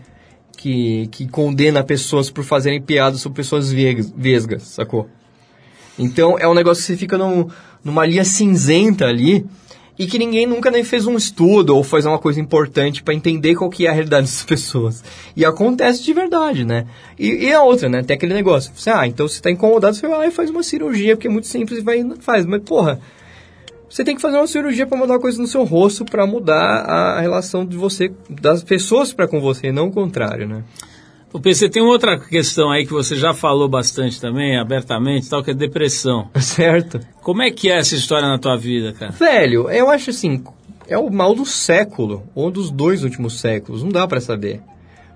que, 0.56 1.08
que 1.08 1.28
condena 1.28 1.84
pessoas 1.84 2.30
por 2.30 2.44
fazerem 2.44 2.80
piadas 2.80 3.20
sobre 3.20 3.38
pessoas 3.38 3.72
vesgas, 3.72 4.62
sacou? 4.62 5.10
Então 6.00 6.40
é 6.40 6.48
um 6.48 6.54
negócio 6.54 6.82
que 6.82 6.88
você 6.88 6.98
fica 6.98 7.18
num- 7.18 7.48
numa 7.84 8.06
linha 8.06 8.24
cinzenta 8.24 9.06
ali 9.06 9.46
e 9.98 10.08
que 10.08 10.18
ninguém 10.18 10.48
nunca 10.48 10.72
nem 10.72 10.82
fez 10.82 11.06
um 11.06 11.18
estudo 11.18 11.76
ou 11.76 11.84
faz 11.84 12.06
uma 12.06 12.18
coisa 12.18 12.40
importante 12.40 13.04
para 13.04 13.14
entender 13.14 13.54
qual 13.56 13.70
que 13.70 13.86
é 13.86 13.90
a 13.90 13.94
realidade 13.94 14.26
dessas 14.28 14.44
pessoas. 14.46 15.04
E 15.36 15.44
acontece 15.44 16.02
de 16.02 16.14
verdade, 16.14 16.64
né? 16.64 16.86
E, 17.20 17.48
e 17.48 17.54
a 17.54 17.62
outra, 17.62 17.90
né? 17.90 18.02
Tem 18.02 18.16
aquele 18.16 18.34
negócio. 18.34 18.72
Você, 18.74 18.90
ah, 18.90 19.06
então 19.06 19.28
você 19.28 19.42
tá 19.42 19.52
incomodado, 19.52 19.96
você 19.96 20.08
vai 20.08 20.18
lá 20.18 20.28
e 20.28 20.32
faz 20.32 20.50
uma 20.50 20.64
cirurgia, 20.64 21.18
porque 21.18 21.28
é 21.28 21.32
muito 21.32 21.48
simples 21.48 21.80
e 21.80 21.82
vai 21.82 22.02
faz. 22.22 22.46
Mas, 22.46 22.62
porra, 22.64 22.98
você 23.90 24.04
tem 24.04 24.16
que 24.16 24.22
fazer 24.22 24.38
uma 24.38 24.48
cirurgia 24.48 24.88
para 24.88 24.98
mudar 24.98 25.20
coisa 25.20 25.42
no 25.42 25.48
seu 25.48 25.66
rosto 25.66 26.06
para 26.06 26.26
mudar 26.26 26.56
a 26.56 27.20
relação 27.20 27.66
de 27.66 27.76
você, 27.76 28.10
das 28.30 28.64
pessoas 28.64 29.12
para 29.12 29.28
com 29.28 29.42
você, 29.42 29.70
não 29.72 29.88
o 29.88 29.92
contrário, 29.92 30.48
né? 30.48 30.64
O 31.32 31.40
PC 31.40 31.70
tem 31.70 31.84
uma 31.84 31.92
outra 31.92 32.20
questão 32.20 32.72
aí 32.72 32.86
que 32.86 32.92
você 32.92 33.16
já 33.16 33.34
falou 33.36 33.70
bastante 33.70 34.20
também, 34.20 34.58
abertamente, 34.58 35.30
tal, 35.30 35.44
que 35.44 35.52
é 35.52 35.54
depressão. 35.54 36.28
Certo? 36.42 37.00
Como 37.22 37.44
é 37.44 37.52
que 37.52 37.70
é 37.70 37.78
essa 37.78 37.94
história 37.96 38.28
na 38.28 38.40
tua 38.40 38.58
vida, 38.58 38.94
cara? 38.94 39.12
Velho, 39.12 39.70
eu 39.70 39.90
acho 39.92 40.10
assim, 40.10 40.44
é 40.88 40.98
o 40.98 41.10
mal 41.12 41.36
do 41.36 41.46
século, 41.46 42.24
ou 42.34 42.50
dos 42.50 42.72
dois 42.72 43.04
últimos 43.04 43.40
séculos, 43.40 43.84
não 43.84 43.92
dá 43.92 44.08
pra 44.08 44.20
saber. 44.20 44.62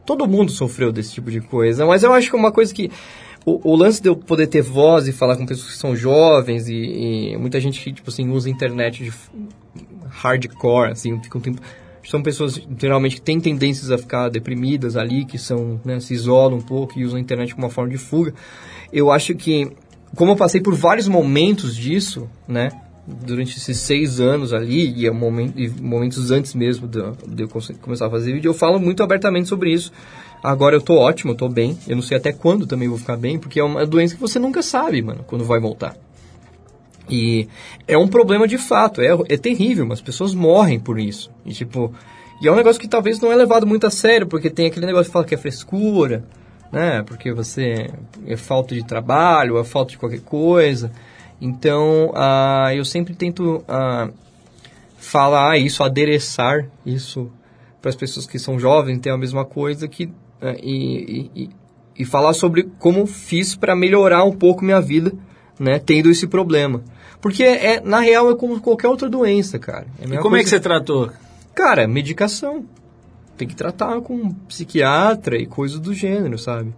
Todo 0.05 0.28
mundo 0.28 0.51
sofreu 0.51 0.91
desse 0.91 1.14
tipo 1.14 1.32
de 1.32 1.41
coisa, 1.41 1.86
mas 1.86 2.03
eu 2.03 2.14
acho 2.14 2.30
que 2.30 2.36
é 2.36 2.39
uma 2.39 2.51
coisa 2.51 2.74
que. 2.74 2.91
O, 3.45 3.72
o 3.72 3.76
lance 3.76 4.01
de 4.01 4.07
eu 4.07 4.16
poder 4.16 4.47
ter 4.47 4.61
voz 4.61 5.05
e 5.05 5.11
falar 5.11 5.36
com 5.36 5.45
pessoas 5.45 5.74
que 5.74 5.78
são 5.78 5.93
jovens 5.93 6.70
e, 6.70 7.34
e 7.34 7.38
muita 7.38 7.59
gente 7.59 7.82
que, 7.82 7.91
tipo 7.91 8.09
assim, 8.09 8.30
usa 8.30 8.49
internet 8.49 9.03
de 9.03 9.11
hardcore, 10.09 10.91
assim, 10.91 11.20
fica 11.22 11.38
um 11.38 11.41
tempo. 11.41 11.61
São 12.06 12.22
pessoas, 12.22 12.60
geralmente, 12.80 13.16
que 13.16 13.22
têm 13.22 13.39
tendências 13.39 13.89
a 13.89 13.97
ficar 13.97 14.30
deprimidas 14.30 14.97
ali, 14.97 15.26
que 15.26 15.38
são, 15.38 15.80
né, 15.86 15.99
se 15.99 16.14
isolam 16.14 16.58
um 16.58 16.62
pouco 16.62 16.99
e 16.99 17.06
usam 17.06 17.18
a 17.18 17.22
internet 17.22 17.54
como 17.56 17.66
uma 17.66 17.72
forma 17.72 17.89
de 17.91 17.97
fuga. 17.97 18.34
Eu 18.91 19.10
acho 19.10 19.34
que, 19.36 19.72
como 20.16 20.32
eu 20.32 20.36
passei 20.36 20.60
por 20.62 20.76
vários 20.76 21.08
momentos 21.08 21.76
disso, 21.76 22.30
né, 22.47 22.70
durante 23.08 23.58
esses 23.58 23.78
seis 23.78 24.20
anos 24.20 24.54
ali, 24.54 24.93
e, 24.97 25.08
é 25.08 25.10
e 25.10 25.70
momentos 25.82 26.32
antes 26.32 26.54
mesmo 26.54 26.88
de, 26.88 26.99
de 27.28 27.43
eu 27.43 27.49
come- 27.49 27.76
começar 27.82 28.08
a 28.08 28.10
fazer 28.10 28.34
vídeo, 28.34 28.49
eu 28.49 28.54
falo 28.54 28.80
muito 28.80 29.01
abertamente 29.04 29.47
sobre 29.47 29.72
isso. 29.74 29.91
Agora 30.43 30.76
eu 30.76 30.82
tô 30.82 30.95
ótimo, 30.95 31.32
eu 31.32 31.36
tô 31.36 31.47
bem. 31.47 31.78
Eu 31.88 31.95
não 31.95 32.04
sei 32.04 32.18
até 32.18 32.34
quando 32.34 32.68
também 32.68 32.88
vou 32.89 32.97
ficar 32.97 33.16
bem, 33.16 33.39
porque 33.39 33.60
é 33.60 33.64
uma 33.64 33.86
doença 33.86 34.14
que 34.16 34.22
você 34.22 34.39
nunca 34.39 34.62
sabe, 34.62 35.01
mano, 35.01 35.24
quando 35.26 35.45
vai 35.45 35.60
voltar. 35.60 35.95
E 37.10 37.47
é 37.88 37.97
um 37.97 38.08
problema 38.08 38.47
de 38.47 38.58
fato, 38.58 39.01
é, 39.01 39.10
é 39.30 39.38
terrível, 39.38 39.86
mas 39.86 39.99
as 39.99 40.04
pessoas 40.04 40.34
morrem 40.34 40.80
por 40.80 40.99
isso. 40.99 41.30
E 41.45 41.51
tipo, 41.54 41.93
e 42.41 42.47
é 42.47 42.51
um 42.51 42.56
negócio 42.56 42.80
que 42.82 42.88
talvez 42.88 43.20
não 43.20 43.32
é 43.32 43.36
levado 43.36 43.68
muito 43.68 43.86
a 43.86 43.89
sério, 43.91 44.28
porque 44.28 44.49
tem 44.49 44.68
aquele 44.68 44.86
negócio 44.86 45.08
que 45.08 45.14
fala 45.14 45.26
que 45.26 45.36
é 45.36 45.38
frescura, 45.38 46.24
né? 46.72 47.04
Porque 47.04 47.32
você 47.34 47.89
é 48.26 48.38
falta 48.38 48.74
de 48.74 48.86
trabalho, 48.86 49.58
é 49.58 49.64
falta 49.64 49.91
de 49.91 49.97
qualquer 49.97 50.22
coisa. 50.22 50.91
Então, 51.41 52.12
ah, 52.16 52.72
eu 52.74 52.86
sempre 52.86 53.14
tento 53.14 53.64
ah, 53.68 54.10
falar 54.97 55.58
isso, 55.58 55.84
adereçar 55.84 56.66
isso 56.86 57.30
para 57.82 57.89
as 57.89 57.95
pessoas 57.95 58.26
que 58.26 58.39
são 58.39 58.58
jovens, 58.58 58.99
tem 58.99 59.12
a 59.12 59.18
mesma 59.18 59.43
coisa 59.43 59.88
que 59.88 60.10
e, 60.62 61.30
e, 61.36 61.43
e- 61.43 61.49
e 61.99 62.06
falar 62.06 62.34
sobre 62.34 62.64
como 62.80 63.06
fiz 63.06 63.56
para 63.56 63.76
melhorar 63.76 64.24
um 64.24 64.32
pouco 64.32 64.66
minha 64.66 64.82
vida, 64.82 65.14
né, 65.60 65.80
tendo 65.80 66.10
esse 66.10 66.28
problema. 66.28 66.82
Porque 67.22 67.43
é 67.43 67.80
na 67.80 67.99
real 67.99 68.30
é 68.32 68.36
como 68.36 68.60
qualquer 68.60 68.88
outra 68.89 69.10
doença, 69.10 69.58
cara. 69.58 69.88
É 70.01 70.06
E 70.06 70.18
como 70.18 70.36
é 70.36 70.43
que 70.43 70.49
você 70.49 70.60
tratou? 70.60 71.10
Cara, 71.56 71.88
medicação. 71.88 72.66
Tem 73.38 73.47
que 73.47 73.56
tratar 73.56 73.99
com 74.01 74.14
um 74.16 74.30
psiquiatra 74.32 75.38
e 75.38 75.45
coisas 75.45 75.80
do 75.80 75.93
gênero, 75.93 76.38
sabe? 76.38 76.74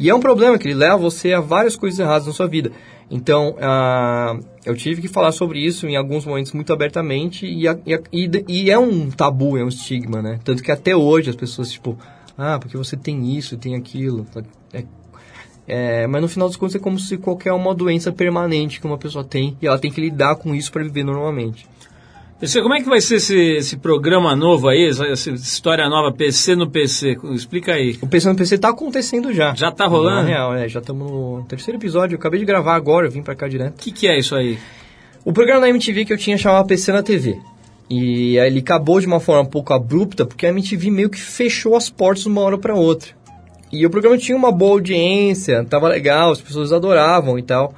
E 0.00 0.08
é 0.08 0.14
um 0.14 0.20
problema 0.20 0.56
que 0.58 0.66
ele 0.68 0.74
leva 0.74 0.96
você 0.96 1.32
a 1.32 1.40
várias 1.40 1.76
coisas 1.76 1.98
erradas 1.98 2.26
na 2.26 2.32
sua 2.32 2.46
vida. 2.46 2.70
Então, 3.10 3.56
ah, 3.60 4.38
eu 4.64 4.74
tive 4.76 5.00
que 5.02 5.08
falar 5.08 5.32
sobre 5.32 5.58
isso 5.64 5.86
em 5.86 5.96
alguns 5.96 6.24
momentos 6.24 6.52
muito 6.52 6.72
abertamente 6.72 7.46
e, 7.46 7.66
a- 7.66 7.78
e, 7.84 7.94
a- 7.94 8.00
e 8.12 8.30
e 8.48 8.70
é 8.70 8.78
um 8.78 9.10
tabu, 9.10 9.56
é 9.58 9.64
um 9.64 9.68
estigma, 9.68 10.22
né? 10.22 10.38
Tanto 10.44 10.62
que 10.62 10.70
até 10.70 10.94
hoje 10.94 11.30
as 11.30 11.36
pessoas, 11.36 11.70
tipo, 11.72 11.98
ah, 12.36 12.58
porque 12.58 12.76
você 12.76 12.96
tem 12.96 13.36
isso, 13.36 13.56
tem 13.56 13.74
aquilo. 13.74 14.24
É, 14.72 14.84
é, 15.68 16.06
mas 16.06 16.22
no 16.22 16.28
final 16.28 16.48
dos 16.48 16.56
contos 16.56 16.74
é 16.74 16.78
como 16.78 16.98
se 16.98 17.18
qualquer 17.18 17.52
uma 17.52 17.74
doença 17.74 18.10
permanente 18.10 18.80
que 18.80 18.86
uma 18.86 18.96
pessoa 18.96 19.22
tem 19.22 19.54
e 19.60 19.66
ela 19.66 19.78
tem 19.78 19.92
que 19.92 20.00
lidar 20.00 20.36
com 20.36 20.54
isso 20.54 20.72
para 20.72 20.82
viver 20.82 21.04
normalmente. 21.04 21.66
PC, 22.40 22.62
como 22.62 22.74
é 22.74 22.80
que 22.80 22.88
vai 22.88 23.00
ser 23.00 23.16
esse, 23.16 23.36
esse 23.36 23.76
programa 23.76 24.34
novo 24.34 24.68
aí, 24.68 24.88
essa, 24.88 25.30
história 25.30 25.88
nova, 25.88 26.16
PC 26.16 26.54
no 26.54 26.70
PC? 26.70 27.18
Explica 27.32 27.72
aí. 27.72 27.98
O 28.00 28.06
PC 28.06 28.28
no 28.28 28.36
PC 28.36 28.58
tá 28.58 28.68
acontecendo 28.68 29.32
já. 29.32 29.54
Já 29.54 29.72
tá 29.72 29.86
rolando? 29.86 30.22
Na 30.22 30.28
real, 30.28 30.54
é. 30.54 30.68
Já 30.68 30.78
estamos 30.78 31.10
no 31.10 31.44
terceiro 31.48 31.78
episódio. 31.78 32.14
Eu 32.14 32.18
acabei 32.18 32.38
de 32.38 32.46
gravar 32.46 32.76
agora, 32.76 33.08
eu 33.08 33.10
vim 33.10 33.22
pra 33.22 33.34
cá 33.34 33.48
direto. 33.48 33.74
O 33.74 33.78
que, 33.78 33.90
que 33.90 34.06
é 34.06 34.16
isso 34.16 34.36
aí? 34.36 34.56
O 35.24 35.32
programa 35.32 35.62
da 35.62 35.68
MTV 35.68 36.04
que 36.04 36.12
eu 36.12 36.16
tinha 36.16 36.38
chamava 36.38 36.64
PC 36.64 36.92
na 36.92 37.02
TV. 37.02 37.36
E 37.90 38.38
aí 38.38 38.46
ele 38.46 38.60
acabou 38.60 39.00
de 39.00 39.06
uma 39.06 39.18
forma 39.18 39.42
um 39.42 39.50
pouco 39.50 39.74
abrupta, 39.74 40.24
porque 40.24 40.46
a 40.46 40.50
MTV 40.50 40.90
meio 40.92 41.10
que 41.10 41.20
fechou 41.20 41.74
as 41.74 41.90
portas 41.90 42.22
de 42.22 42.28
uma 42.28 42.40
hora 42.42 42.56
pra 42.56 42.74
outra. 42.74 43.17
E 43.70 43.84
o 43.84 43.90
programa 43.90 44.16
tinha 44.16 44.36
uma 44.36 44.50
boa 44.50 44.72
audiência, 44.72 45.64
tava 45.64 45.88
legal, 45.88 46.30
as 46.30 46.40
pessoas 46.40 46.72
adoravam 46.72 47.38
e 47.38 47.42
tal. 47.42 47.74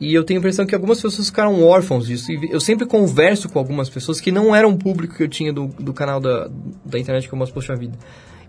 E 0.00 0.12
eu 0.12 0.24
tenho 0.24 0.38
a 0.38 0.40
impressão 0.40 0.66
que 0.66 0.74
algumas 0.74 1.00
pessoas 1.00 1.28
ficaram 1.28 1.62
órfãos 1.62 2.08
disso. 2.08 2.32
E 2.32 2.50
eu 2.50 2.60
sempre 2.60 2.86
converso 2.86 3.48
com 3.48 3.58
algumas 3.58 3.88
pessoas 3.88 4.20
que 4.20 4.32
não 4.32 4.54
eram 4.54 4.76
público 4.76 5.14
que 5.14 5.22
eu 5.22 5.28
tinha 5.28 5.52
do, 5.52 5.68
do 5.68 5.92
canal 5.92 6.20
da, 6.20 6.50
da 6.84 6.98
internet 6.98 7.28
que 7.28 7.32
eu 7.32 7.38
mostro 7.38 7.54
Poxa 7.54 7.76
Vida. 7.76 7.96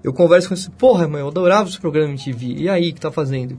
Eu 0.04 0.12
converso 0.12 0.48
com 0.50 0.56
eles, 0.56 0.68
porra, 0.80 1.08
mãe, 1.08 1.22
eu 1.22 1.28
adorava 1.28 1.70
esse 1.70 1.80
programa 1.80 2.10
MTV. 2.10 2.56
E 2.58 2.68
aí, 2.68 2.92
que 2.92 3.00
tá 3.00 3.12
fazendo? 3.12 3.56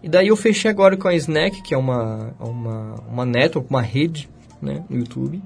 E 0.00 0.08
daí 0.08 0.28
eu 0.28 0.36
fechei 0.36 0.70
agora 0.70 0.96
com 0.96 1.08
a 1.08 1.14
Snack, 1.14 1.60
que 1.62 1.74
é 1.74 1.76
uma, 1.76 2.34
uma, 2.38 2.94
uma 3.10 3.26
network, 3.26 3.68
uma 3.68 3.82
rede, 3.82 4.28
né, 4.62 4.84
no 4.88 4.98
YouTube. 4.98 5.42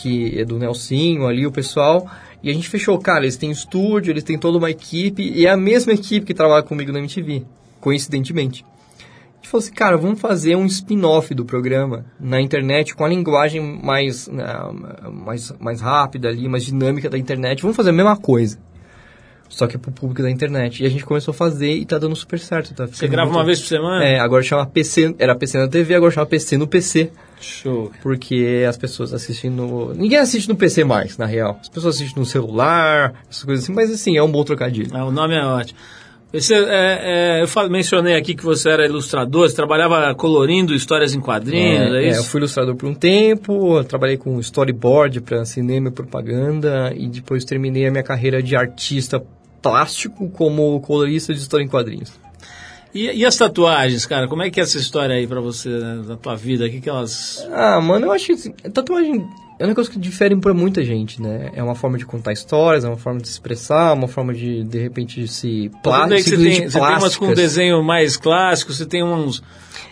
Que 0.00 0.40
é 0.40 0.44
do 0.44 0.58
Nelsinho 0.58 1.26
ali, 1.26 1.46
o 1.46 1.52
pessoal. 1.52 2.06
E 2.42 2.50
a 2.50 2.52
gente 2.52 2.68
fechou, 2.68 2.98
cara, 2.98 3.24
eles 3.24 3.36
têm 3.36 3.50
estúdio, 3.50 4.10
eles 4.12 4.22
têm 4.22 4.38
toda 4.38 4.58
uma 4.58 4.70
equipe. 4.70 5.22
E 5.22 5.46
é 5.46 5.50
a 5.50 5.56
mesma 5.56 5.92
equipe 5.92 6.26
que 6.26 6.34
trabalha 6.34 6.62
comigo 6.62 6.92
na 6.92 6.98
MTV, 6.98 7.44
coincidentemente. 7.80 8.64
A 8.64 9.36
gente 9.36 9.48
falou 9.48 9.62
assim, 9.64 9.72
cara, 9.74 9.96
vamos 9.96 10.20
fazer 10.20 10.56
um 10.56 10.66
spin-off 10.66 11.32
do 11.34 11.44
programa 11.44 12.04
na 12.18 12.40
internet 12.40 12.94
com 12.94 13.04
a 13.04 13.08
linguagem 13.08 13.60
mais, 13.60 14.26
né, 14.28 14.44
mais, 15.12 15.52
mais 15.58 15.80
rápida 15.80 16.28
ali, 16.28 16.48
mais 16.48 16.64
dinâmica 16.64 17.08
da 17.08 17.16
internet. 17.16 17.62
Vamos 17.62 17.76
fazer 17.76 17.90
a 17.90 17.92
mesma 17.92 18.16
coisa. 18.16 18.58
Só 19.48 19.66
que 19.68 19.78
pro 19.78 19.92
público 19.92 20.22
da 20.22 20.30
internet. 20.30 20.82
E 20.82 20.86
a 20.86 20.88
gente 20.90 21.04
começou 21.04 21.30
a 21.30 21.34
fazer 21.34 21.72
e 21.72 21.84
tá 21.86 21.98
dando 21.98 22.16
super 22.16 22.38
certo. 22.40 22.74
Tá 22.74 22.86
Você 22.86 23.06
grava 23.06 23.26
muito- 23.30 23.38
uma 23.38 23.46
vez 23.46 23.60
por 23.60 23.68
semana? 23.68 24.04
É, 24.04 24.18
agora 24.18 24.42
chama 24.42 24.66
PC, 24.66 25.14
era 25.18 25.34
PC 25.36 25.58
na 25.58 25.68
TV, 25.68 25.94
agora 25.94 26.10
chama 26.10 26.26
PC 26.26 26.56
no 26.58 26.66
PC. 26.66 27.12
Show. 27.40 27.92
Porque 28.02 28.64
as 28.68 28.76
pessoas 28.76 29.12
assistem 29.12 29.50
no... 29.50 29.92
Ninguém 29.94 30.18
assiste 30.18 30.48
no 30.48 30.56
PC 30.56 30.84
mais, 30.84 31.18
na 31.18 31.26
real. 31.26 31.58
As 31.60 31.68
pessoas 31.68 31.96
assistem 31.96 32.18
no 32.20 32.26
celular, 32.26 33.14
essas 33.30 33.44
coisas 33.44 33.64
assim. 33.64 33.72
Mas 33.74 33.90
assim, 33.90 34.16
é 34.16 34.22
um 34.22 34.30
bom 34.30 34.42
trocadilho. 34.44 34.90
Ah, 34.92 35.04
o 35.04 35.12
nome 35.12 35.34
é 35.34 35.44
ótimo. 35.44 35.78
Você, 36.32 36.54
é, 36.54 37.38
é, 37.38 37.42
eu 37.42 37.48
fal- 37.48 37.70
mencionei 37.70 38.14
aqui 38.16 38.34
que 38.34 38.44
você 38.44 38.68
era 38.68 38.84
ilustrador, 38.84 39.48
você 39.48 39.54
trabalhava 39.54 40.12
colorindo 40.14 40.74
histórias 40.74 41.14
em 41.14 41.20
quadrinhos, 41.20 41.92
é, 41.94 42.02
É, 42.02 42.04
é, 42.04 42.08
isso? 42.10 42.20
eu 42.20 42.24
fui 42.24 42.40
ilustrador 42.40 42.74
por 42.74 42.88
um 42.88 42.94
tempo, 42.94 43.82
trabalhei 43.84 44.16
com 44.16 44.38
storyboard 44.40 45.20
para 45.20 45.44
cinema 45.44 45.88
e 45.88 45.92
propaganda 45.92 46.92
e 46.96 47.06
depois 47.08 47.44
terminei 47.44 47.86
a 47.86 47.90
minha 47.90 48.02
carreira 48.02 48.42
de 48.42 48.56
artista 48.56 49.22
plástico 49.62 50.28
como 50.30 50.78
colorista 50.80 51.32
de 51.32 51.40
história 51.40 51.64
em 51.64 51.68
quadrinhos. 51.68 52.12
E, 52.96 53.18
e 53.18 53.24
as 53.24 53.36
tatuagens, 53.36 54.06
cara? 54.06 54.26
Como 54.26 54.42
é 54.42 54.50
que 54.50 54.58
é 54.58 54.62
essa 54.62 54.78
história 54.78 55.14
aí 55.14 55.26
pra 55.26 55.40
você, 55.40 55.68
né, 55.68 56.02
na 56.06 56.16
tua 56.16 56.34
vida? 56.34 56.64
O 56.64 56.70
que, 56.70 56.80
que 56.80 56.88
elas... 56.88 57.46
Ah, 57.52 57.80
mano, 57.80 58.06
eu 58.06 58.12
acho 58.12 58.26
que 58.26 58.32
assim, 58.32 58.52
tatuagem 58.52 59.26
é 59.58 59.64
um 59.64 59.68
negócio 59.68 59.90
que 59.90 59.98
difere 59.98 60.36
pra 60.36 60.52
muita 60.52 60.84
gente, 60.84 61.20
né? 61.20 61.50
É 61.54 61.62
uma 61.62 61.74
forma 61.74 61.96
de 61.96 62.04
contar 62.04 62.32
histórias, 62.32 62.84
é 62.84 62.88
uma 62.88 62.96
forma 62.96 63.20
de 63.20 63.28
se 63.28 63.34
expressar, 63.34 63.94
uma 63.94 64.08
forma 64.08 64.34
de, 64.34 64.62
de 64.64 64.78
repente, 64.78 65.26
se 65.28 65.70
que 66.22 66.30
você 66.30 66.36
tem, 66.36 66.70
você 66.70 66.78
tem 66.78 66.88
umas 66.88 67.16
com 67.16 67.32
desenho 67.32 67.82
mais 67.82 68.16
clássico, 68.16 68.72
você 68.72 68.84
tem 68.84 69.02
uns... 69.02 69.42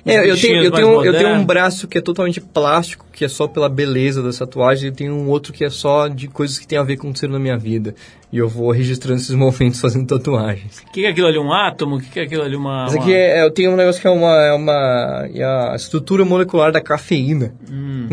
É, 0.05 0.31
eu 0.31 0.39
tenho, 0.39 0.63
eu, 0.63 0.71
tenho, 0.71 1.05
eu 1.05 1.13
tenho 1.13 1.29
um 1.31 1.45
braço 1.45 1.89
que 1.89 1.97
é 1.97 2.01
totalmente 2.01 2.41
plástico, 2.41 3.07
que 3.13 3.25
é 3.25 3.29
só 3.29 3.47
pela 3.47 3.69
beleza 3.69 4.23
das 4.23 4.39
tatuagens, 4.39 4.85
e 4.93 4.95
tenho 4.95 5.15
um 5.15 5.29
outro 5.29 5.53
que 5.53 5.65
é 5.65 5.71
só 5.71 6.09
de 6.09 6.29
coisas 6.29 6.59
que 6.59 6.67
tem 6.67 6.79
a 6.79 6.83
ver 6.83 6.97
com 6.97 7.11
o 7.11 7.17
ser 7.17 7.29
na 7.29 7.39
minha 7.39 7.57
vida. 7.57 7.95
E 8.33 8.39
eu 8.39 8.49
vou 8.49 8.71
registrando 8.71 9.21
esses 9.21 9.35
momentos 9.37 9.81
fazendo 9.81 10.07
tatuagens. 10.07 10.79
O 10.79 10.93
que, 10.93 11.01
que 11.01 11.07
é 11.07 11.11
aquilo 11.11 11.27
ali? 11.29 11.39
Um 11.39 11.53
átomo? 11.53 11.97
O 11.97 12.01
que, 12.01 12.11
que 12.11 12.21
é 12.21 12.23
aquilo 12.25 12.43
ali? 12.43 12.57
Uma, 12.57 12.87
Esse 12.87 12.97
uma- 12.97 13.03
aqui 13.05 13.15
é, 13.15 13.43
eu 13.45 13.51
tenho 13.51 13.71
um 13.73 13.77
negócio 13.77 14.01
que 14.01 14.07
é 14.07 14.11
uma, 14.11 14.43
é 14.45 14.53
uma 14.53 15.29
é 15.33 15.45
a 15.45 15.75
estrutura 15.77 16.25
molecular 16.25 16.73
da 16.73 16.81
cafeína. 16.81 17.55
um 17.71 18.09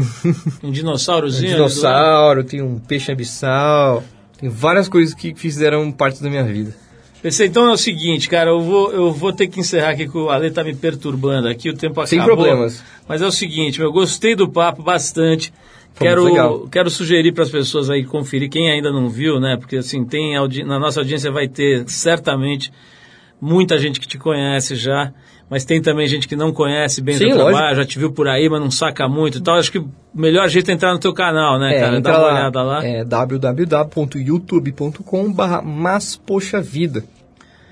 Um 0.64 0.72
dinossaurozinho? 0.72 1.56
do 1.56 1.62
lado? 1.62 1.70
dinossauro, 1.70 2.44
tem 2.44 2.62
um 2.62 2.78
peixe 2.80 3.12
abissal, 3.12 4.04
tem 4.40 4.50
várias 4.50 4.88
coisas 4.88 5.14
que 5.14 5.34
fizeram 5.36 5.92
parte 5.92 6.22
da 6.22 6.30
minha 6.30 6.44
vida. 6.44 6.74
Pensei, 7.22 7.48
então 7.48 7.70
é 7.70 7.72
o 7.72 7.78
seguinte, 7.78 8.28
cara, 8.28 8.50
eu 8.50 8.62
vou, 8.62 8.92
eu 8.92 9.12
vou 9.12 9.32
ter 9.32 9.48
que 9.48 9.60
encerrar 9.60 9.90
aqui, 9.90 10.08
que 10.08 10.18
o 10.18 10.30
Ale 10.30 10.50
tá 10.50 10.64
me 10.64 10.74
perturbando 10.74 11.48
aqui, 11.48 11.70
o 11.70 11.74
tempo 11.76 12.02
acabou. 12.02 12.08
Sem 12.08 12.24
problemas. 12.24 12.84
Mas 13.08 13.22
é 13.22 13.26
o 13.28 13.32
seguinte, 13.32 13.80
eu 13.80 13.92
gostei 13.92 14.36
do 14.36 14.50
papo 14.50 14.82
bastante. 14.82 15.54
Foi 15.94 16.08
quero, 16.08 16.68
quero 16.70 16.90
sugerir 16.90 17.32
para 17.32 17.44
as 17.44 17.50
pessoas 17.50 17.90
aí 17.90 18.04
conferir, 18.04 18.50
quem 18.50 18.72
ainda 18.72 18.92
não 18.92 19.08
viu, 19.08 19.40
né? 19.40 19.56
Porque 19.56 19.78
assim, 19.78 20.04
tem 20.04 20.34
na 20.66 20.80
nossa 20.80 21.00
audiência 21.02 21.32
vai 21.32 21.48
ter 21.48 21.88
certamente 21.88 22.72
muita 23.40 23.78
gente 23.78 24.00
que 24.00 24.08
te 24.08 24.18
conhece 24.18 24.76
já, 24.76 25.14
mas 25.52 25.64
tem 25.66 25.82
também 25.82 26.08
gente 26.08 26.30
que 26.30 26.36
não 26.38 26.54
conhece 26.54 27.02
bem 27.02 27.18
o 27.18 27.20
teu 27.20 27.28
lógico. 27.28 27.50
trabalho, 27.50 27.76
já 27.76 27.84
te 27.84 28.00
viu 28.00 28.10
por 28.10 28.30
aí, 28.30 28.48
mas 28.48 28.62
não 28.62 28.72
saca 28.72 29.10
muito 29.10 29.40
e 29.40 29.42
tal. 29.42 29.58
Acho 29.58 29.70
que 29.70 29.80
o 29.80 29.90
melhor 30.16 30.48
jeito 30.48 30.72
é 30.72 30.74
entrar 30.74 30.94
no 30.94 31.00
teu 31.00 31.14
canal, 31.14 31.60
né, 31.60 31.78
cara? 31.78 31.98
entra 31.98 32.14
Dá 32.14 32.20
uma 32.20 32.28
olhada 32.28 32.64
lá. 32.64 32.86
É 32.86 33.04
www.youtube.com 33.04 35.34
barra 35.34 35.62
Mas 35.62 36.16
Poxa 36.16 36.62
Vida. 36.62 37.04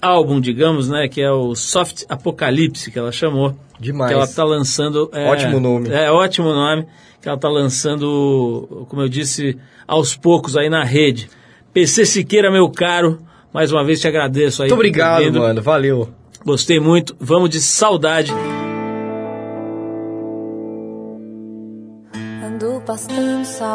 álbum, 0.00 0.40
digamos, 0.40 0.88
né, 0.88 1.08
que 1.08 1.20
é 1.20 1.30
o 1.30 1.54
Soft 1.54 2.04
Apocalipse, 2.08 2.90
que 2.90 2.98
ela 2.98 3.12
chamou. 3.12 3.54
Demais. 3.78 4.10
Que 4.10 4.14
ela 4.14 4.24
está 4.24 4.44
lançando... 4.44 5.10
é, 5.12 5.28
Ótimo 5.28 5.60
nome. 5.60 5.90
É, 5.90 6.10
ótimo 6.10 6.52
nome, 6.52 6.86
que 7.20 7.28
ela 7.28 7.36
está 7.36 7.48
lançando, 7.48 8.86
como 8.88 9.02
eu 9.02 9.08
disse, 9.08 9.58
aos 9.86 10.16
poucos 10.16 10.56
aí 10.56 10.70
na 10.70 10.84
rede. 10.84 11.28
PC 11.72 12.04
Siqueira, 12.04 12.50
meu 12.50 12.68
caro, 12.70 13.18
mais 13.52 13.72
uma 13.72 13.84
vez 13.84 14.00
te 14.00 14.08
agradeço 14.08 14.62
aí. 14.62 14.68
Muito 14.68 14.78
obrigado, 14.78 15.32
mano. 15.32 15.62
Valeu. 15.62 16.08
Gostei 16.44 16.80
muito. 16.80 17.14
Vamos 17.20 17.50
de 17.50 17.60
saudade. 17.60 18.32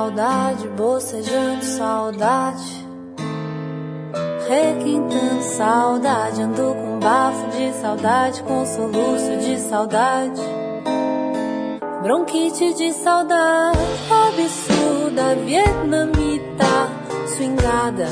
Saudade, 0.05 0.67
bocejando 0.69 1.65
saudade. 1.65 2.85
Requintando 4.47 5.41
saudade, 5.41 6.41
ando 6.43 6.75
com 6.75 6.99
bafo 6.99 7.47
de 7.47 7.73
saudade, 7.81 8.43
com 8.43 8.63
soluço 8.67 9.37
de 9.37 9.57
saudade. 9.59 10.41
Bronquite 12.03 12.75
de 12.75 12.93
saudade, 12.93 13.79
absurda, 14.27 15.35
vietnamita, 15.43 16.87
swingada. 17.35 18.07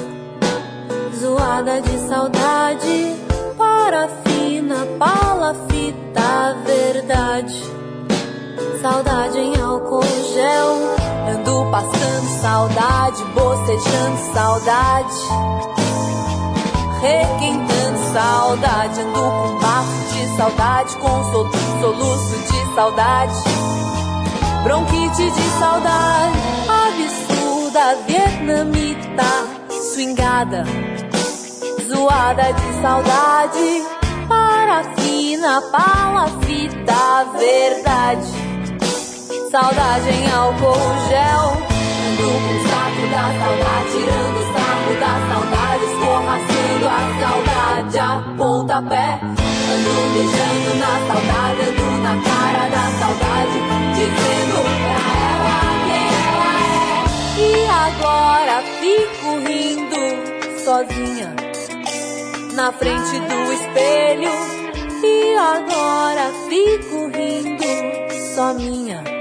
Zoada 1.15 1.79
de 1.79 1.99
saudade, 2.07 3.15
parafina, 3.55 4.77
palafita, 4.97 6.57
verdade. 6.65 7.63
Saudade 8.81 9.37
em 9.37 9.61
álcool 9.61 10.01
gel. 10.33 11.02
Ando 11.53 11.69
passando 11.69 12.41
saudade, 12.41 13.23
bocejando 13.35 14.33
saudade. 14.33 15.13
Requentando 16.99 17.99
saudade. 18.11 19.01
Ando 19.01 19.13
com 19.13 19.59
bafo 19.59 20.13
de 20.13 20.35
saudade, 20.37 20.95
com 20.97 21.23
sol- 21.31 21.51
soluço 21.79 22.35
de 22.51 22.75
saudade. 22.75 23.35
Bronquite 24.63 25.29
de 25.29 25.49
saudade, 25.59 26.37
absurda, 26.67 27.97
vietnamita, 28.07 29.23
swingada. 29.93 30.63
Zoada 31.87 32.51
de 32.53 32.81
saudade, 32.81 33.83
parafina, 34.27 35.61
palafita, 35.71 37.25
verdade. 37.37 38.52
Saudade 39.53 40.09
em 40.09 40.31
álcool 40.31 40.73
gel. 41.09 41.43
Ando 42.09 42.25
com 42.25 42.53
o 42.53 42.67
saco 42.67 43.05
da 43.11 43.21
saudade, 43.37 43.85
tirando 43.91 44.37
o 44.39 44.45
saco 44.51 44.91
da 44.99 45.13
saudade, 45.29 45.83
escorraçando 45.93 46.85
a 46.89 47.01
saudade 47.21 47.99
a 47.99 48.09
pontapé. 48.35 49.19
Ando 49.21 49.93
beijando 50.11 50.71
na 50.79 50.93
saudade, 51.05 51.61
ando 51.69 51.85
na 52.01 52.13
cara 52.23 52.63
da 52.67 52.85
saudade, 52.97 53.57
dizendo 53.93 54.57
pra 54.81 55.03
ela 55.29 55.61
quem 55.85 56.07
ela 56.25 56.53
é. 56.63 57.05
E 57.37 57.53
agora 57.69 58.55
fico 58.79 59.29
rindo 59.37 60.03
sozinha 60.63 61.29
na 62.55 62.71
frente 62.71 63.19
do 63.19 63.53
espelho. 63.53 64.33
E 65.03 65.35
agora 65.35 66.31
fico 66.49 67.05
rindo 67.15 67.71
só 68.33 68.51
minha 68.55 69.12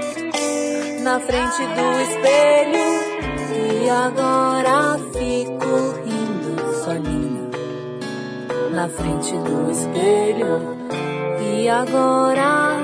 na 1.03 1.19
frente 1.19 1.61
do 1.75 1.87
espelho. 2.05 2.87
E 3.85 3.89
agora 3.89 4.97
fico 5.11 5.73
rindo 6.05 6.73
sozinha 6.83 7.49
na 8.71 8.87
frente 8.89 9.33
do 9.37 9.71
espelho. 9.71 10.77
E 11.41 11.69
agora, 11.69 12.77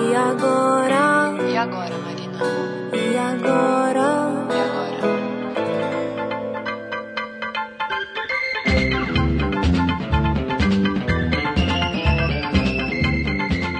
e 0.00 0.14
agora, 0.14 1.34
E 1.50 1.56
agora, 1.56 1.98
Marina? 1.98 2.38
e 2.92 3.16
agora. 3.18 3.18
E 3.18 3.18
agora? 3.18 4.27